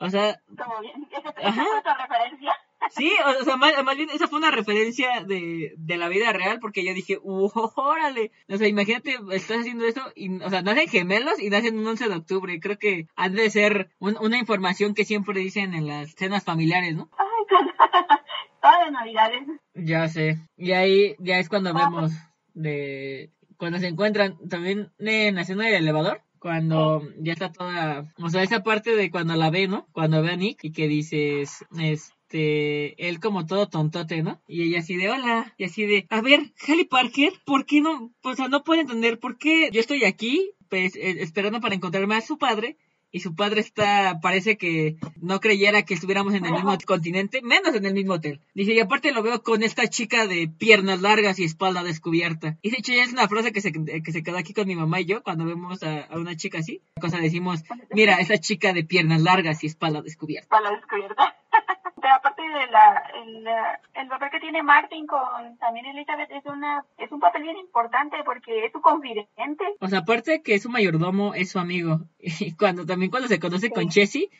o 0.00 0.10
sea... 0.10 0.40
Como 0.56 0.80
bien, 0.80 1.08
Ajá. 1.42 1.64
referencia. 2.00 2.52
Sí, 2.96 3.12
o 3.40 3.44
sea, 3.44 3.56
más, 3.56 3.96
bien 3.96 4.08
esa 4.10 4.26
fue 4.26 4.38
una 4.38 4.50
referencia 4.50 5.20
de, 5.20 5.74
de 5.76 5.96
la 5.98 6.08
vida 6.08 6.32
real 6.32 6.58
porque 6.60 6.84
yo 6.84 6.94
dije, 6.94 7.18
órale! 7.22 8.32
O 8.48 8.56
sea, 8.56 8.66
imagínate, 8.66 9.18
estás 9.32 9.60
haciendo 9.60 9.84
eso 9.84 10.00
y, 10.16 10.42
o 10.42 10.48
sea, 10.48 10.62
nacen 10.62 10.88
gemelos 10.88 11.38
y 11.40 11.50
nacen 11.50 11.78
un 11.78 11.86
11 11.86 12.08
de 12.08 12.14
octubre. 12.16 12.58
Creo 12.58 12.78
que 12.78 13.06
han 13.16 13.34
de 13.34 13.50
ser 13.50 13.90
una 13.98 14.38
información 14.38 14.94
que 14.94 15.04
siempre 15.04 15.38
dicen 15.38 15.74
en 15.74 15.86
las 15.86 16.14
cenas 16.14 16.42
familiares, 16.42 16.96
¿no? 16.96 17.10
Ay, 17.18 17.58
todas 18.62 18.80
las 18.80 18.92
navidades. 18.92 19.42
Ya 19.74 20.08
sé. 20.08 20.38
Y 20.56 20.72
ahí 20.72 21.16
ya 21.18 21.38
es 21.38 21.48
cuando 21.48 21.74
vemos 21.74 22.12
de 22.54 23.30
cuando 23.56 23.78
se 23.78 23.88
encuentran 23.88 24.38
también 24.48 24.90
en 24.98 25.34
la 25.34 25.42
escena 25.42 25.66
del 25.66 25.74
elevador 25.74 26.22
cuando 26.40 27.02
ya 27.18 27.34
está 27.34 27.52
toda, 27.52 28.12
o 28.18 28.28
sea, 28.28 28.42
esa 28.42 28.62
parte 28.62 28.96
de 28.96 29.10
cuando 29.10 29.36
la 29.36 29.50
ve, 29.50 29.68
¿no? 29.68 29.86
Cuando 29.92 30.22
ve 30.22 30.30
a 30.30 30.36
Nick 30.36 30.64
y 30.64 30.72
que 30.72 30.88
dices, 30.88 31.64
es, 31.78 32.12
este, 32.30 33.08
él 33.08 33.18
como 33.18 33.44
todo 33.44 33.68
tontote, 33.68 34.22
¿no? 34.22 34.40
Y 34.46 34.62
ella 34.62 34.78
así 34.78 34.96
de 34.96 35.10
hola, 35.10 35.52
y 35.58 35.64
así 35.64 35.84
de, 35.84 36.06
a 36.10 36.20
ver, 36.20 36.52
Halle 36.66 36.84
Parker, 36.84 37.32
¿por 37.44 37.66
qué 37.66 37.80
no? 37.80 38.12
O 38.22 38.34
sea, 38.36 38.46
no 38.46 38.62
puede 38.62 38.82
entender 38.82 39.18
por 39.18 39.36
qué 39.36 39.68
yo 39.72 39.80
estoy 39.80 40.04
aquí, 40.04 40.52
pues, 40.68 40.94
eh, 40.94 41.22
esperando 41.22 41.60
para 41.60 41.74
encontrarme 41.74 42.14
a 42.14 42.20
su 42.20 42.38
padre, 42.38 42.76
y 43.12 43.20
su 43.20 43.34
padre 43.34 43.60
está, 43.60 44.20
parece 44.20 44.56
que 44.56 44.96
no 45.20 45.40
creyera 45.40 45.82
que 45.82 45.94
estuviéramos 45.94 46.34
en 46.34 46.44
el 46.44 46.52
mismo 46.52 46.76
continente, 46.86 47.42
menos 47.42 47.74
en 47.74 47.84
el 47.84 47.94
mismo 47.94 48.14
hotel. 48.14 48.40
Dice, 48.54 48.72
y 48.72 48.80
aparte 48.80 49.12
lo 49.12 49.22
veo 49.22 49.42
con 49.42 49.62
esta 49.62 49.88
chica 49.88 50.26
de 50.26 50.48
piernas 50.48 51.00
largas 51.00 51.38
y 51.38 51.44
espalda 51.44 51.82
descubierta. 51.82 52.58
Y 52.62 52.70
de 52.70 52.76
hecho 52.78 52.92
ya 52.92 53.02
es 53.02 53.12
una 53.12 53.28
frase 53.28 53.52
que 53.52 53.60
se, 53.60 53.72
que 53.72 54.12
se 54.12 54.22
quedó 54.22 54.38
aquí 54.38 54.54
con 54.54 54.66
mi 54.66 54.76
mamá 54.76 55.00
y 55.00 55.06
yo 55.06 55.22
cuando 55.22 55.44
vemos 55.44 55.82
a, 55.82 56.02
a 56.02 56.18
una 56.18 56.36
chica 56.36 56.58
así. 56.58 56.82
Cosa 57.00 57.18
decimos, 57.18 57.64
mira, 57.92 58.16
esa 58.16 58.38
chica 58.38 58.72
de 58.72 58.84
piernas 58.84 59.22
largas 59.22 59.62
y 59.64 59.66
espalda 59.66 60.02
descubierta. 60.02 60.56
Espalda 60.56 60.70
descubierta. 60.76 61.36
Pero 62.00 62.14
aparte 62.14 62.42
de 62.42 62.66
la, 62.68 63.02
el, 63.14 63.46
el, 63.94 64.08
papel 64.08 64.30
que 64.30 64.40
tiene 64.40 64.62
Martin 64.62 65.06
con 65.06 65.58
también 65.58 65.86
Elizabeth 65.86 66.30
es 66.30 66.44
una 66.46 66.84
es 66.98 67.10
un 67.12 67.20
papel 67.20 67.42
bien 67.42 67.56
importante 67.58 68.16
porque 68.24 68.66
es 68.66 68.72
su 68.72 68.80
confidente. 68.80 69.64
O 69.80 69.88
sea, 69.88 70.00
aparte 70.00 70.42
que 70.42 70.54
es 70.54 70.62
su 70.62 70.70
mayordomo, 70.70 71.34
es 71.34 71.50
su 71.50 71.58
amigo. 71.58 72.00
Y 72.40 72.54
cuando 72.54 72.86
también 72.86 73.10
cuando 73.10 73.28
se 73.28 73.40
conoce 73.40 73.70
con 73.70 73.90
Jessie, 73.90 74.30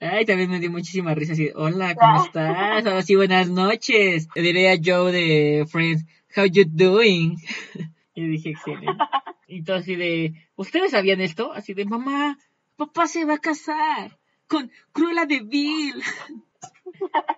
ay, 0.00 0.24
también 0.24 0.50
me 0.50 0.60
dio 0.60 0.70
muchísima 0.70 1.14
risa 1.14 1.32
así, 1.32 1.50
hola, 1.54 1.94
¿cómo 2.00 2.24
estás? 2.24 2.86
Ahora 2.86 3.02
sí, 3.02 3.16
buenas 3.16 3.48
noches. 3.50 4.28
Le 4.34 4.42
diré 4.42 4.72
a 4.72 4.78
Joe 4.82 5.12
de 5.12 5.66
Friends, 5.66 6.04
how 6.36 6.44
you 6.44 6.64
doing? 6.66 7.36
y 8.14 8.26
dije, 8.26 8.50
excelente. 8.50 9.04
Y 9.46 9.64
todo 9.64 9.76
así 9.76 9.96
de, 9.96 10.34
¿ustedes 10.54 10.92
sabían 10.92 11.20
esto? 11.20 11.52
Así 11.52 11.74
de, 11.74 11.84
mamá, 11.84 12.38
papá 12.76 13.06
se 13.08 13.24
va 13.24 13.34
a 13.34 13.38
casar 13.38 14.18
con 14.46 14.70
Cruella 14.92 15.26
de 15.26 15.40
Vil. 15.40 16.02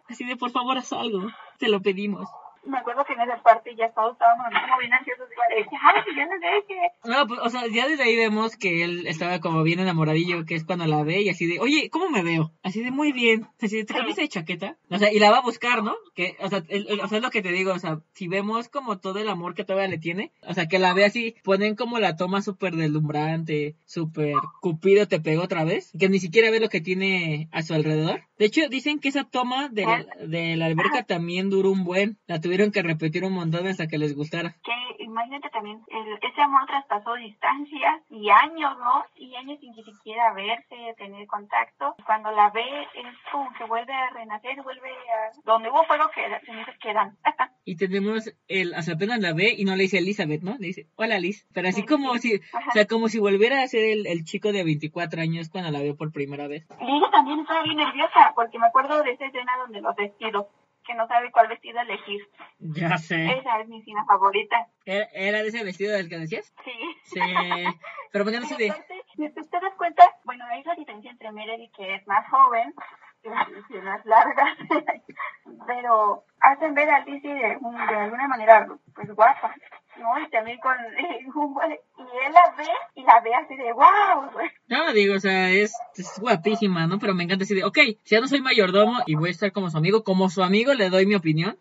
Así 0.09 0.25
de, 0.25 0.37
por 0.37 0.51
favor, 0.51 0.77
haz 0.79 0.93
algo. 0.93 1.29
Te 1.59 1.68
lo 1.68 1.81
pedimos 1.81 2.29
me 2.64 2.78
acuerdo 2.78 3.04
que 3.04 3.14
en 3.14 3.20
esa 3.20 3.42
parte 3.42 3.74
ya 3.74 3.90
todos 3.92 4.12
estábamos 4.12 4.46
como 4.48 4.78
bien 4.78 4.92
ansiosos 4.92 5.28
de 5.28 5.34
ay, 5.48 5.64
ya 6.16 6.26
le 6.26 6.38
deje. 6.38 6.92
No, 7.04 7.26
pues, 7.26 7.40
o 7.40 7.50
sea, 7.50 7.62
ya 7.68 7.88
desde 7.88 8.04
ahí 8.04 8.16
vemos 8.16 8.56
que 8.56 8.84
él 8.84 9.06
estaba 9.06 9.40
como 9.40 9.62
bien 9.62 9.80
enamoradillo, 9.80 10.44
que 10.44 10.54
es 10.54 10.64
cuando 10.64 10.86
la 10.86 11.02
ve 11.02 11.22
y 11.22 11.28
así 11.28 11.46
de, 11.46 11.58
oye, 11.58 11.90
¿cómo 11.90 12.08
me 12.08 12.22
veo? 12.22 12.52
Así 12.62 12.82
de, 12.82 12.90
muy 12.90 13.12
bien. 13.12 13.48
Así 13.60 13.76
de, 13.76 13.84
¿te 13.84 13.94
cambiaste 13.94 14.22
de 14.22 14.28
chaqueta? 14.28 14.76
O 14.90 14.98
sea, 14.98 15.12
y 15.12 15.18
la 15.18 15.30
va 15.30 15.38
a 15.38 15.42
buscar, 15.42 15.82
¿no? 15.82 15.94
Que, 16.14 16.36
o 16.40 16.48
sea, 16.48 16.58
o 16.58 17.08
sea, 17.08 17.18
es 17.18 17.22
lo 17.22 17.30
que 17.30 17.42
te 17.42 17.52
digo, 17.52 17.72
o 17.72 17.78
sea, 17.78 18.00
si 18.12 18.28
vemos 18.28 18.68
como 18.68 18.98
todo 18.98 19.18
el 19.18 19.28
amor 19.28 19.54
que 19.54 19.64
todavía 19.64 19.88
le 19.88 19.98
tiene, 19.98 20.32
o 20.42 20.54
sea, 20.54 20.68
que 20.68 20.78
la 20.78 20.94
ve 20.94 21.04
así, 21.04 21.34
ponen 21.42 21.74
como 21.74 21.98
la 21.98 22.16
toma 22.16 22.42
súper 22.42 22.74
deslumbrante, 22.76 23.76
súper 23.86 24.34
cupido 24.60 25.08
te 25.08 25.20
pegó 25.20 25.42
otra 25.42 25.64
vez, 25.64 25.92
que 25.98 26.08
ni 26.08 26.20
siquiera 26.20 26.50
ve 26.50 26.60
lo 26.60 26.68
que 26.68 26.80
tiene 26.80 27.48
a 27.52 27.62
su 27.62 27.74
alrededor. 27.74 28.22
De 28.38 28.46
hecho, 28.46 28.68
dicen 28.68 28.98
que 28.98 29.08
esa 29.08 29.24
toma 29.24 29.68
de 29.68 29.82
la, 29.82 30.06
de 30.26 30.56
la 30.56 30.66
alberca 30.66 31.04
también 31.04 31.50
duró 31.50 31.70
un 31.70 31.84
buen. 31.84 32.18
La 32.26 32.40
tuvieron 32.53 32.70
que 32.70 32.82
repetir 32.82 33.24
un 33.24 33.32
montón 33.32 33.66
hasta 33.66 33.86
que 33.86 33.96
les 33.96 34.14
gustara. 34.14 34.55
Que 34.62 35.05
imagínate 35.05 35.48
también, 35.48 35.80
el, 35.88 36.18
ese 36.20 36.42
amor 36.42 36.66
traspasó 36.66 37.14
distancias 37.14 38.03
y 38.11 38.28
años, 38.28 38.76
¿no? 38.78 39.07
Y 39.16 39.34
años 39.36 39.59
sin 39.59 39.74
que 39.74 39.82
siquiera 39.82 40.34
verse, 40.34 40.94
tener 40.98 41.26
contacto. 41.26 41.94
Cuando 42.05 42.30
la 42.30 42.50
ve, 42.50 42.82
es 42.94 43.07
como 43.32 43.50
que 43.55 43.64
vuelve 43.64 43.94
a 43.94 44.11
renacer, 44.11 44.62
vuelve 44.62 44.90
a... 44.90 45.32
Donde 45.46 45.70
hubo 45.70 45.82
fuego, 45.84 46.11
que 46.14 46.22
se 46.66 46.78
quedan. 46.78 47.16
y 47.64 47.76
tenemos 47.76 48.30
el, 48.48 48.74
o 48.74 48.82
sea, 48.82 48.94
apenas 48.94 49.20
la 49.20 49.32
ve 49.32 49.55
y 49.57 49.64
no 49.64 49.76
le 49.76 49.84
dice 49.84 49.98
Elizabeth, 49.98 50.42
¿no? 50.42 50.53
Le 50.59 50.68
dice, 50.68 50.86
hola 50.96 51.18
Liz. 51.18 51.46
Pero 51.55 51.68
así 51.68 51.86
como 51.86 52.18
si, 52.18 52.34
o 52.36 52.72
sea, 52.72 52.86
como 52.86 53.09
si 53.09 53.18
volviera 53.18 53.62
a 53.62 53.68
ser 53.68 53.84
el, 53.84 54.07
el, 54.07 54.24
chico 54.24 54.53
de 54.53 54.64
24 54.64 55.22
años 55.22 55.48
cuando 55.48 55.70
la 55.70 55.80
veo 55.80 55.96
por 55.96 56.12
primera 56.12 56.48
vez. 56.48 56.66
Ella 56.80 57.11
también 57.11 57.40
estaba 57.40 57.62
bien 57.62 57.76
nerviosa 57.76 58.32
porque 58.34 58.59
me 58.59 58.66
acuerdo 58.66 59.03
de 59.03 59.12
esa 59.12 59.26
escena 59.26 59.53
donde 59.59 59.80
los 59.80 59.94
vestidos, 59.96 60.46
que 60.87 60.95
no 60.95 61.07
sabe 61.09 61.30
cuál 61.30 61.49
vestido 61.49 61.80
elegir. 61.80 62.28
Ya 62.59 62.99
sé. 62.99 63.39
Esa 63.39 63.61
es 63.61 63.68
mi 63.68 63.80
escena 63.80 64.05
favorita. 64.05 64.68
¿Era, 64.85 65.43
de 65.43 65.49
ese 65.49 65.64
vestido 65.64 65.93
del 65.93 66.09
que 66.09 66.18
decías? 66.18 66.53
Sí. 66.64 66.72
Sí. 67.05 67.20
Pero 68.11 68.24
¿por 68.24 68.33
qué 68.33 68.41
no 68.41 68.47
se 68.47 68.57
ve? 68.57 68.72
Si 69.16 69.28
te 69.28 69.61
das 69.61 69.74
cuenta, 69.76 70.05
bueno, 70.24 70.45
hay 70.47 70.62
la 70.64 70.74
diferencia 70.74 71.11
entre 71.11 71.33
Meredith, 71.33 71.72
que 71.76 71.95
es 71.95 72.07
más 72.07 72.28
joven, 72.28 72.74
y 73.25 73.81
las 73.81 74.05
largas, 74.05 74.57
pero 75.66 76.25
hacen 76.41 76.75
ver 76.75 76.91
a 76.91 77.05
Lizzie 77.05 77.35
de, 77.35 77.41
de 77.41 77.97
alguna 77.97 78.29
manera, 78.29 78.66
pues 78.95 79.11
guapa. 79.14 79.55
¿no? 79.99 80.27
Y 80.27 80.31
también 80.31 80.59
con 80.59 80.73
y 80.99 82.27
él 82.27 82.33
la 82.33 82.55
ve 82.57 82.70
y 82.95 83.03
la 83.03 83.20
ve 83.20 83.35
así 83.35 83.57
de 83.57 83.73
wow. 83.73 84.31
No, 84.68 84.93
digo, 84.93 85.14
o 85.14 85.20
sea, 85.20 85.51
es, 85.51 85.73
es, 85.97 86.18
guapísima, 86.18 86.87
¿no? 86.87 86.99
Pero 86.99 87.14
me 87.14 87.25
encanta 87.25 87.45
así 87.45 87.55
de, 87.55 87.64
ok, 87.64 87.79
si 88.03 88.14
ya 88.14 88.20
no 88.20 88.29
soy 88.29 88.41
mayordomo 88.41 88.99
y 89.07 89.14
voy 89.14 89.29
a 89.29 89.33
estar 89.33 89.53
como 89.53 89.70
su 89.70 89.77
amigo, 89.77 90.03
como 90.03 90.31
su 90.31 90.43
amigo 90.43 90.75
le 90.75 90.91
doy 90.91 91.07
mi 91.07 91.14
opinión. 91.14 91.59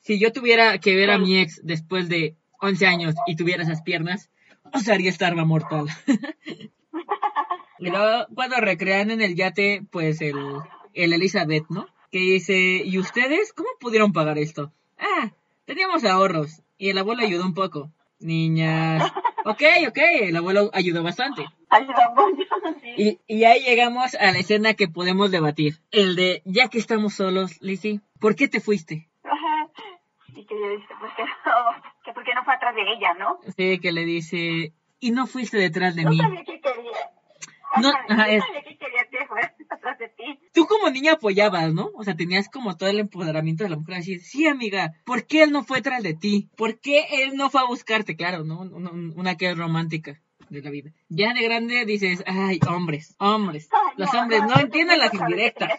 Si 0.00 0.18
yo 0.18 0.32
tuviera 0.32 0.78
que 0.78 0.94
ver 0.94 1.10
a 1.10 1.18
mi 1.18 1.38
ex 1.38 1.60
después 1.64 2.08
de 2.08 2.36
11 2.60 2.86
años 2.86 3.14
y 3.26 3.36
tuviera 3.36 3.62
esas 3.62 3.82
piernas, 3.82 4.30
usaría 4.72 5.10
esta 5.10 5.26
arma 5.26 5.44
mortal. 5.44 5.86
y 7.78 7.90
luego, 7.90 8.26
cuando 8.34 8.56
recrean 8.56 9.10
en 9.10 9.22
el 9.22 9.34
yate, 9.34 9.82
pues 9.90 10.20
el, 10.20 10.36
el 10.94 11.12
Elizabeth, 11.12 11.64
¿no? 11.68 11.86
Que 12.10 12.18
dice, 12.18 12.82
¿y 12.84 12.98
ustedes 12.98 13.52
cómo 13.52 13.68
pudieron 13.80 14.12
pagar 14.12 14.38
esto? 14.38 14.72
Ah, 14.98 15.32
teníamos 15.64 16.04
ahorros 16.04 16.62
y 16.78 16.90
el 16.90 16.98
abuelo 16.98 17.22
ayudó 17.22 17.44
un 17.44 17.54
poco. 17.54 17.90
Niñas. 18.20 19.10
Ok, 19.46 19.60
ok, 19.88 19.98
el 20.22 20.36
abuelo 20.36 20.70
ayudó 20.72 21.02
bastante. 21.02 21.44
Y, 22.96 23.18
y 23.26 23.44
ahí 23.44 23.60
llegamos 23.62 24.14
a 24.14 24.32
la 24.32 24.38
escena 24.38 24.72
que 24.72 24.88
podemos 24.88 25.30
debatir. 25.30 25.80
El 25.90 26.16
de, 26.16 26.40
ya 26.46 26.68
que 26.68 26.78
estamos 26.78 27.12
solos, 27.12 27.60
Lizzie, 27.60 28.00
¿por 28.20 28.36
qué 28.36 28.48
te 28.48 28.60
fuiste? 28.60 29.06
Ajá. 29.22 29.68
Y 30.28 30.46
que 30.46 30.54
le 30.54 30.68
dice, 30.76 30.88
pues 30.98 31.12
que 31.14 31.24
no, 31.24 31.82
que 32.06 32.12
por 32.14 32.24
qué 32.24 32.34
no 32.34 32.42
fue 32.42 32.54
atrás 32.54 32.74
de 32.74 32.90
ella, 32.90 33.12
¿no? 33.18 33.38
Sí, 33.54 33.78
que 33.80 33.92
le 33.92 34.06
dice, 34.06 34.72
y 34.98 35.10
no 35.10 35.26
fuiste 35.26 35.58
detrás 35.58 35.94
de 35.94 36.04
No 36.04 36.10
mí. 36.10 36.16
sabía 36.18 36.44
que 36.44 36.60
quería. 36.62 37.10
No, 37.82 37.88
Ajá, 37.90 38.24
sabía 38.24 38.40
que 38.66 38.78
quería 38.78 38.93
de 39.92 40.08
ti. 40.08 40.38
Tú 40.52 40.66
como 40.66 40.90
niña 40.90 41.12
apoyabas, 41.12 41.72
¿no? 41.72 41.90
O 41.94 42.02
sea, 42.04 42.16
tenías 42.16 42.48
como 42.48 42.76
todo 42.76 42.88
el 42.88 42.98
empoderamiento 42.98 43.64
de 43.64 43.70
la 43.70 43.76
mujer. 43.76 43.96
Así, 43.96 44.18
sí, 44.18 44.46
amiga, 44.46 44.94
¿por 45.04 45.26
qué 45.26 45.42
él 45.44 45.52
no 45.52 45.62
fue 45.64 45.82
tras 45.82 46.02
de 46.02 46.14
ti? 46.14 46.48
¿Por 46.56 46.80
qué 46.80 47.04
él 47.22 47.36
no 47.36 47.50
fue 47.50 47.60
a 47.60 47.66
buscarte? 47.66 48.16
Claro, 48.16 48.44
¿no? 48.44 48.60
Una, 48.60 48.90
una 48.90 49.36
que 49.36 49.50
es 49.50 49.58
romántica 49.58 50.20
de 50.50 50.62
la 50.62 50.70
vida. 50.70 50.90
Ya 51.08 51.32
de 51.34 51.42
grande 51.42 51.84
dices, 51.84 52.22
ay, 52.26 52.58
hombres, 52.68 53.14
hombres. 53.18 53.68
Ay, 53.72 53.94
Los 53.96 54.12
hombres 54.14 54.42
no 54.42 54.58
entienden 54.60 54.98
las 54.98 55.12
indirectas. 55.14 55.70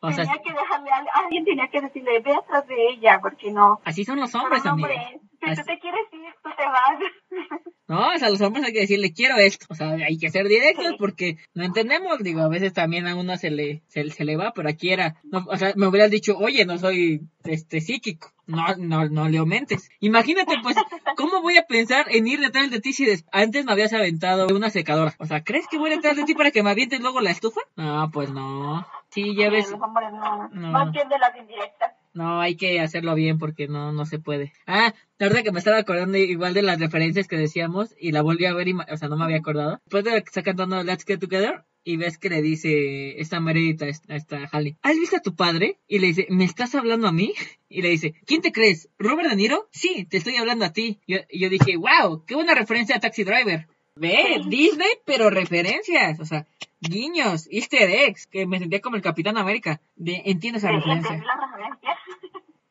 O 0.00 0.12
sea, 0.12 0.24
tenía 0.26 0.42
que 0.42 0.52
dejarle 0.52 0.90
a 0.90 1.18
alguien, 1.24 1.44
tenía 1.46 1.68
que 1.68 1.80
decirle, 1.80 2.20
ve 2.20 2.34
atrás 2.34 2.66
de 2.66 2.88
ella, 2.90 3.20
porque 3.22 3.50
no. 3.50 3.80
así 3.84 4.04
son 4.04 4.20
los 4.20 4.34
hombres, 4.34 4.62
un 4.62 4.68
amiga. 4.72 4.88
hombre, 4.88 5.20
si 5.44 5.50
Así- 5.52 5.60
tú 5.62 5.66
te 5.66 5.78
quieres 5.78 6.00
ir, 6.12 6.32
tú 6.42 6.50
te 6.56 6.64
vas. 6.64 6.98
No, 7.86 8.14
o 8.14 8.18
sea, 8.18 8.28
a 8.28 8.30
los 8.30 8.40
hombres 8.40 8.64
hay 8.64 8.72
que 8.72 8.80
decirle, 8.80 9.12
quiero 9.12 9.36
esto. 9.36 9.66
O 9.68 9.74
sea, 9.74 9.90
hay 9.90 10.16
que 10.18 10.30
ser 10.30 10.48
directos 10.48 10.86
Sí. 10.88 10.96
porque 10.98 11.36
no 11.52 11.64
entendemos. 11.64 12.18
Digo, 12.20 12.40
a 12.40 12.48
veces 12.48 12.72
también 12.72 13.06
a 13.06 13.14
uno 13.14 13.36
se 13.36 13.50
le, 13.50 13.82
se, 13.88 14.08
se 14.08 14.24
le 14.24 14.36
va, 14.38 14.52
pero 14.54 14.70
aquí 14.70 14.90
era, 14.90 15.16
no, 15.24 15.44
o 15.46 15.56
sea, 15.58 15.74
me 15.76 15.86
hubieras 15.86 16.10
dicho, 16.10 16.34
oye, 16.38 16.64
no 16.64 16.78
soy, 16.78 17.20
este, 17.44 17.82
psíquico. 17.82 18.30
No, 18.46 18.64
no, 18.78 19.04
no 19.10 19.28
le 19.28 19.36
aumentes. 19.36 19.90
Imagínate, 20.00 20.54
pues, 20.62 20.76
¿cómo 21.18 21.42
voy 21.42 21.58
a 21.58 21.66
pensar 21.66 22.06
en 22.08 22.26
ir 22.26 22.40
detrás 22.40 22.70
de 22.70 22.80
ti 22.80 22.94
si 22.94 23.06
antes 23.30 23.66
me 23.66 23.72
habías 23.72 23.92
aventado 23.92 24.46
una 24.56 24.70
secadora? 24.70 25.14
O 25.18 25.26
sea, 25.26 25.44
¿crees 25.44 25.68
que 25.68 25.76
voy 25.76 25.90
detrás 25.90 26.16
de 26.16 26.24
ti 26.24 26.34
para 26.34 26.52
que 26.52 26.62
me 26.62 26.70
avientes 26.70 27.00
luego 27.00 27.20
la 27.20 27.32
estufa? 27.32 27.60
No, 27.76 28.10
pues 28.10 28.30
no. 28.32 28.86
Sí, 29.10 29.36
ya 29.36 29.50
ves. 29.50 29.70
Los 29.70 29.80
hombres 29.82 30.10
no, 30.10 30.48
No. 30.48 30.70
no 30.72 30.82
entienden 30.84 31.20
las 31.20 31.36
indirectas. 31.36 31.92
No, 32.14 32.40
hay 32.40 32.56
que 32.56 32.80
hacerlo 32.80 33.14
bien 33.14 33.38
porque 33.38 33.66
no, 33.68 33.92
no 33.92 34.06
se 34.06 34.18
puede. 34.18 34.52
Ah, 34.66 34.94
la 35.18 35.26
verdad 35.28 35.42
que 35.42 35.52
me 35.52 35.58
estaba 35.58 35.78
acordando 35.78 36.16
igual 36.16 36.54
de 36.54 36.62
las 36.62 36.78
referencias 36.78 37.26
que 37.28 37.36
decíamos 37.36 37.94
y 38.00 38.12
la 38.12 38.22
volví 38.22 38.46
a 38.46 38.54
ver, 38.54 38.68
y, 38.68 38.72
o 38.74 38.96
sea, 38.96 39.08
no 39.08 39.16
me 39.16 39.24
había 39.24 39.38
acordado. 39.38 39.80
Después 39.84 40.04
de 40.04 40.12
que 40.12 40.18
está 40.18 40.42
cantando 40.42 40.82
Let's 40.84 41.04
Get 41.04 41.18
Together 41.18 41.64
y 41.82 41.96
ves 41.96 42.16
que 42.16 42.30
le 42.30 42.40
dice 42.40 43.20
esta 43.20 43.40
Meredith 43.40 43.82
a 43.82 43.88
esta- 44.14 44.48
Halle, 44.52 44.76
¿has 44.82 44.94
visto 44.96 45.16
a 45.16 45.20
tu 45.22 45.34
padre? 45.34 45.78
Y 45.88 45.98
le 45.98 46.06
dice, 46.08 46.26
¿me 46.30 46.44
estás 46.44 46.74
hablando 46.74 47.08
a 47.08 47.12
mí? 47.12 47.34
Y 47.68 47.82
le 47.82 47.88
dice, 47.88 48.14
¿quién 48.24 48.40
te 48.40 48.52
crees? 48.52 48.88
¿Robert 49.00 49.28
De 49.28 49.34
Niro? 49.34 49.68
Sí, 49.72 50.06
te 50.08 50.18
estoy 50.18 50.36
hablando 50.36 50.64
a 50.64 50.72
ti. 50.72 51.00
Yo, 51.08 51.18
y 51.28 51.40
yo 51.40 51.48
dije, 51.50 51.76
wow, 51.76 52.24
qué 52.24 52.36
buena 52.36 52.54
referencia 52.54 52.94
a 52.94 53.00
Taxi 53.00 53.24
Driver. 53.24 53.66
Ve, 53.96 54.40
Disney, 54.48 54.90
pero 55.04 55.28
referencias, 55.28 56.20
o 56.20 56.24
sea, 56.24 56.46
guiños, 56.80 57.48
easter 57.50 57.90
eggs, 57.90 58.26
que 58.28 58.46
me 58.46 58.60
sentía 58.60 58.80
como 58.80 58.94
el 58.94 59.02
Capitán 59.02 59.36
América. 59.38 59.80
De, 59.96 60.22
entiendo 60.26 60.58
esa 60.58 60.70
referencia. 60.70 61.16
la 61.16 61.46
referencia. 61.46 61.90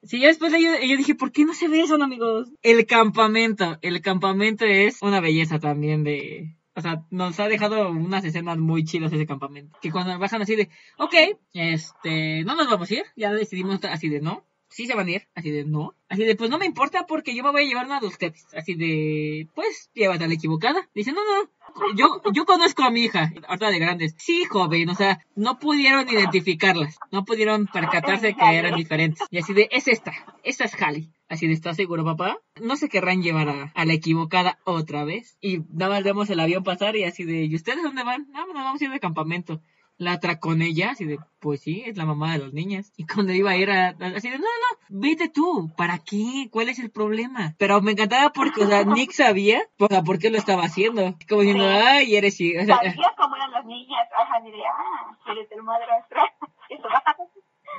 Sí, 0.04 0.20
yo 0.20 0.28
después 0.28 0.52
leí, 0.52 0.64
yo 0.64 0.98
dije, 0.98 1.16
¿por 1.16 1.32
qué 1.32 1.46
no 1.46 1.54
se 1.54 1.68
besan, 1.68 2.02
amigos? 2.02 2.50
El 2.62 2.86
campamento. 2.86 3.78
El 3.82 4.02
campamento 4.02 4.66
es 4.66 5.02
una 5.02 5.22
belleza 5.22 5.60
también 5.60 6.04
de... 6.04 6.58
O 6.76 6.82
sea, 6.82 7.06
nos 7.12 7.40
ha 7.40 7.48
dejado 7.48 7.92
unas 7.92 8.26
escenas 8.26 8.58
muy 8.58 8.84
chidas 8.84 9.14
ese 9.14 9.28
campamento. 9.28 9.78
Que 9.82 9.92
cuando 9.92 10.18
bajan 10.18 10.42
así 10.42 10.56
de, 10.56 10.70
ok, 10.98 11.14
este, 11.54 12.44
no 12.44 12.56
nos 12.56 12.68
vamos 12.70 12.90
a 12.90 12.94
ir. 12.96 13.04
Ya 13.16 13.32
decidimos 13.32 13.80
así 13.86 14.10
de, 14.10 14.22
no. 14.22 14.44
Sí 14.74 14.88
se 14.88 14.96
van 14.96 15.08
a 15.08 15.12
ir. 15.12 15.28
Así 15.36 15.52
de, 15.52 15.66
no. 15.66 15.94
Así 16.10 16.24
de, 16.24 16.36
pues 16.36 16.50
no 16.50 16.58
me 16.58 16.66
importa 16.66 17.06
porque 17.06 17.36
yo 17.36 17.44
me 17.44 17.52
voy 17.52 17.64
a 17.64 17.68
llevar 17.68 17.86
una 17.86 18.00
de 18.00 18.08
ustedes. 18.08 18.48
Así 18.56 18.74
de, 18.74 19.48
pues, 19.54 19.92
llévate 19.94 20.24
a 20.24 20.28
la 20.28 20.34
equivocada. 20.34 20.90
Dice, 20.96 21.12
no, 21.12 21.22
no. 21.24 21.50
Yo, 21.96 22.22
yo 22.34 22.46
conozco 22.46 22.84
a 22.84 22.90
mi 22.90 23.04
hija, 23.04 23.32
ahorita 23.48 23.70
de 23.70 23.80
grandes. 23.80 24.16
Sí, 24.18 24.46
joven, 24.46 24.90
o 24.90 24.96
sea, 24.96 25.24
no 25.36 25.60
pudieron 25.60 26.10
identificarlas. 26.10 26.98
No 27.12 27.24
pudieron 27.24 27.68
percatarse 27.68 28.34
que 28.34 28.46
eran 28.46 28.76
diferentes. 28.76 29.28
Y 29.30 29.38
así 29.38 29.54
de, 29.54 29.70
es 29.72 29.88
esta. 29.88 30.12
Esta 30.44 30.66
es 30.66 30.74
Hallie. 30.74 31.10
Así 31.30 31.48
de, 31.48 31.54
¿estás 31.54 31.78
seguro, 31.78 32.04
papá? 32.04 32.40
No 32.60 32.76
se 32.76 32.90
querrán 32.90 33.22
llevar 33.22 33.50
a, 33.50 33.72
a 33.76 33.86
la 33.86 33.94
equivocada 33.94 34.60
otra 34.66 35.04
vez. 35.04 35.38
Y 35.40 35.60
nada 35.72 35.94
más 35.94 36.04
vemos 36.04 36.30
el 36.32 36.40
avión 36.40 36.64
pasar 36.64 36.96
y 36.96 37.04
así 37.04 37.26
de, 37.26 37.44
¿y 37.46 37.56
ustedes 37.56 37.84
dónde 37.84 38.04
van? 38.04 38.28
No, 38.32 38.46
nos 38.48 38.56
vamos 38.56 38.82
a 38.82 38.86
ir 38.86 38.92
de 38.92 39.00
campamento. 39.00 39.62
La 39.98 40.16
otra 40.16 40.40
con 40.40 40.62
ella, 40.64 40.92
así 40.92 41.06
de, 41.06 41.20
pues 41.40 41.62
sí, 41.62 41.84
es 41.86 41.96
la 41.98 42.06
mamá 42.06 42.34
de 42.34 42.40
los 42.40 42.54
niños. 42.54 42.92
Y 42.98 43.06
cuando 43.06 43.32
iba 43.32 43.52
a 43.52 43.58
ir 43.58 43.70
a, 43.70 43.90
así 44.16 44.30
de, 44.30 44.38
no, 44.40 44.44
no, 44.46 44.80
vete 44.90 45.30
tú, 45.30 45.72
¿para 45.78 46.00
qué? 46.00 46.48
¿Cuál 46.52 46.70
es 46.70 46.80
el 46.80 46.90
problema? 46.90 47.54
Pero 47.60 47.80
me 47.82 47.92
encantaba 47.92 48.32
porque, 48.34 48.64
o 48.64 48.68
sea, 48.68 48.84
Nick 48.86 49.12
sabía, 49.12 49.62
o 49.78 49.88
sea, 49.88 50.02
por 50.02 50.18
qué 50.18 50.30
lo 50.32 50.38
estaba 50.38 50.64
haciendo. 50.64 51.16
Como 51.30 51.42
diciendo, 51.42 51.64
Sí. 51.66 51.70
ay, 51.86 52.16
eres, 52.16 52.42
hi- 52.42 52.58
o 52.58 52.66
sea, 52.66 52.78
Sabía 52.78 53.14
cómo 53.18 53.36
eran 53.36 53.52
las 53.52 53.66
niñas. 53.66 54.08
Ajá, 54.20 54.40
ni 54.40 54.52
de, 54.52 54.58
ah, 54.66 55.18
eres 55.32 55.52
el 55.52 55.62
madrastra. 55.64 56.24
Eso 56.70 56.84
va. 56.88 57.04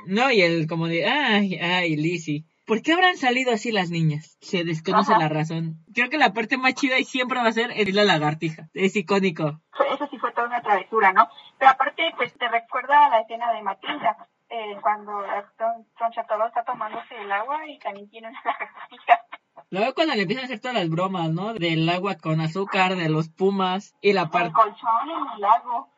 no, 0.07 0.31
y 0.31 0.41
él 0.41 0.67
como 0.67 0.87
de, 0.87 1.05
ay, 1.05 1.55
ay, 1.57 1.95
Lizzie. 1.97 2.45
¿Por 2.65 2.81
qué 2.81 2.93
habrán 2.93 3.15
salido 3.17 3.51
así 3.53 3.71
las 3.71 3.89
niñas? 3.91 4.37
Se 4.41 4.63
desconoce 4.63 5.11
Ajá. 5.13 5.21
la 5.21 5.29
razón. 5.29 5.83
Creo 5.93 6.09
que 6.09 6.17
la 6.17 6.33
parte 6.33 6.57
más 6.57 6.73
chida 6.73 6.97
y 6.97 7.03
siempre 7.03 7.39
va 7.39 7.47
a 7.47 7.51
ser 7.51 7.71
es 7.71 7.93
la 7.93 8.03
lagartija. 8.03 8.69
Es 8.73 8.95
icónico. 8.95 9.61
Eso 9.93 10.07
sí 10.09 10.17
fue 10.17 10.31
toda 10.31 10.47
una 10.47 10.61
travesura, 10.61 11.13
¿no? 11.13 11.27
Pero 11.59 11.71
aparte, 11.71 12.03
pues 12.17 12.33
te 12.33 12.47
recuerda 12.47 13.05
a 13.05 13.09
la 13.09 13.19
escena 13.21 13.51
de 13.53 13.61
Matilda, 13.61 14.27
eh, 14.49 14.77
cuando 14.81 15.11
Don 15.11 16.11
Chatolo 16.11 16.47
está 16.47 16.63
tomándose 16.63 17.15
el 17.19 17.31
agua 17.31 17.67
y 17.69 17.77
también 17.79 18.09
tiene 18.09 18.29
una 18.29 18.41
lagartija. 18.45 19.19
Luego 19.69 19.93
cuando 19.93 20.15
le 20.15 20.21
empiezan 20.23 20.43
a 20.43 20.45
hacer 20.45 20.59
todas 20.59 20.75
las 20.77 20.89
bromas, 20.89 21.29
¿no? 21.31 21.53
Del 21.53 21.87
agua 21.89 22.15
con 22.15 22.41
azúcar, 22.41 22.95
de 22.95 23.09
los 23.09 23.29
pumas 23.29 23.95
y 24.01 24.13
la 24.13 24.23
El 24.23 24.29
parte... 24.29 24.53
colchón 24.53 25.09
en 25.09 25.33
el 25.35 25.41
lago. 25.41 25.89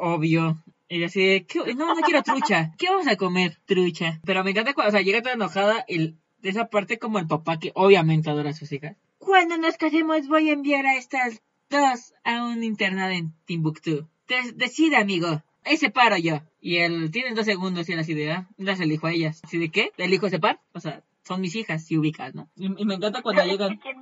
Obvio. 0.00 0.56
Y 0.88 1.04
así 1.04 1.24
de, 1.24 1.46
"¿Qué- 1.46 1.74
no, 1.74 1.94
no 1.94 2.00
quiero 2.02 2.22
trucha. 2.22 2.72
¿Qué 2.78 2.88
vamos 2.88 3.06
a 3.08 3.16
comer? 3.16 3.58
Trucha. 3.66 4.20
Pero 4.24 4.42
me 4.44 4.50
encanta 4.52 4.72
cuando, 4.74 4.88
o 4.88 4.92
sea, 4.92 5.02
llega 5.02 5.20
toda 5.22 5.34
enojada 5.34 5.84
de 5.88 6.14
esa 6.42 6.68
parte 6.70 6.98
como 6.98 7.18
el 7.18 7.26
papá 7.26 7.58
que 7.58 7.72
obviamente 7.74 8.30
adora 8.30 8.50
a 8.50 8.54
sus 8.54 8.72
hijas. 8.72 8.96
Cuando 9.18 9.58
nos 9.58 9.76
casemos 9.76 10.26
voy 10.28 10.48
a 10.50 10.52
enviar 10.54 10.86
a 10.86 10.96
estas 10.96 11.42
dos 11.68 12.14
a 12.24 12.44
un 12.46 12.62
internado 12.64 13.10
en 13.10 13.34
Timbuktu. 13.44 14.08
Des- 14.28 14.56
decide, 14.56 14.96
amigo. 14.96 15.42
Ese 15.64 15.90
paro 15.90 16.16
yo. 16.16 16.40
Y 16.60 16.76
él 16.78 17.10
tiene 17.10 17.34
dos 17.34 17.44
segundos 17.44 17.88
y 17.88 17.92
él 17.92 17.98
así 17.98 18.14
de, 18.14 18.32
ah, 18.32 18.48
las 18.56 18.80
elijo 18.80 19.06
a 19.06 19.12
ellas. 19.12 19.40
¿Así 19.44 19.58
de 19.58 19.68
qué? 19.70 19.90
¿Le 19.98 20.06
elijo 20.06 20.26
ese 20.28 20.38
par? 20.38 20.60
O 20.72 20.80
sea, 20.80 21.02
son 21.28 21.42
mis 21.42 21.54
hijas, 21.54 21.84
si 21.84 21.98
ubicas, 21.98 22.34
¿no? 22.34 22.48
Y, 22.56 22.66
y 22.80 22.84
me 22.86 22.94
encanta 22.94 23.22
cuando 23.22 23.44
llegan. 23.44 23.76
¿Quién, 23.76 24.00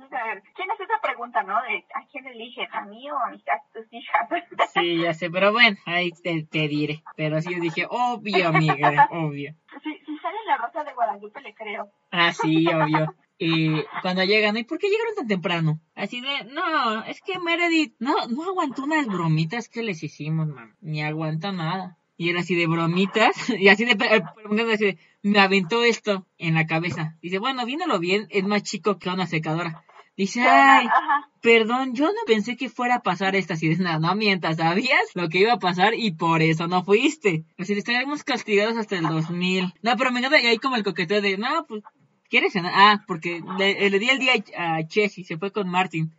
¿Quién 0.55 0.71
hace 0.71 0.83
esa 0.83 0.99
pregunta, 1.03 1.43
no? 1.43 1.61
De, 1.63 1.85
¿A 1.93 2.05
quién 2.09 2.25
eliges? 2.25 2.69
¿A 2.71 2.85
mí 2.85 3.11
o 3.11 3.17
a 3.17 3.31
mis 3.31 3.43
a 3.49 3.61
tus 3.73 3.85
hijas? 3.91 4.29
Sí, 4.73 5.01
ya 5.01 5.13
sé, 5.13 5.29
pero 5.29 5.51
bueno, 5.51 5.77
ahí 5.85 6.11
te, 6.23 6.43
te 6.43 6.67
diré. 6.67 7.03
Pero 7.15 7.41
sí 7.41 7.53
yo 7.53 7.59
dije, 7.59 7.85
obvio, 7.89 8.47
amiga, 8.47 9.09
obvio. 9.11 9.53
si, 9.83 9.97
si 10.05 10.17
sale 10.19 10.37
la 10.47 10.57
rosa 10.57 10.83
de 10.83 10.93
Guadalupe, 10.93 11.41
le 11.41 11.53
creo. 11.53 11.91
Ah, 12.11 12.31
sí, 12.31 12.67
obvio. 12.67 13.13
Y 13.39 13.83
cuando 14.01 14.23
llegan, 14.23 14.57
¿y 14.57 14.63
por 14.63 14.79
qué 14.79 14.87
llegaron 14.87 15.15
tan 15.15 15.27
temprano? 15.27 15.79
Así 15.95 16.21
de, 16.21 16.45
no, 16.45 17.03
es 17.03 17.21
que 17.21 17.37
Meredith 17.39 17.95
no, 17.99 18.13
no 18.27 18.43
aguantó 18.43 18.83
unas 18.83 19.05
bromitas 19.05 19.69
que 19.69 19.83
les 19.83 20.01
hicimos, 20.01 20.47
man. 20.47 20.75
Ni 20.81 21.03
aguanta 21.03 21.51
nada. 21.51 21.96
Y 22.17 22.29
era 22.29 22.39
así 22.39 22.55
de 22.55 22.67
bromitas, 22.67 23.35
y 23.59 23.69
así 23.69 23.85
de, 23.85 23.91
eh, 23.91 24.23
preguntando 24.35 24.73
así 24.73 24.85
de, 24.85 24.97
me 25.21 25.39
aventó 25.39 25.83
esto 25.83 26.25
en 26.37 26.55
la 26.55 26.65
cabeza. 26.65 27.15
Dice, 27.21 27.39
bueno, 27.39 27.65
viéndolo 27.65 27.99
bien, 27.99 28.27
es 28.29 28.43
más 28.43 28.63
chico 28.63 28.97
que 28.97 29.09
una 29.09 29.27
secadora. 29.27 29.83
Dice, 30.17 30.41
ay, 30.41 30.87
Ajá. 30.87 31.29
perdón, 31.41 31.93
yo 31.93 32.07
no 32.07 32.19
pensé 32.25 32.57
que 32.57 32.69
fuera 32.69 32.95
a 32.95 33.03
pasar 33.03 33.35
esta. 33.35 33.53
Así 33.53 33.67
de, 33.67 33.75
no, 33.75 33.99
no 33.99 34.15
mientas, 34.15 34.57
sabías 34.57 34.99
lo 35.13 35.29
que 35.29 35.37
iba 35.37 35.53
a 35.53 35.59
pasar 35.59 35.93
y 35.93 36.11
por 36.11 36.41
eso 36.41 36.67
no 36.67 36.83
fuiste. 36.83 37.45
Así 37.59 37.73
de, 37.75 37.79
estaríamos 37.79 38.23
castigados 38.23 38.77
hasta 38.77 38.97
el 38.97 39.03
2000. 39.03 39.75
No, 39.83 39.95
pero 39.95 40.11
me 40.11 40.19
encanta, 40.19 40.41
y 40.41 40.47
ahí 40.47 40.57
como 40.57 40.75
el 40.75 40.83
coqueteo 40.83 41.21
de, 41.21 41.37
no, 41.37 41.67
pues, 41.67 41.83
¿quieres 42.31 42.53
cenar? 42.53 42.73
Ah, 42.75 43.03
porque 43.05 43.43
le, 43.59 43.89
le 43.91 43.99
di 43.99 44.09
el 44.09 44.17
día 44.17 44.33
a 44.57 44.87
Chessy, 44.87 45.23
se 45.23 45.37
fue 45.37 45.51
con 45.51 45.69
Martin. 45.69 46.11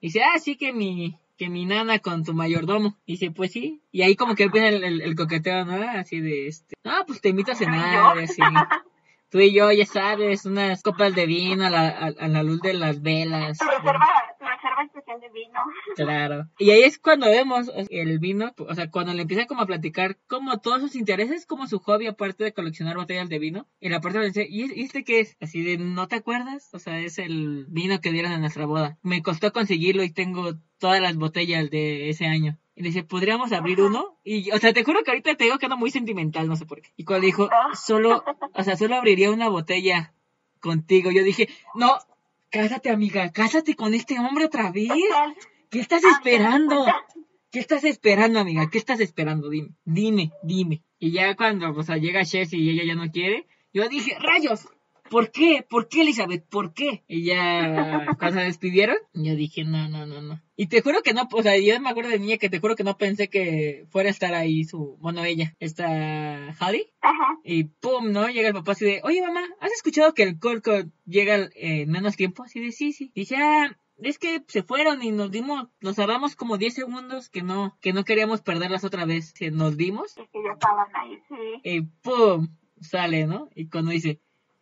Dice, 0.00 0.22
ah, 0.22 0.38
sí 0.38 0.54
que 0.56 0.72
mi, 0.72 1.18
que 1.40 1.48
mi 1.48 1.64
nana 1.64 2.00
con 2.00 2.22
tu 2.22 2.34
mayordomo. 2.34 2.98
Dice, 3.06 3.30
pues 3.30 3.52
sí. 3.52 3.80
Y 3.90 4.02
ahí 4.02 4.14
como 4.14 4.34
que 4.34 4.42
empieza 4.44 4.68
el, 4.68 4.84
el- 4.84 5.00
el 5.00 5.14
coqueteo, 5.16 5.64
¿no? 5.64 5.72
Así 5.88 6.20
de, 6.20 6.48
este, 6.48 6.74
no, 6.84 6.92
pues 7.06 7.22
te 7.22 7.30
invito 7.30 7.52
a 7.52 7.54
cenar, 7.54 8.18
y 8.18 8.24
así. 8.24 8.42
tú 9.30 9.38
y 9.40 9.54
yo, 9.54 9.72
ya 9.72 9.86
sabes, 9.86 10.44
unas 10.44 10.82
copas 10.82 11.14
de 11.14 11.24
vino 11.24 11.64
a 11.64 11.70
la, 11.70 11.88
a, 11.88 12.28
la 12.28 12.42
luz 12.42 12.60
de 12.60 12.74
las 12.74 13.00
velas. 13.00 13.56
Tu 13.56 13.64
reserva, 13.64 14.06
tu 14.38 14.44
reserva 14.44 14.82
especial 14.84 15.20
de 15.20 15.28
vino. 15.30 15.60
Claro. 15.96 16.46
Y 16.58 16.72
ahí 16.72 16.82
es 16.82 16.98
cuando 16.98 17.26
vemos 17.26 17.70
el 17.88 18.18
vino, 18.18 18.52
o 18.58 18.74
sea, 18.74 18.90
cuando 18.90 19.14
le 19.14 19.22
empieza 19.22 19.46
como 19.46 19.62
a 19.62 19.66
platicar 19.66 20.18
como 20.26 20.58
todos 20.58 20.82
sus 20.82 20.94
intereses, 20.94 21.46
como 21.46 21.66
su 21.68 21.78
hobby, 21.78 22.06
aparte 22.06 22.44
de 22.44 22.52
coleccionar 22.52 22.96
botellas 22.98 23.30
de 23.30 23.38
vino. 23.38 23.66
Y 23.80 23.88
la 23.88 24.02
parte 24.02 24.20
dice, 24.20 24.46
¿y 24.46 24.82
este 24.82 25.04
qué 25.04 25.20
es? 25.20 25.38
Así 25.40 25.62
de, 25.62 25.78
¿no 25.78 26.06
te 26.06 26.16
acuerdas? 26.16 26.68
O 26.74 26.78
sea, 26.78 26.98
es 27.00 27.18
el 27.18 27.64
vino 27.70 27.98
que 28.02 28.12
dieron 28.12 28.32
en 28.32 28.40
nuestra 28.42 28.66
boda. 28.66 28.98
Me 29.02 29.22
costó 29.22 29.52
conseguirlo 29.54 30.02
y 30.04 30.10
tengo 30.12 30.52
todas 30.80 31.00
las 31.00 31.16
botellas 31.16 31.70
de 31.70 32.08
ese 32.08 32.26
año. 32.26 32.58
Y 32.74 32.82
dice, 32.82 33.04
¿podríamos 33.04 33.52
abrir 33.52 33.80
uno? 33.82 34.18
Y, 34.24 34.50
o 34.50 34.58
sea, 34.58 34.72
te 34.72 34.82
juro 34.82 35.04
que 35.04 35.10
ahorita 35.10 35.36
te 35.36 35.44
digo 35.44 35.58
que 35.58 35.66
ando 35.66 35.76
muy 35.76 35.90
sentimental, 35.90 36.48
no 36.48 36.56
sé 36.56 36.66
por 36.66 36.80
qué. 36.80 36.90
Y 36.96 37.04
cuando 37.04 37.26
dijo, 37.26 37.48
solo, 37.74 38.24
o 38.54 38.64
sea, 38.64 38.76
solo 38.76 38.96
abriría 38.96 39.30
una 39.30 39.48
botella 39.48 40.14
contigo, 40.60 41.10
yo 41.10 41.22
dije, 41.22 41.48
no, 41.74 41.98
cásate, 42.50 42.90
amiga, 42.90 43.30
cásate 43.30 43.76
con 43.76 43.94
este 43.94 44.18
hombre 44.18 44.46
otra 44.46 44.72
vez. 44.72 44.88
¿Qué 45.68 45.78
estás 45.78 46.02
esperando? 46.02 46.86
¿Qué 47.50 47.58
estás 47.60 47.84
esperando, 47.84 48.40
amiga? 48.40 48.70
¿Qué 48.70 48.78
estás 48.78 49.00
esperando? 49.00 49.50
Dime, 49.50 49.74
dime, 49.84 50.32
dime. 50.42 50.82
Y 50.98 51.12
ya 51.12 51.36
cuando, 51.36 51.70
o 51.70 51.82
sea, 51.82 51.98
llega 51.98 52.24
Chess 52.24 52.52
y 52.54 52.70
ella 52.70 52.84
ya 52.86 52.94
no 52.94 53.10
quiere, 53.10 53.46
yo 53.72 53.88
dije, 53.88 54.16
rayos, 54.18 54.68
¿por 55.10 55.30
qué? 55.30 55.66
¿Por 55.68 55.88
qué, 55.88 56.02
Elizabeth? 56.02 56.46
¿Por 56.48 56.72
qué? 56.72 57.02
Y 57.08 57.24
ya, 57.24 58.06
cuando 58.18 58.40
se 58.40 58.46
despidieron, 58.46 58.96
yo 59.12 59.34
dije, 59.34 59.64
no, 59.64 59.88
no, 59.88 60.06
no, 60.06 60.22
no. 60.22 60.40
Y 60.56 60.68
te 60.68 60.80
juro 60.80 61.02
que 61.02 61.12
no, 61.12 61.28
o 61.30 61.42
sea, 61.42 61.58
yo 61.58 61.78
me 61.80 61.90
acuerdo 61.90 62.10
de 62.10 62.18
niña 62.18 62.38
que 62.38 62.48
te 62.48 62.60
juro 62.60 62.76
que 62.76 62.84
no 62.84 62.96
pensé 62.96 63.28
que 63.28 63.86
fuera 63.90 64.08
a 64.08 64.12
estar 64.12 64.32
ahí 64.34 64.64
su, 64.64 64.96
bueno, 65.00 65.24
ella, 65.24 65.54
esta 65.58 66.54
Hadi. 66.58 66.86
Ajá. 67.00 67.38
Y 67.44 67.64
pum, 67.64 68.12
¿no? 68.12 68.28
Llega 68.28 68.48
el 68.48 68.54
papá 68.54 68.72
así 68.72 68.84
de, 68.84 69.00
oye 69.02 69.20
mamá, 69.20 69.42
¿has 69.60 69.72
escuchado 69.72 70.14
que 70.14 70.22
el 70.22 70.38
Colco 70.38 70.72
llega 71.04 71.48
en 71.54 71.90
menos 71.90 72.16
tiempo? 72.16 72.44
Así 72.44 72.60
de, 72.60 72.72
sí, 72.72 72.92
sí. 72.92 73.10
Dice, 73.14 73.36
ah, 73.36 73.76
es 73.98 74.18
que 74.18 74.42
se 74.46 74.62
fueron 74.62 75.02
y 75.02 75.10
nos 75.10 75.30
dimos, 75.30 75.68
nos 75.80 75.98
hablamos 75.98 76.36
como 76.36 76.56
10 76.56 76.72
segundos 76.72 77.28
que 77.28 77.42
no, 77.42 77.76
que 77.80 77.92
no 77.92 78.04
queríamos 78.04 78.42
perderlas 78.42 78.84
otra 78.84 79.04
vez. 79.04 79.34
Nos 79.52 79.76
dimos. 79.76 80.16
Es 80.16 80.28
que 80.30 80.42
ya 80.44 80.52
estaban 80.52 80.86
ahí, 80.94 81.18
sí. 81.28 81.60
Y 81.64 81.80
pum, 82.02 82.48
sale, 82.80 83.26
¿no? 83.26 83.48
Y 83.54 83.68
cuando 83.68 83.90
dice, 83.90 84.20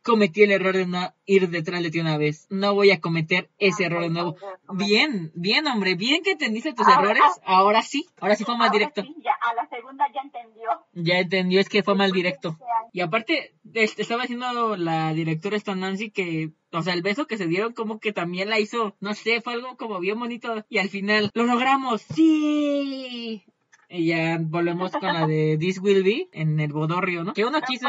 cometí 0.08 0.42
el 0.42 0.52
error 0.52 0.74
de 0.74 0.86
no 0.86 1.12
ir 1.26 1.50
detrás 1.50 1.82
de 1.82 1.90
ti 1.90 2.00
una 2.00 2.16
vez. 2.16 2.46
No 2.48 2.74
voy 2.74 2.90
a 2.90 3.00
cometer 3.00 3.50
ese 3.58 3.84
error 3.84 4.02
de 4.02 4.08
nuevo. 4.08 4.36
Bien, 4.72 5.30
bien, 5.34 5.66
hombre, 5.66 5.94
bien 5.96 6.22
que 6.22 6.32
entendiste 6.32 6.72
tus 6.72 6.88
errores. 6.88 7.22
Ahora 7.44 7.82
sí, 7.82 8.06
ahora 8.18 8.34
sí 8.34 8.44
fue 8.44 8.56
más 8.56 8.72
directo. 8.72 9.02
ya, 9.22 9.32
a 9.40 9.54
la 9.54 9.68
segunda 9.68 10.06
ya 10.14 10.22
entendió. 10.22 10.70
Ya 10.94 11.18
entendió, 11.18 11.60
es 11.60 11.68
que 11.68 11.82
fue 11.82 11.94
más 11.94 12.12
directo. 12.12 12.58
Y 12.92 13.00
aparte, 13.00 13.54
estaba 13.74 14.22
haciendo 14.22 14.76
la 14.76 15.12
directora 15.12 15.56
esta 15.56 15.74
Nancy 15.74 16.10
que, 16.10 16.52
o 16.72 16.80
sea, 16.80 16.94
el 16.94 17.02
beso 17.02 17.26
que 17.26 17.36
se 17.36 17.46
dieron 17.46 17.74
como 17.74 18.00
que 18.00 18.14
también 18.14 18.48
la 18.48 18.58
hizo, 18.58 18.96
no 19.00 19.12
sé, 19.12 19.42
fue 19.42 19.52
algo 19.52 19.76
como 19.76 20.00
bien 20.00 20.18
bonito. 20.18 20.64
Y 20.70 20.78
al 20.78 20.88
final, 20.88 21.30
lo 21.34 21.44
logramos, 21.44 22.00
sí. 22.00 23.44
Y 23.88 24.08
ya 24.08 24.38
volvemos 24.40 24.92
con 24.92 25.12
la 25.12 25.26
de 25.26 25.56
This 25.60 25.80
Will 25.80 26.02
Be 26.02 26.28
en 26.32 26.60
el 26.60 26.72
bodorrio, 26.72 27.24
¿no? 27.24 27.32
Que 27.32 27.44
uno 27.44 27.60
quiso 27.62 27.88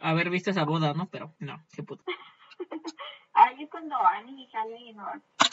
haber 0.00 0.30
visto 0.30 0.50
esa 0.50 0.64
boda, 0.64 0.92
¿no? 0.94 1.08
Pero 1.10 1.32
no, 1.38 1.62
se 1.68 1.82
pudo. 1.82 2.02
Ahí 3.34 3.62
es 3.62 3.70
cuando 3.70 3.96
Annie 3.96 4.44
y 4.44 4.48
Charlie 4.50 4.92
nos 4.92 5.06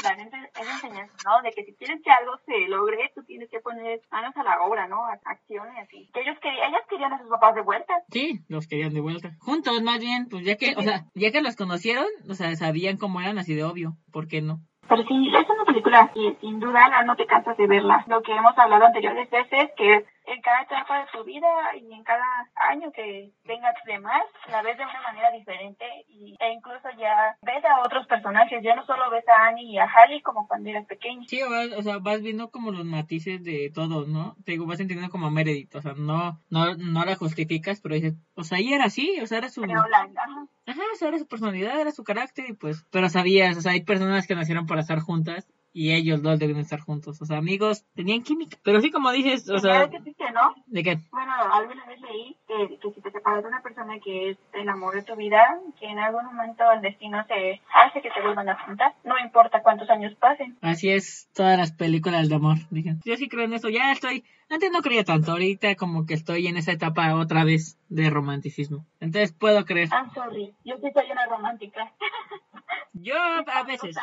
dan 0.03 0.19
esa 0.19 0.37
enseñanza, 0.53 1.13
¿no? 1.25 1.41
De 1.41 1.51
que 1.51 1.63
si 1.63 1.73
quieres 1.75 2.01
que 2.03 2.11
algo 2.11 2.33
se 2.45 2.67
logre, 2.67 3.11
tú 3.15 3.23
tienes 3.23 3.49
que 3.49 3.61
poner 3.61 4.01
manos 4.11 4.35
a 4.35 4.43
la 4.43 4.61
obra, 4.61 4.87
¿no? 4.87 5.05
Acciones 5.23 5.73
así. 5.77 6.09
Que 6.13 6.21
ellos 6.21 6.37
querían, 6.41 6.69
ellas 6.69 6.83
querían 6.89 7.13
a 7.13 7.19
sus 7.19 7.29
papás 7.29 7.55
de 7.55 7.61
vuelta. 7.61 7.93
Sí, 8.11 8.41
los 8.49 8.67
querían 8.67 8.93
de 8.93 8.99
vuelta. 8.99 9.31
Juntos, 9.39 9.81
más 9.81 9.99
bien, 9.99 10.27
pues 10.29 10.43
ya 10.45 10.57
que, 10.57 10.75
o 10.75 10.81
sea, 10.81 11.05
ya 11.15 11.31
que 11.31 11.41
los 11.41 11.55
conocieron, 11.55 12.05
o 12.29 12.33
sea, 12.33 12.53
sabían 12.57 12.97
cómo 12.97 13.21
eran 13.21 13.39
así 13.39 13.55
de 13.55 13.63
obvio. 13.63 13.95
¿Por 14.11 14.27
qué 14.27 14.41
no? 14.41 14.59
Pero 14.89 15.03
sí, 15.03 15.31
es 15.35 15.49
una 15.49 15.65
película 15.65 16.11
y 16.15 16.33
sin 16.41 16.59
duda 16.59 17.03
no 17.03 17.15
te 17.15 17.27
cansas 17.27 17.55
de 17.57 17.67
verla. 17.67 18.03
Lo 18.07 18.23
que 18.23 18.35
hemos 18.35 18.57
hablado 18.57 18.85
anteriores 18.85 19.29
veces, 19.29 19.69
que 19.77 20.03
en 20.29 20.41
cada 20.41 20.61
etapa 20.61 20.99
de 20.99 21.05
tu 21.11 21.23
vida 21.23 21.47
y 21.75 21.91
en 21.93 22.03
cada 22.03 22.49
año 22.55 22.91
que 22.91 23.31
vengas 23.45 23.75
de 23.85 23.99
más, 23.99 24.23
la 24.49 24.61
ves 24.61 24.77
de 24.77 24.83
una 24.83 25.01
manera 25.01 25.31
diferente 25.31 25.85
y, 26.07 26.35
e 26.39 26.53
incluso 26.53 26.87
ya 26.97 27.35
ves 27.41 27.63
a 27.65 27.81
otros 27.81 28.05
personajes, 28.07 28.61
ya 28.63 28.75
no 28.75 28.85
solo 28.85 29.09
ves 29.09 29.27
a 29.27 29.47
Annie 29.47 29.73
y 29.73 29.77
a 29.79 29.87
Hallie 29.87 30.21
como 30.21 30.47
cuando 30.47 30.69
eras 30.69 30.85
pequeño. 30.85 31.23
Sí, 31.27 31.41
o 31.41 31.81
sea, 31.81 31.97
vas 31.97 32.21
viendo 32.21 32.51
como 32.51 32.71
los 32.71 32.85
matices 32.85 33.43
de 33.43 33.71
todo, 33.73 34.05
¿no? 34.05 34.35
Te 34.45 34.51
digo, 34.53 34.65
vas 34.65 34.79
entendiendo 34.79 35.11
como 35.11 35.31
Meredith, 35.31 35.75
o 35.75 35.81
sea, 35.81 35.93
no, 35.97 36.39
no, 36.49 36.75
no 36.75 37.05
la 37.05 37.15
justificas, 37.15 37.81
pero 37.81 37.95
dices, 37.95 38.13
o 38.35 38.43
sea, 38.43 38.59
ella 38.59 38.75
era 38.75 38.85
así, 38.85 39.19
o 39.21 39.27
sea, 39.27 39.39
era 39.39 39.49
su... 39.49 39.63
Ajá, 39.63 40.81
o 40.93 40.95
sea, 40.95 41.07
era 41.07 41.17
su 41.17 41.27
personalidad, 41.27 41.79
era 41.79 41.91
su 41.91 42.03
carácter 42.03 42.45
y 42.49 42.53
pues, 42.53 42.85
pero 42.91 43.09
sabías, 43.09 43.57
o 43.57 43.61
sea, 43.61 43.71
hay 43.71 43.81
personas 43.81 44.27
que 44.27 44.35
nacieron 44.35 44.67
para 44.67 44.81
estar 44.81 44.99
juntas 44.99 45.47
y 45.73 45.93
ellos 45.93 46.21
dos 46.21 46.39
deben 46.39 46.57
estar 46.57 46.79
juntos. 46.79 47.21
O 47.21 47.25
sea, 47.25 47.37
amigos, 47.37 47.85
tenían 47.95 48.23
química. 48.23 48.57
Pero 48.63 48.81
sí, 48.81 48.91
como 48.91 49.11
dices, 49.11 49.49
o 49.49 49.59
sea... 49.59 49.89
Que 49.89 50.31
no? 50.31 50.55
¿De 50.67 50.83
qué? 50.83 50.99
Bueno, 51.11 51.31
alguna 51.51 51.85
vez 51.85 51.99
leí 52.01 52.35
que, 52.47 52.77
que, 52.79 52.91
si 52.93 53.01
te 53.01 53.11
separas 53.11 53.43
de 53.43 53.49
una 53.49 53.61
persona 53.61 53.99
que 53.99 54.31
es 54.31 54.37
el 54.53 54.67
amor 54.69 54.95
de 54.95 55.03
tu 55.03 55.15
vida, 55.15 55.59
que 55.79 55.87
en 55.87 55.99
algún 55.99 56.25
momento 56.25 56.63
el 56.71 56.81
destino 56.81 57.23
se 57.27 57.61
hace 57.73 58.01
que 58.01 58.11
se 58.11 58.21
vuelvan 58.21 58.49
a 58.49 58.65
juntar, 58.65 58.93
no 59.03 59.17
importa 59.19 59.61
cuántos 59.61 59.89
años 59.89 60.13
pasen. 60.19 60.57
Así 60.61 60.89
es, 60.89 61.29
todas 61.33 61.57
las 61.57 61.71
películas 61.71 62.29
de 62.29 62.35
amor, 62.35 62.57
dije. 62.69 62.95
Yo 63.05 63.15
sí 63.15 63.29
creo 63.29 63.45
en 63.45 63.53
eso, 63.53 63.69
ya 63.69 63.91
estoy... 63.91 64.23
Antes 64.51 64.71
no 64.71 64.81
creía 64.81 65.03
tanto, 65.03 65.31
ahorita 65.31 65.75
como 65.75 66.07
que 66.07 66.15
estoy 66.15 66.47
en 66.47 66.57
esa 66.57 66.71
etapa 66.71 67.15
otra 67.15 67.43
vez 67.43 67.77
de 67.87 68.09
romanticismo. 68.09 68.87
Entonces 68.99 69.31
puedo 69.31 69.63
creer. 69.63 69.89
I'm 69.91 70.11
sorry, 70.13 70.55
yo 70.65 70.75
sí 70.77 70.89
soy 70.91 71.11
una 71.11 71.27
romántica. 71.27 71.93
Yo 72.93 73.15
a 73.15 73.63
veces. 73.63 73.95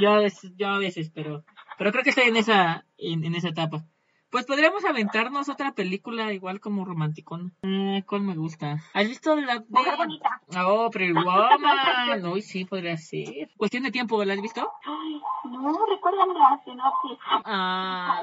Yo 0.00 0.10
a 0.12 0.18
veces, 0.18 0.52
yo 0.56 0.68
a 0.68 0.78
veces, 0.78 1.10
pero, 1.10 1.44
pero 1.78 1.90
creo 1.90 2.04
que 2.04 2.10
estoy 2.10 2.28
en 2.28 2.36
esa, 2.36 2.84
en, 2.96 3.24
en 3.24 3.34
esa 3.34 3.48
etapa. 3.48 3.84
Pues 4.30 4.44
podríamos 4.44 4.84
aventarnos 4.84 5.48
otra 5.48 5.72
película 5.72 6.32
igual 6.34 6.60
como 6.60 6.84
romanticón. 6.84 7.54
Eh, 7.62 8.02
¿Cuál 8.06 8.22
me 8.22 8.34
gusta? 8.34 8.82
¿Has 8.92 9.08
visto 9.08 9.34
la 9.36 9.60
de... 9.60 9.96
bonita. 9.96 10.42
Oh, 10.66 10.90
Pretty 10.90 11.12
Woman. 11.14 12.26
Uy, 12.26 12.42
sí, 12.42 12.66
podría 12.66 12.98
ser. 12.98 13.48
Cuestión 13.56 13.84
de 13.84 13.90
tiempo, 13.90 14.22
¿la 14.24 14.34
has 14.34 14.42
visto? 14.42 14.70
Ay, 14.84 15.22
no, 15.50 15.86
recuérdame 15.86 16.34
la 16.34 16.60
sinopsis. 16.62 17.18
Ah, 17.44 18.22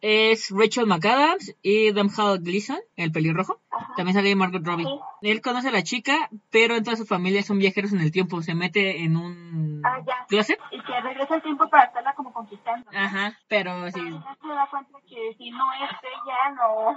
es 0.00 0.50
Rachel 0.50 0.86
McAdams 0.86 1.56
y 1.62 1.90
Domhnall 1.90 2.38
Gleeson, 2.40 2.78
el 2.94 3.10
pelirrojo. 3.10 3.60
También 3.96 4.14
sale 4.14 4.36
Margot 4.36 4.64
Robbie. 4.64 4.86
Él 5.22 5.40
conoce 5.40 5.68
a 5.68 5.72
la 5.72 5.82
chica, 5.82 6.28
pero 6.50 6.74
en 6.74 6.84
toda 6.84 6.96
su 6.96 7.06
familia 7.06 7.42
son 7.42 7.58
viajeros 7.58 7.92
en 7.92 8.00
el 8.00 8.10
tiempo. 8.10 8.42
Se 8.42 8.54
mete 8.54 9.04
en 9.04 9.16
un 9.16 9.80
ah, 9.84 10.00
ya. 10.04 10.26
closet. 10.28 10.58
Y 10.72 10.82
que 10.82 11.00
regresa 11.00 11.36
el 11.36 11.42
tiempo 11.42 11.68
para 11.68 11.84
estarla 11.84 12.14
como 12.14 12.32
conquistando. 12.32 12.90
Ajá, 12.92 13.38
pero 13.48 13.90
sí. 13.90 14.00
se 14.00 14.48
da 14.48 14.68
cuenta 14.70 14.98
que 15.08 15.34
si 15.38 15.50
no 15.50 15.64
es 15.74 15.90
ella, 16.02 16.50
no. 16.56 16.96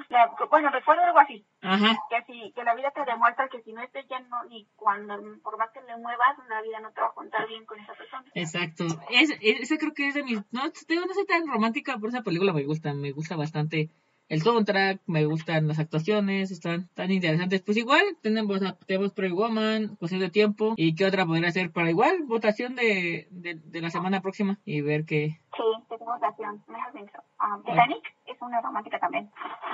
bueno, 0.49 0.69
recuerdo 0.71 1.03
algo 1.03 1.19
así. 1.19 1.45
Ajá. 1.61 1.95
Que, 2.09 2.23
si, 2.25 2.51
que 2.53 2.63
la 2.63 2.75
vida 2.75 2.91
te 2.91 3.05
demuestra 3.05 3.47
que 3.47 3.61
si 3.61 3.73
no 3.73 3.81
es 3.81 3.93
ella, 3.93 4.19
no, 4.29 4.43
ni 4.45 4.67
cuando, 4.75 5.15
por 5.43 5.57
más 5.57 5.69
que 5.71 5.81
le 5.81 5.97
muevas, 5.97 6.37
la 6.49 6.61
vida 6.61 6.79
no 6.79 6.91
te 6.91 7.01
va 7.01 7.07
a 7.07 7.13
contar 7.13 7.47
bien 7.47 7.65
con 7.65 7.79
esa 7.79 7.93
persona. 7.93 8.23
Exacto. 8.33 8.85
Es, 9.09 9.37
ese 9.41 9.77
creo 9.77 9.93
que 9.93 10.07
es 10.07 10.15
de 10.15 10.23
mis. 10.23 10.37
No, 10.51 10.65
no 10.65 11.13
soy 11.13 11.25
tan 11.27 11.47
romántica 11.47 11.97
por 11.97 12.09
esa 12.09 12.23
película, 12.23 12.53
me 12.53 12.65
gusta, 12.65 12.93
me 12.93 13.11
gusta 13.11 13.35
bastante 13.35 13.89
el 14.29 14.41
soundtrack, 14.41 15.01
me 15.05 15.25
gustan 15.25 15.67
las 15.67 15.79
actuaciones, 15.79 16.51
están 16.51 16.89
tan 16.93 17.11
interesantes. 17.11 17.61
Pues 17.61 17.77
igual, 17.77 18.03
tenemos, 18.21 18.59
tenemos 18.85 19.13
Prey 19.13 19.31
Woman, 19.31 19.95
cuestión 19.97 20.21
de 20.21 20.29
tiempo, 20.29 20.73
y 20.77 20.95
qué 20.95 21.05
otra 21.05 21.25
podría 21.25 21.51
ser 21.51 21.71
para 21.71 21.89
igual, 21.89 22.23
votación 22.25 22.75
de, 22.75 23.27
de, 23.31 23.55
de 23.55 23.81
la 23.81 23.89
semana 23.89 24.21
próxima 24.21 24.59
y 24.65 24.81
ver 24.81 25.05
qué. 25.05 25.39
Sí, 25.55 25.63
tengo 25.89 26.05
votación, 26.05 26.63
mejor 26.67 26.93
dicho. 26.93 27.19
Um, 27.39 27.63
Titanic 27.63 28.14
es 28.35 28.41
una 28.41 28.61
romántica 28.61 28.99
también. 28.99 29.29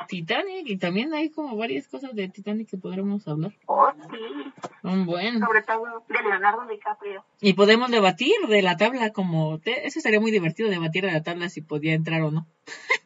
Titanic, 0.08 0.68
y 0.68 0.78
también 0.78 1.14
hay 1.14 1.30
como 1.30 1.56
varias 1.58 1.88
cosas 1.88 2.14
de 2.14 2.30
Titanic 2.30 2.70
que 2.70 2.78
podremos 2.78 3.28
hablar. 3.28 3.54
Oh, 3.66 3.92
sí. 4.10 4.70
Un 4.84 5.06
buen. 5.06 5.40
Sobre 5.40 5.64
todo 5.64 6.04
de 6.08 6.24
Leonardo 6.24 6.66
DiCaprio. 6.68 7.26
Y 7.40 7.54
podemos 7.54 7.92
debatir 7.92 8.34
de 8.48 8.62
la 8.62 8.78
tabla 8.78 9.12
como... 9.12 9.60
Te... 9.60 9.86
Eso 9.88 10.00
sería 10.00 10.20
muy 10.20 10.32
divertido, 10.32 10.70
debatir 10.70 11.04
de 11.06 11.12
la 11.12 11.24
tabla 11.24 11.50
si 11.50 11.62
podía 11.62 11.94
entrar 11.94 12.22
o 12.22 12.32
no. 12.32 12.48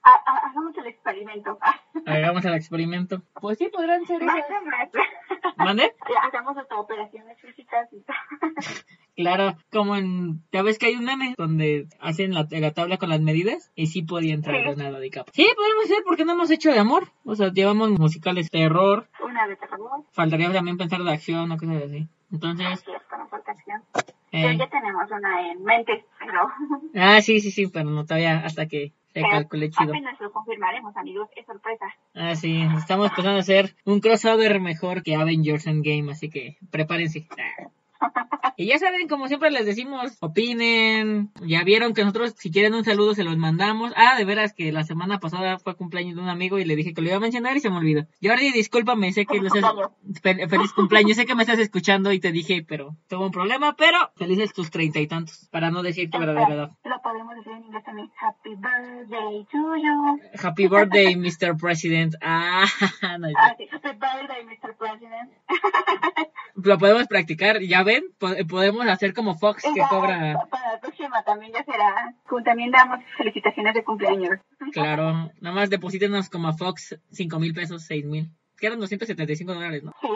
hagamos 0.04 0.78
el 0.78 0.88
experimento. 0.88 1.58
hagamos 2.06 2.46
el 2.46 2.54
experimento. 2.54 3.22
Pues 3.40 3.58
sí, 3.58 3.70
podrán 3.70 4.06
ser 4.06 4.22
esas. 4.22 4.46
¿Mande? 5.58 5.94
Hagamos 6.24 6.58
hasta 6.58 6.76
operaciones 6.76 7.40
físicas 7.40 7.88
y 7.92 8.02
todo. 8.02 8.16
Claro, 9.16 9.56
como 9.72 9.96
en, 9.96 10.44
ya 10.52 10.62
ves 10.62 10.78
que 10.78 10.88
hay 10.88 10.96
un 10.96 11.06
meme 11.06 11.36
donde 11.38 11.88
hacen 12.02 12.34
la, 12.34 12.48
la 12.50 12.74
tabla 12.74 12.98
con 12.98 13.08
las 13.08 13.22
medidas 13.22 13.72
y 13.74 13.88
sí 13.88 14.02
podía 14.02 14.34
entrar 14.34 14.62
Leonardo 14.62 15.00
DiCaprio. 15.00 15.34
Sí, 15.34 15.45
podemos 15.56 15.88
ser 15.88 16.04
porque 16.06 16.26
no 16.26 16.34
hemos 16.34 16.50
hecho 16.52 16.72
de 16.72 16.80
amor. 16.80 17.12
O 17.24 17.36
sea, 17.36 17.52
llevamos 17.52 17.90
musicales 17.92 18.50
de 18.50 18.60
terror. 18.60 19.08
Una 19.24 19.48
de 19.48 19.56
terror. 19.56 20.04
Faltaría 20.12 20.52
también 20.52 20.78
pensar 20.78 21.04
de 21.04 21.12
acción 21.12 21.52
o 21.52 21.58
cosas 21.58 21.84
así. 21.84 22.08
Entonces. 22.32 22.68
Así 22.68 22.92
es, 22.92 23.02
no 23.18 23.28
falta 23.28 23.52
acción. 23.52 23.84
Eh, 24.32 24.58
ya 24.58 24.70
tenemos 24.70 25.10
una 25.12 25.52
en 25.52 25.64
mente, 25.64 26.06
pero. 26.20 26.50
Ah, 26.96 27.22
sí, 27.22 27.40
sí, 27.40 27.52
sí, 27.52 27.68
pero 27.68 27.90
no 27.90 28.06
todavía 28.06 28.40
hasta 28.46 28.68
que 28.68 28.94
Se 29.14 29.22
calculé 29.22 29.70
chido. 29.70 29.92
Apenas 29.92 30.20
lo 30.20 30.32
confirmaremos, 30.32 30.96
amigos, 30.98 31.30
es 31.36 31.46
sorpresa. 31.46 31.86
Ah, 32.14 32.36
sí, 32.36 32.68
estamos 32.78 33.10
empezando 33.10 33.38
a 33.38 33.42
hacer 33.42 33.76
un 33.86 34.00
crossover 34.00 34.60
mejor 34.60 35.04
que 35.04 35.16
Avengers 35.16 35.68
Endgame, 35.68 36.12
así 36.12 36.30
que 36.30 36.58
prepárense. 36.72 37.28
Y 38.58 38.68
ya 38.68 38.80
saben, 38.80 39.10
como 39.10 39.28
siempre 39.28 39.52
les 39.52 39.66
decimos, 39.66 40.18
opinen. 40.22 41.30
Ya 41.46 41.64
vieron 41.64 41.94
que 41.94 42.04
nosotros, 42.04 42.36
si 42.38 42.52
quieren 42.52 42.74
un 42.74 42.86
saludo, 42.86 43.14
se 43.14 43.26
los 43.26 43.38
mandamos. 43.38 43.92
Ah, 43.98 44.16
de 44.18 44.24
veras 44.24 44.54
que 44.54 44.72
la 44.72 44.84
semana 44.84 45.20
pasada 45.20 45.60
fue 45.60 45.76
cumpleaños 45.76 46.16
de 46.16 46.22
un 46.22 46.30
amigo 46.30 46.58
y 46.58 46.64
le 46.64 46.78
dije 46.78 46.94
que 46.94 47.02
lo 47.02 47.08
iba 47.08 47.18
a 47.18 47.20
mencionar 47.20 47.58
y 47.58 47.60
se 47.60 47.70
me 47.70 47.78
olvidó. 47.78 48.08
Jordi, 48.24 48.52
discúlpame, 48.52 49.12
sé 49.12 49.26
que 49.26 49.42
lo 49.42 49.50
sé. 49.50 49.62
Feliz 50.48 50.72
cumpleaños, 50.74 51.18
sé 51.18 51.26
que 51.26 51.36
me 51.36 51.44
estás 51.44 51.60
escuchando 51.60 52.14
y 52.14 52.20
te 52.20 52.32
dije, 52.32 52.66
pero 52.66 52.96
tuvo 53.10 53.26
un 53.26 53.32
problema, 53.32 53.76
pero 53.76 53.98
felices 54.16 54.54
tus 54.54 54.72
treinta 54.72 55.00
y 55.00 55.08
tantos, 55.08 55.50
para 55.52 55.70
no 55.70 55.84
decir 55.84 56.10
tu 56.10 56.18
verdadera 56.18 56.54
edad. 56.54 56.72
Lo 56.86 57.02
podemos 57.02 57.36
decir 57.36 57.52
en 57.52 57.64
inglés 57.66 57.84
también. 57.84 58.10
Happy 58.22 58.56
birthday 58.56 59.46
to 59.52 59.76
you. 59.76 60.20
Happy 60.42 60.68
birthday, 60.68 61.16
Mr. 61.16 61.58
President. 61.60 62.16
Ah, 62.28 62.66
no, 63.20 63.28
ah 63.38 63.56
sí. 63.58 63.68
Happy 63.72 63.90
birthday, 63.90 64.44
Mr. 64.46 64.76
President. 64.78 65.30
lo 66.56 66.78
podemos 66.78 67.08
practicar, 67.08 67.62
ya 67.62 67.84
ven, 67.86 68.04
podemos 68.50 68.86
hacer 68.88 69.14
como 69.14 69.36
Fox 69.36 69.64
que 69.64 69.82
cobra. 69.90 70.38
Para 70.50 70.74
la 70.74 70.80
próxima 70.82 71.24
también 71.24 71.54
ya 71.54 71.64
será. 71.64 72.14
También 72.44 72.72
damos 72.72 73.00
felicitaciones 73.18 73.74
de 73.74 73.84
cumpleaños. 73.84 74.40
Claro, 74.74 75.32
nada 75.40 75.56
más 75.56 75.70
deposítenos 75.70 76.30
como 76.30 76.50
a 76.50 76.54
Fox 76.54 77.00
cinco 77.12 77.40
mil 77.40 77.54
pesos, 77.54 77.84
seis 77.84 78.04
mil. 78.04 78.30
Que 78.58 78.68
eran 78.68 78.80
275 78.80 79.54
dólares, 79.54 79.84
¿no? 79.84 79.94
Sí. 80.02 80.08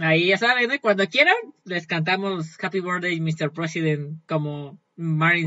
Ahí 0.00 0.26
ya 0.26 0.38
saben, 0.38 0.70
¿eh? 0.70 0.80
cuando 0.80 1.06
quieran, 1.06 1.36
les 1.64 1.86
cantamos 1.86 2.58
Happy 2.60 2.80
Birthday, 2.80 3.20
Mr. 3.20 3.52
President, 3.52 4.18
como 4.26 4.78
Marilyn 4.96 5.46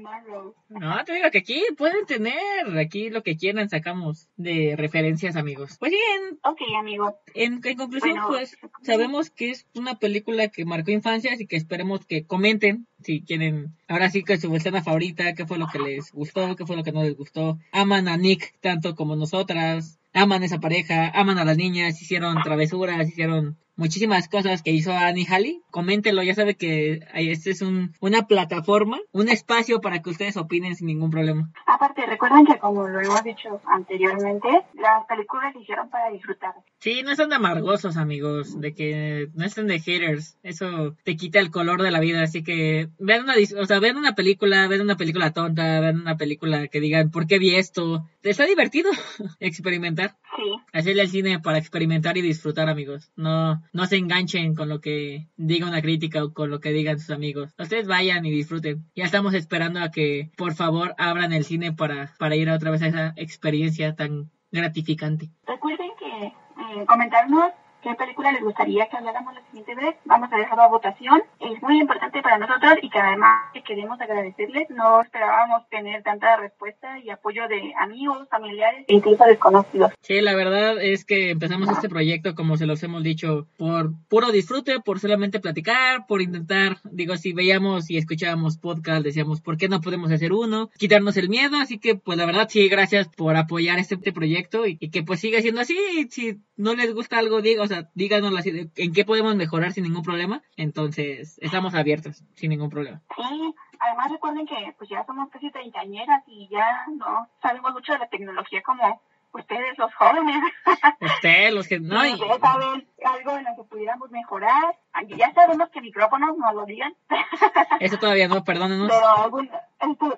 Monroe. 0.00 0.52
No, 0.68 1.04
te 1.04 1.14
digo 1.14 1.30
que 1.30 1.38
aquí 1.38 1.62
pueden 1.76 2.06
tener, 2.06 2.78
aquí 2.78 3.10
lo 3.10 3.22
que 3.22 3.36
quieran 3.36 3.68
sacamos 3.68 4.28
de 4.36 4.74
referencias, 4.76 5.36
amigos. 5.36 5.76
Pues 5.78 5.90
bien. 5.90 6.38
Ok, 6.44 6.60
amigo. 6.78 7.18
En, 7.34 7.60
conclusión, 7.60 8.16
pues 8.28 8.56
sabemos 8.82 9.30
que 9.30 9.50
es 9.50 9.66
una 9.74 9.98
película 9.98 10.48
que 10.48 10.64
marcó 10.64 10.90
infancias 10.90 11.40
y 11.40 11.46
que 11.46 11.56
esperemos 11.56 12.06
que 12.06 12.24
comenten 12.26 12.86
si 13.02 13.22
quieren. 13.22 13.76
Ahora 13.88 14.10
sí 14.10 14.22
que 14.22 14.38
su 14.38 14.54
escena 14.54 14.82
favorita, 14.82 15.34
qué 15.34 15.46
fue 15.46 15.58
lo 15.58 15.66
que 15.68 15.78
les 15.78 16.12
gustó, 16.12 16.54
qué 16.56 16.64
fue 16.64 16.76
lo 16.76 16.84
que 16.84 16.92
no 16.92 17.02
les 17.02 17.16
gustó. 17.16 17.58
Aman 17.72 18.08
a 18.08 18.16
Nick 18.16 18.54
tanto 18.60 18.94
como 18.94 19.16
nosotras. 19.16 19.98
Aman 20.12 20.42
a 20.42 20.46
esa 20.46 20.60
pareja, 20.60 21.10
aman 21.14 21.38
a 21.38 21.44
las 21.44 21.58
niñas, 21.58 22.00
hicieron 22.00 22.42
travesuras, 22.42 23.06
hicieron 23.06 23.58
muchísimas 23.76 24.28
cosas 24.28 24.62
que 24.62 24.72
hizo 24.72 24.92
Annie 24.92 25.26
Halley. 25.28 25.62
Coméntelo, 25.70 26.22
ya 26.22 26.34
sabe 26.34 26.56
que 26.56 27.00
este 27.14 27.50
es 27.50 27.62
un, 27.62 27.94
una 28.00 28.26
plataforma, 28.26 28.98
un 29.12 29.28
espacio 29.28 29.80
para 29.80 30.02
que 30.02 30.10
ustedes 30.10 30.36
opinen 30.36 30.74
sin 30.74 30.88
ningún 30.88 31.10
problema. 31.10 31.50
Aparte, 31.66 32.04
recuerden 32.06 32.46
que 32.46 32.58
como 32.58 32.88
lo 32.88 33.00
hemos 33.00 33.22
dicho 33.22 33.60
anteriormente, 33.66 34.48
las 34.74 35.04
películas 35.06 35.52
se 35.52 35.60
hicieron 35.60 35.88
para 35.90 36.10
disfrutar. 36.10 36.54
Sí, 36.78 37.02
no 37.02 37.12
están 37.12 37.28
de 37.28 37.36
amargosos, 37.36 37.96
amigos, 37.96 38.60
de 38.60 38.74
que 38.74 39.28
no 39.34 39.44
estén 39.44 39.66
de 39.66 39.80
haters. 39.80 40.38
Eso 40.42 40.96
te 41.04 41.16
quita 41.16 41.38
el 41.38 41.50
color 41.50 41.82
de 41.82 41.90
la 41.90 42.00
vida, 42.00 42.22
así 42.22 42.42
que 42.42 42.88
vean 42.98 43.24
una, 43.24 43.34
o 43.60 43.66
sea, 43.66 43.80
vean 43.80 43.96
una 43.96 44.14
película, 44.14 44.68
vean 44.68 44.82
una 44.82 44.96
película 44.96 45.32
tonta, 45.32 45.80
vean 45.80 46.00
una 46.00 46.16
película 46.16 46.68
que 46.68 46.80
digan, 46.80 47.10
¿por 47.10 47.26
qué 47.26 47.38
vi 47.38 47.54
esto? 47.54 48.06
Está 48.22 48.44
divertido 48.44 48.90
experimentar. 49.40 50.16
Sí. 50.36 50.42
Hacerle 50.72 51.02
al 51.02 51.08
cine 51.08 51.40
para 51.40 51.58
experimentar 51.58 52.16
y 52.16 52.22
disfrutar, 52.22 52.68
amigos. 52.68 53.10
No, 53.16 53.62
no 53.72 53.86
se 53.86 53.96
enganchen 53.96 54.54
con 54.54 54.68
lo 54.68 54.80
que 54.80 55.28
diga 55.36 55.66
una 55.66 55.82
crítica 55.82 56.24
o 56.24 56.32
con 56.32 56.50
lo 56.50 56.60
que 56.60 56.72
digan 56.72 56.98
sus 56.98 57.10
amigos. 57.10 57.54
Ustedes 57.58 57.86
vayan 57.86 58.24
y 58.24 58.30
disfruten. 58.30 58.84
Ya 58.94 59.04
estamos 59.04 59.34
esperando 59.34 59.80
a 59.80 59.90
que, 59.90 60.30
por 60.36 60.54
favor, 60.54 60.94
abran 60.98 61.32
el 61.32 61.44
cine 61.44 61.72
para, 61.72 62.12
para 62.18 62.36
ir 62.36 62.50
otra 62.50 62.70
vez 62.70 62.82
a 62.82 62.86
esa 62.88 63.12
experiencia 63.16 63.94
tan 63.94 64.30
gratificante. 64.50 65.30
Recuerden 65.46 65.90
que 65.98 66.26
eh, 66.26 66.86
comentarnos 66.86 67.52
qué 67.86 67.94
película 67.94 68.32
les 68.32 68.42
gustaría 68.42 68.88
que 68.88 68.96
habláramos 68.96 69.34
la 69.34 69.42
siguiente 69.46 69.74
vez. 69.76 69.94
Vamos 70.04 70.32
a 70.32 70.36
dejarlo 70.36 70.64
a 70.64 70.68
votación. 70.68 71.22
Es 71.38 71.62
muy 71.62 71.78
importante 71.78 72.20
para 72.20 72.38
nosotros 72.38 72.74
y 72.82 72.90
que 72.90 72.98
además 72.98 73.52
queremos 73.66 74.00
agradecerles. 74.00 74.70
No 74.70 75.02
esperábamos 75.02 75.68
tener 75.68 76.02
tanta 76.02 76.36
respuesta 76.36 76.98
y 76.98 77.10
apoyo 77.10 77.46
de 77.48 77.74
amigos, 77.78 78.28
familiares 78.28 78.84
e 78.88 78.94
incluso 78.94 79.24
desconocidos. 79.24 79.92
Sí, 80.02 80.20
la 80.20 80.34
verdad 80.34 80.82
es 80.82 81.04
que 81.04 81.30
empezamos 81.30 81.68
este 81.68 81.88
proyecto, 81.88 82.34
como 82.34 82.56
se 82.56 82.66
los 82.66 82.82
hemos 82.82 83.02
dicho, 83.02 83.46
por 83.56 83.92
puro 84.08 84.32
disfrute, 84.32 84.80
por 84.80 84.98
solamente 84.98 85.40
platicar, 85.40 86.06
por 86.06 86.22
intentar, 86.22 86.78
digo, 86.84 87.16
si 87.16 87.32
veíamos 87.32 87.90
y 87.90 87.98
escuchábamos 87.98 88.58
podcast, 88.58 89.04
decíamos, 89.04 89.40
¿por 89.40 89.56
qué 89.56 89.68
no 89.68 89.80
podemos 89.80 90.10
hacer 90.10 90.32
uno? 90.32 90.70
Quitarnos 90.78 91.16
el 91.16 91.28
miedo, 91.28 91.56
así 91.56 91.78
que 91.78 91.94
pues 91.94 92.18
la 92.18 92.26
verdad 92.26 92.48
sí, 92.48 92.68
gracias 92.68 93.08
por 93.08 93.36
apoyar 93.36 93.78
este, 93.78 94.12
proyecto 94.12 94.66
y, 94.66 94.76
y, 94.80 94.90
que 94.90 95.02
pues 95.02 95.20
siga 95.20 95.40
siendo 95.40 95.60
así. 95.60 95.76
Si 96.10 96.38
no 96.56 96.74
les 96.74 96.94
gusta 96.94 97.18
algo, 97.18 97.42
digo, 97.42 97.62
o 97.62 97.66
sea, 97.66 97.75
díganos 97.94 98.32
en 98.46 98.92
qué 98.92 99.04
podemos 99.04 99.34
mejorar 99.36 99.72
sin 99.72 99.84
ningún 99.84 100.02
problema. 100.02 100.42
Entonces, 100.56 101.38
estamos 101.40 101.74
abiertos 101.74 102.24
sin 102.34 102.50
ningún 102.50 102.70
problema. 102.70 103.02
Sí, 103.16 103.54
además 103.78 104.10
recuerden 104.10 104.46
que 104.46 104.74
pues 104.78 104.90
ya 104.90 105.04
somos 105.04 105.28
casi 105.30 105.50
treintañeras 105.50 106.22
y 106.26 106.48
ya 106.50 106.86
no 106.96 107.28
sabemos 107.42 107.72
mucho 107.72 107.92
de 107.92 107.98
la 107.98 108.08
tecnología 108.08 108.62
como 108.62 109.00
ustedes 109.36 109.78
los 109.78 109.94
jóvenes. 109.94 110.42
Ustedes 111.00 111.54
los 111.54 111.68
que 111.68 111.80
no. 111.80 112.00
Ustedes 112.00 112.40
saben 112.40 112.88
algo 113.04 113.30
en 113.32 113.44
lo 113.44 113.56
que 113.56 113.64
pudiéramos 113.68 114.10
mejorar. 114.10 114.76
Ya 115.08 115.32
sabemos 115.34 115.68
que 115.70 115.80
micrófonos 115.80 116.36
no 116.36 116.52
lo 116.52 116.64
digan. 116.64 116.94
Eso 117.80 117.98
todavía 117.98 118.28
no, 118.28 118.44
perdónenos. 118.44 118.88
Pero 118.88 119.08
algún, 119.16 119.50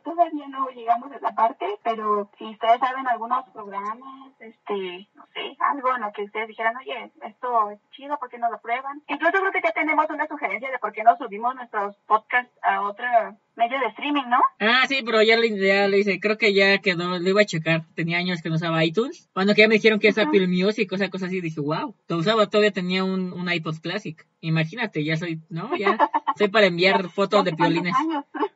todavía 0.04 0.48
no 0.48 0.68
llegamos 0.70 1.12
a 1.12 1.16
esa 1.16 1.34
parte, 1.34 1.66
pero 1.82 2.30
si 2.38 2.44
ustedes 2.44 2.78
saben 2.78 3.06
algunos 3.08 3.48
programas, 3.50 4.32
este, 4.38 5.08
no 5.14 5.26
sé, 5.34 5.56
algo 5.58 5.94
en 5.94 6.02
lo 6.02 6.12
que 6.12 6.24
ustedes 6.24 6.48
dijeran, 6.48 6.76
oye, 6.76 7.10
esto 7.22 7.70
es 7.70 7.80
chido, 7.90 8.18
¿por 8.18 8.28
qué 8.28 8.38
no 8.38 8.50
lo 8.50 8.60
prueban? 8.60 9.02
Incluso 9.08 9.38
creo 9.38 9.52
que 9.52 9.62
ya 9.62 9.72
tenemos 9.72 10.08
una 10.10 10.26
sugerencia 10.26 10.70
de 10.70 10.78
por 10.78 10.92
qué 10.92 11.02
no 11.02 11.16
subimos 11.16 11.54
nuestros 11.54 11.96
podcasts 12.06 12.52
a 12.62 12.82
otro 12.82 13.06
medio 13.58 13.78
de 13.80 13.86
streaming, 13.88 14.28
¿no? 14.30 14.38
Ah, 14.60 14.84
sí, 14.88 15.02
pero 15.04 15.20
ya 15.22 15.36
le, 15.36 15.58
ya 15.58 15.88
le 15.88 15.98
hice, 15.98 16.20
creo 16.20 16.38
que 16.38 16.54
ya 16.54 16.78
quedó, 16.78 17.18
lo 17.18 17.28
iba 17.28 17.42
a 17.42 17.44
checar, 17.44 17.84
tenía 17.94 18.18
años 18.18 18.40
que 18.40 18.48
no 18.48 18.54
usaba 18.54 18.84
iTunes. 18.84 19.28
Cuando 19.34 19.54
que 19.54 19.62
ya 19.62 19.68
me 19.68 19.74
dijeron 19.74 19.98
que 19.98 20.08
es 20.08 20.18
Apple 20.18 20.46
Music, 20.46 20.88
cosa, 20.88 21.10
cosa 21.10 21.26
así, 21.26 21.40
dije, 21.40 21.60
wow, 21.60 21.94
lo 22.06 22.16
usaba, 22.16 22.46
todavía 22.46 22.70
tenía 22.70 23.04
un, 23.04 23.32
un 23.32 23.52
iPod 23.52 23.78
Classic. 23.80 24.24
Imagínate, 24.40 25.04
ya 25.04 25.16
soy, 25.16 25.40
¿no? 25.48 25.76
Ya 25.76 25.98
soy 26.36 26.48
para 26.48 26.66
enviar 26.66 27.08
fotos 27.10 27.44
de 27.44 27.52
piolines. 27.52 27.94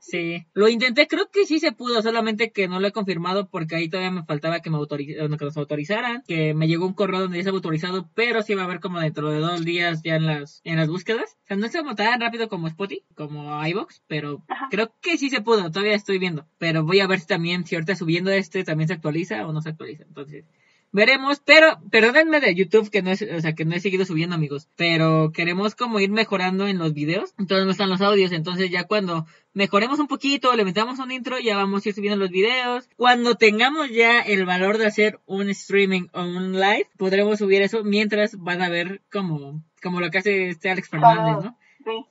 Sí, 0.05 0.45
lo 0.53 0.69
intenté, 0.69 1.07
creo 1.07 1.31
que 1.31 1.47
sí 1.47 1.61
se 1.61 1.71
pudo, 1.71 2.03
solamente 2.03 2.51
que 2.51 2.67
no 2.67 2.81
lo 2.81 2.89
he 2.89 2.93
confirmado 2.93 3.49
porque 3.49 3.77
ahí 3.77 3.89
todavía 3.89 4.11
me 4.11 4.25
faltaba 4.25 4.59
que 4.59 4.69
me 4.69 4.77
autorizaran, 4.77 5.39
que 5.39 5.45
nos 5.45 5.57
autorizaran, 5.57 6.25
que 6.27 6.55
me 6.55 6.67
llegó 6.67 6.87
un 6.87 6.93
correo 6.93 7.21
donde 7.21 7.37
ya 7.37 7.43
estaba 7.43 7.57
autorizado, 7.57 8.11
pero 8.13 8.43
sí 8.43 8.55
va 8.55 8.63
a 8.63 8.65
haber 8.65 8.81
como 8.81 8.99
dentro 8.99 9.31
de 9.31 9.39
dos 9.39 9.65
días 9.65 10.03
ya 10.03 10.17
en 10.17 10.27
las, 10.27 10.61
en 10.65 10.77
las 10.77 10.89
búsquedas. 10.89 11.37
O 11.45 11.47
sea, 11.47 11.57
no 11.57 11.67
es 11.67 11.77
como 11.77 11.95
tan 11.95 12.21
rápido 12.21 12.49
como 12.49 12.67
Spotify, 12.67 13.05
como 13.15 13.65
iVox, 13.65 14.03
pero 14.09 14.45
creo 14.71 14.93
que 15.01 15.17
sí 15.19 15.31
se 15.31 15.41
pudo, 15.41 15.71
todavía 15.71 15.95
estoy 15.95 16.19
viendo. 16.19 16.49
Pero 16.59 16.85
voy 16.85 16.99
a 16.99 17.07
ver 17.07 17.21
si 17.21 17.27
también, 17.29 17.65
si 17.65 17.77
ahorita 17.77 17.95
subiendo 17.95 18.33
este 18.33 18.65
también 18.65 18.89
se 18.89 18.95
actualiza 18.95 19.47
o 19.47 19.53
no 19.53 19.61
se 19.61 19.69
actualiza. 19.69 20.03
Entonces, 20.03 20.47
veremos, 20.93 21.41
pero 21.45 21.81
perdónenme 21.91 22.41
de 22.41 22.55
YouTube 22.55 22.91
que 22.91 23.03
no 23.03 23.11
es, 23.11 23.23
o 23.23 23.41
sea, 23.41 23.55
que 23.55 23.65
no 23.65 23.75
he 23.75 23.81
seguido 23.81 24.05
subiendo, 24.05 24.37
amigos, 24.37 24.69
pero 24.77 25.33
queremos 25.33 25.75
como 25.75 25.99
ir 25.99 26.11
mejorando 26.11 26.69
en 26.69 26.79
los 26.79 26.93
videos, 26.93 27.35
entonces 27.39 27.65
no 27.65 27.73
están 27.73 27.91
los 27.91 28.03
audios, 28.03 28.31
entonces 28.33 28.71
ya 28.71 28.85
cuando 28.85 29.27
mejoremos 29.55 29.99
un 29.99 30.07
poquito, 30.07 30.55
le 30.55 30.65
metamos 30.65 30.99
un 30.99 31.11
intro, 31.11 31.39
ya 31.39 31.57
vamos 31.57 31.85
a 31.85 31.89
ir 31.89 31.95
subiendo 31.95 32.19
los 32.19 32.31
videos. 32.31 32.89
Cuando 32.97 33.35
tengamos 33.35 33.91
ya 33.91 34.21
el 34.21 34.45
valor 34.45 34.79
de 34.79 34.87
hacer 34.87 35.21
un 35.27 35.49
streaming 35.51 36.09
o 36.13 36.23
un 36.23 36.53
live, 36.53 36.89
podremos 36.97 37.39
subir 37.39 37.63
eso 37.63 37.83
mientras 37.85 38.37
van 38.39 38.63
a 38.63 38.69
ver 38.69 39.03
como, 39.11 39.63
como 39.83 40.01
lo 40.01 40.11
que 40.11 40.19
hace 40.19 40.49
este 40.51 40.71
Alex 40.71 40.89
Fernández, 40.89 41.45
¿no? 41.45 41.59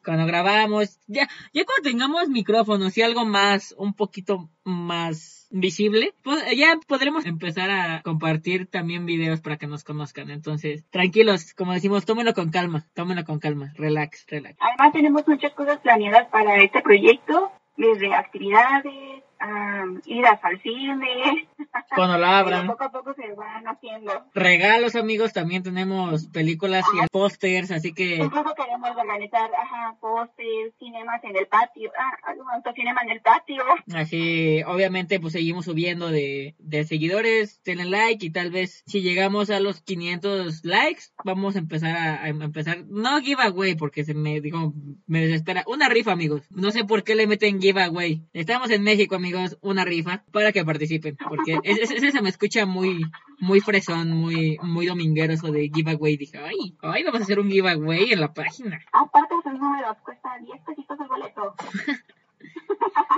Cuando 0.04 0.26
grabamos, 0.26 1.00
ya, 1.08 1.30
ya 1.54 1.64
cuando 1.64 1.90
tengamos 1.90 2.28
micrófonos 2.28 2.98
y 2.98 3.04
algo 3.04 3.26
más, 3.26 3.74
un 3.78 3.94
poquito 3.94 4.50
más 4.66 5.41
visible, 5.52 6.14
pues 6.24 6.43
ya 6.58 6.80
podremos 6.88 7.26
empezar 7.26 7.70
a 7.70 8.02
compartir 8.02 8.68
también 8.68 9.06
videos 9.06 9.41
para 9.41 9.58
que 9.58 9.68
nos 9.68 9.84
conozcan. 9.84 10.30
Entonces, 10.30 10.86
tranquilos, 10.89 11.54
como 11.54 11.74
decimos, 11.74 12.06
tómenlo 12.06 12.34
con 12.34 12.49
calma, 12.49 12.88
tómenlo 12.93 13.24
con 13.26 13.39
calma, 13.39 13.74
relax, 13.76 14.26
relax. 14.28 14.58
Además 14.60 14.93
tenemos 14.93 15.28
muchas 15.28 15.54
cosas 15.54 15.80
planeadas 15.80 16.28
para 16.30 16.62
este 16.64 16.82
proyecto, 16.82 17.52
desde 17.78 18.14
actividades, 18.14 19.24
um, 19.42 20.02
idas 20.06 20.39
al 20.44 20.62
cine. 20.62 21.48
Cuando 21.96 22.18
la 22.18 22.39
abran. 22.39 22.68
poco 22.68 22.84
a 22.84 22.92
poco 22.92 23.14
se 23.14 23.34
van 23.34 23.68
haciendo. 23.68 24.12
Regalos, 24.34 24.96
amigos, 24.96 25.34
también 25.34 25.64
tenemos 25.64 26.28
películas 26.28 26.86
y 26.94 27.08
pósters, 27.12 27.72
así 27.72 27.94
que... 27.94 28.16
Incluso 28.16 28.54
queremos 28.56 28.89
organizar, 28.96 29.50
ajá, 29.54 29.96
pósters, 30.00 30.74
cinemas 30.80 31.24
en 31.24 31.36
el 31.36 31.48
patio, 31.48 31.92
ah, 31.98 32.12
algún 32.24 32.46
cinema 32.76 33.02
en 33.04 33.10
el 33.10 33.22
patio. 33.22 33.64
Así, 33.94 34.64
obviamente, 34.64 35.20
pues 35.20 35.34
seguimos 35.34 35.66
subiendo 35.66 36.10
de, 36.10 36.56
de 36.60 36.84
seguidores, 36.84 37.62
denle 37.64 37.86
like 37.86 38.26
y 38.26 38.32
tal 38.32 38.52
vez 38.52 38.84
si 38.86 39.02
llegamos 39.02 39.50
a 39.50 39.60
los 39.60 39.82
500 39.82 40.64
likes, 40.64 41.04
vamos 41.24 41.56
a 41.56 41.60
empezar 41.60 41.96
a, 41.96 42.24
a 42.24 42.30
empezar, 42.30 42.86
no 42.88 43.20
giveaway, 43.22 43.76
porque 43.76 44.04
se 44.04 44.14
me, 44.14 44.42
digo, 44.42 44.74
me 45.08 45.22
desespera, 45.22 45.64
una 45.68 45.89
rifa, 45.89 46.12
amigos. 46.12 46.44
No 46.50 46.72
sé 46.72 46.86
por 46.86 47.04
qué 47.04 47.16
le 47.16 47.28
meten 47.28 47.62
giveaway. 47.62 48.24
Estamos 48.34 48.70
en 48.72 48.84
México, 48.84 49.16
amigos 49.16 49.31
amigos, 49.32 49.58
una 49.62 49.86
rifa 49.86 50.24
para 50.32 50.52
que 50.52 50.66
participen, 50.66 51.18
porque 51.18 51.60
ese 51.64 52.12
se 52.12 52.22
me 52.22 52.30
escucha 52.30 52.66
muy, 52.66 53.06
muy 53.40 53.62
fresón, 53.62 54.12
muy, 54.12 54.58
muy 54.62 54.86
dominguero 54.86 55.34
eso 55.34 55.52
de 55.52 55.70
giveaway. 55.74 56.18
Dije, 56.18 56.38
ay, 56.38 56.76
ay, 56.82 57.04
vamos 57.04 57.22
a 57.22 57.24
hacer 57.24 57.40
un 57.40 57.50
giveaway 57.50 58.12
en 58.12 58.20
la 58.20 58.34
página. 58.34 58.80
Aparte 58.92 59.36
de 59.36 59.42
sus 59.44 59.60
números, 59.60 59.98
cuesta 60.04 60.30
10 60.44 60.62
pesitos 60.66 60.98
el 61.00 61.08
boleto. 61.08 61.56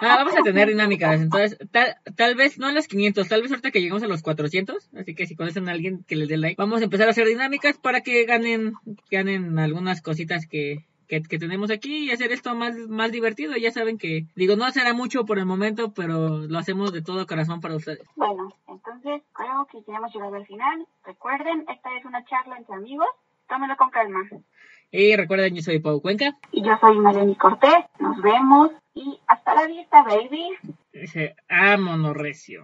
Ah, 0.02 0.18
vamos 0.18 0.36
a 0.36 0.44
tener 0.44 0.68
dinámicas, 0.68 1.22
entonces 1.22 1.58
tal, 1.72 1.96
tal 2.16 2.36
vez 2.36 2.60
no 2.60 2.68
a 2.68 2.74
los 2.74 2.88
500, 2.88 3.28
tal 3.28 3.42
vez 3.42 3.52
ahorita 3.52 3.72
que 3.72 3.80
llegamos 3.80 4.04
a 4.04 4.08
los 4.08 4.22
400, 4.22 4.90
así 4.96 5.16
que 5.16 5.26
si 5.26 5.36
conocen 5.36 5.70
a 5.70 5.72
alguien 5.72 6.04
que 6.06 6.18
les 6.18 6.28
dé 6.28 6.38
like, 6.38 6.58
vamos 6.58 6.82
a 6.82 6.84
empezar 6.84 7.08
a 7.08 7.12
hacer 7.12 7.28
dinámicas 7.28 7.78
para 7.78 8.02
que 8.02 8.26
ganen, 8.26 8.74
ganen 9.10 9.58
algunas 9.60 10.02
cositas 10.02 10.46
que, 10.46 10.86
que, 11.08 11.22
tenemos 11.22 11.72
aquí 11.72 12.06
y 12.06 12.12
hacer 12.12 12.32
esto 12.32 12.56
más, 12.56 12.76
más 12.88 13.12
divertido. 13.12 13.56
Ya 13.58 13.72
saben 13.72 13.98
que, 13.98 14.26
digo, 14.36 14.56
no 14.56 14.70
será 14.72 14.94
mucho 14.94 15.26
por 15.26 15.40
el 15.40 15.46
momento, 15.46 15.94
pero 15.94 16.40
lo 16.40 16.58
hacemos 16.58 16.92
de 16.94 17.02
todo 17.02 17.28
corazón 17.28 17.62
para 17.62 17.76
ustedes. 17.76 18.04
Bueno, 18.16 18.54
entonces 18.68 19.22
creo 19.34 19.68
que 19.72 19.82
ya 19.88 19.98
hemos 19.98 20.14
llegado 20.14 20.36
al 20.36 20.46
final. 20.46 20.86
Recuerden, 21.06 21.66
esta 21.70 21.98
es 21.98 22.06
una 22.06 22.24
charla 22.26 22.58
entre 22.58 22.76
amigos. 22.76 23.08
Tómenlo 23.48 23.76
con 23.78 23.90
calma. 23.90 24.28
Y 24.92 25.16
recuerden, 25.16 25.56
yo 25.56 25.62
soy 25.62 25.80
Pau 25.80 26.02
Cuenca. 26.02 26.38
Y 26.52 26.64
yo 26.64 26.78
soy 26.80 27.00
Marlene 27.00 27.36
Cortés. 27.36 27.86
Nos 28.00 28.22
vemos 28.22 28.72
y 28.94 29.20
hasta 29.28 29.56
la 29.56 29.68
vista, 29.68 30.04
baby. 30.04 30.50
Dice, 30.92 31.36
ámonos 31.50 32.16
recio. 32.16 32.64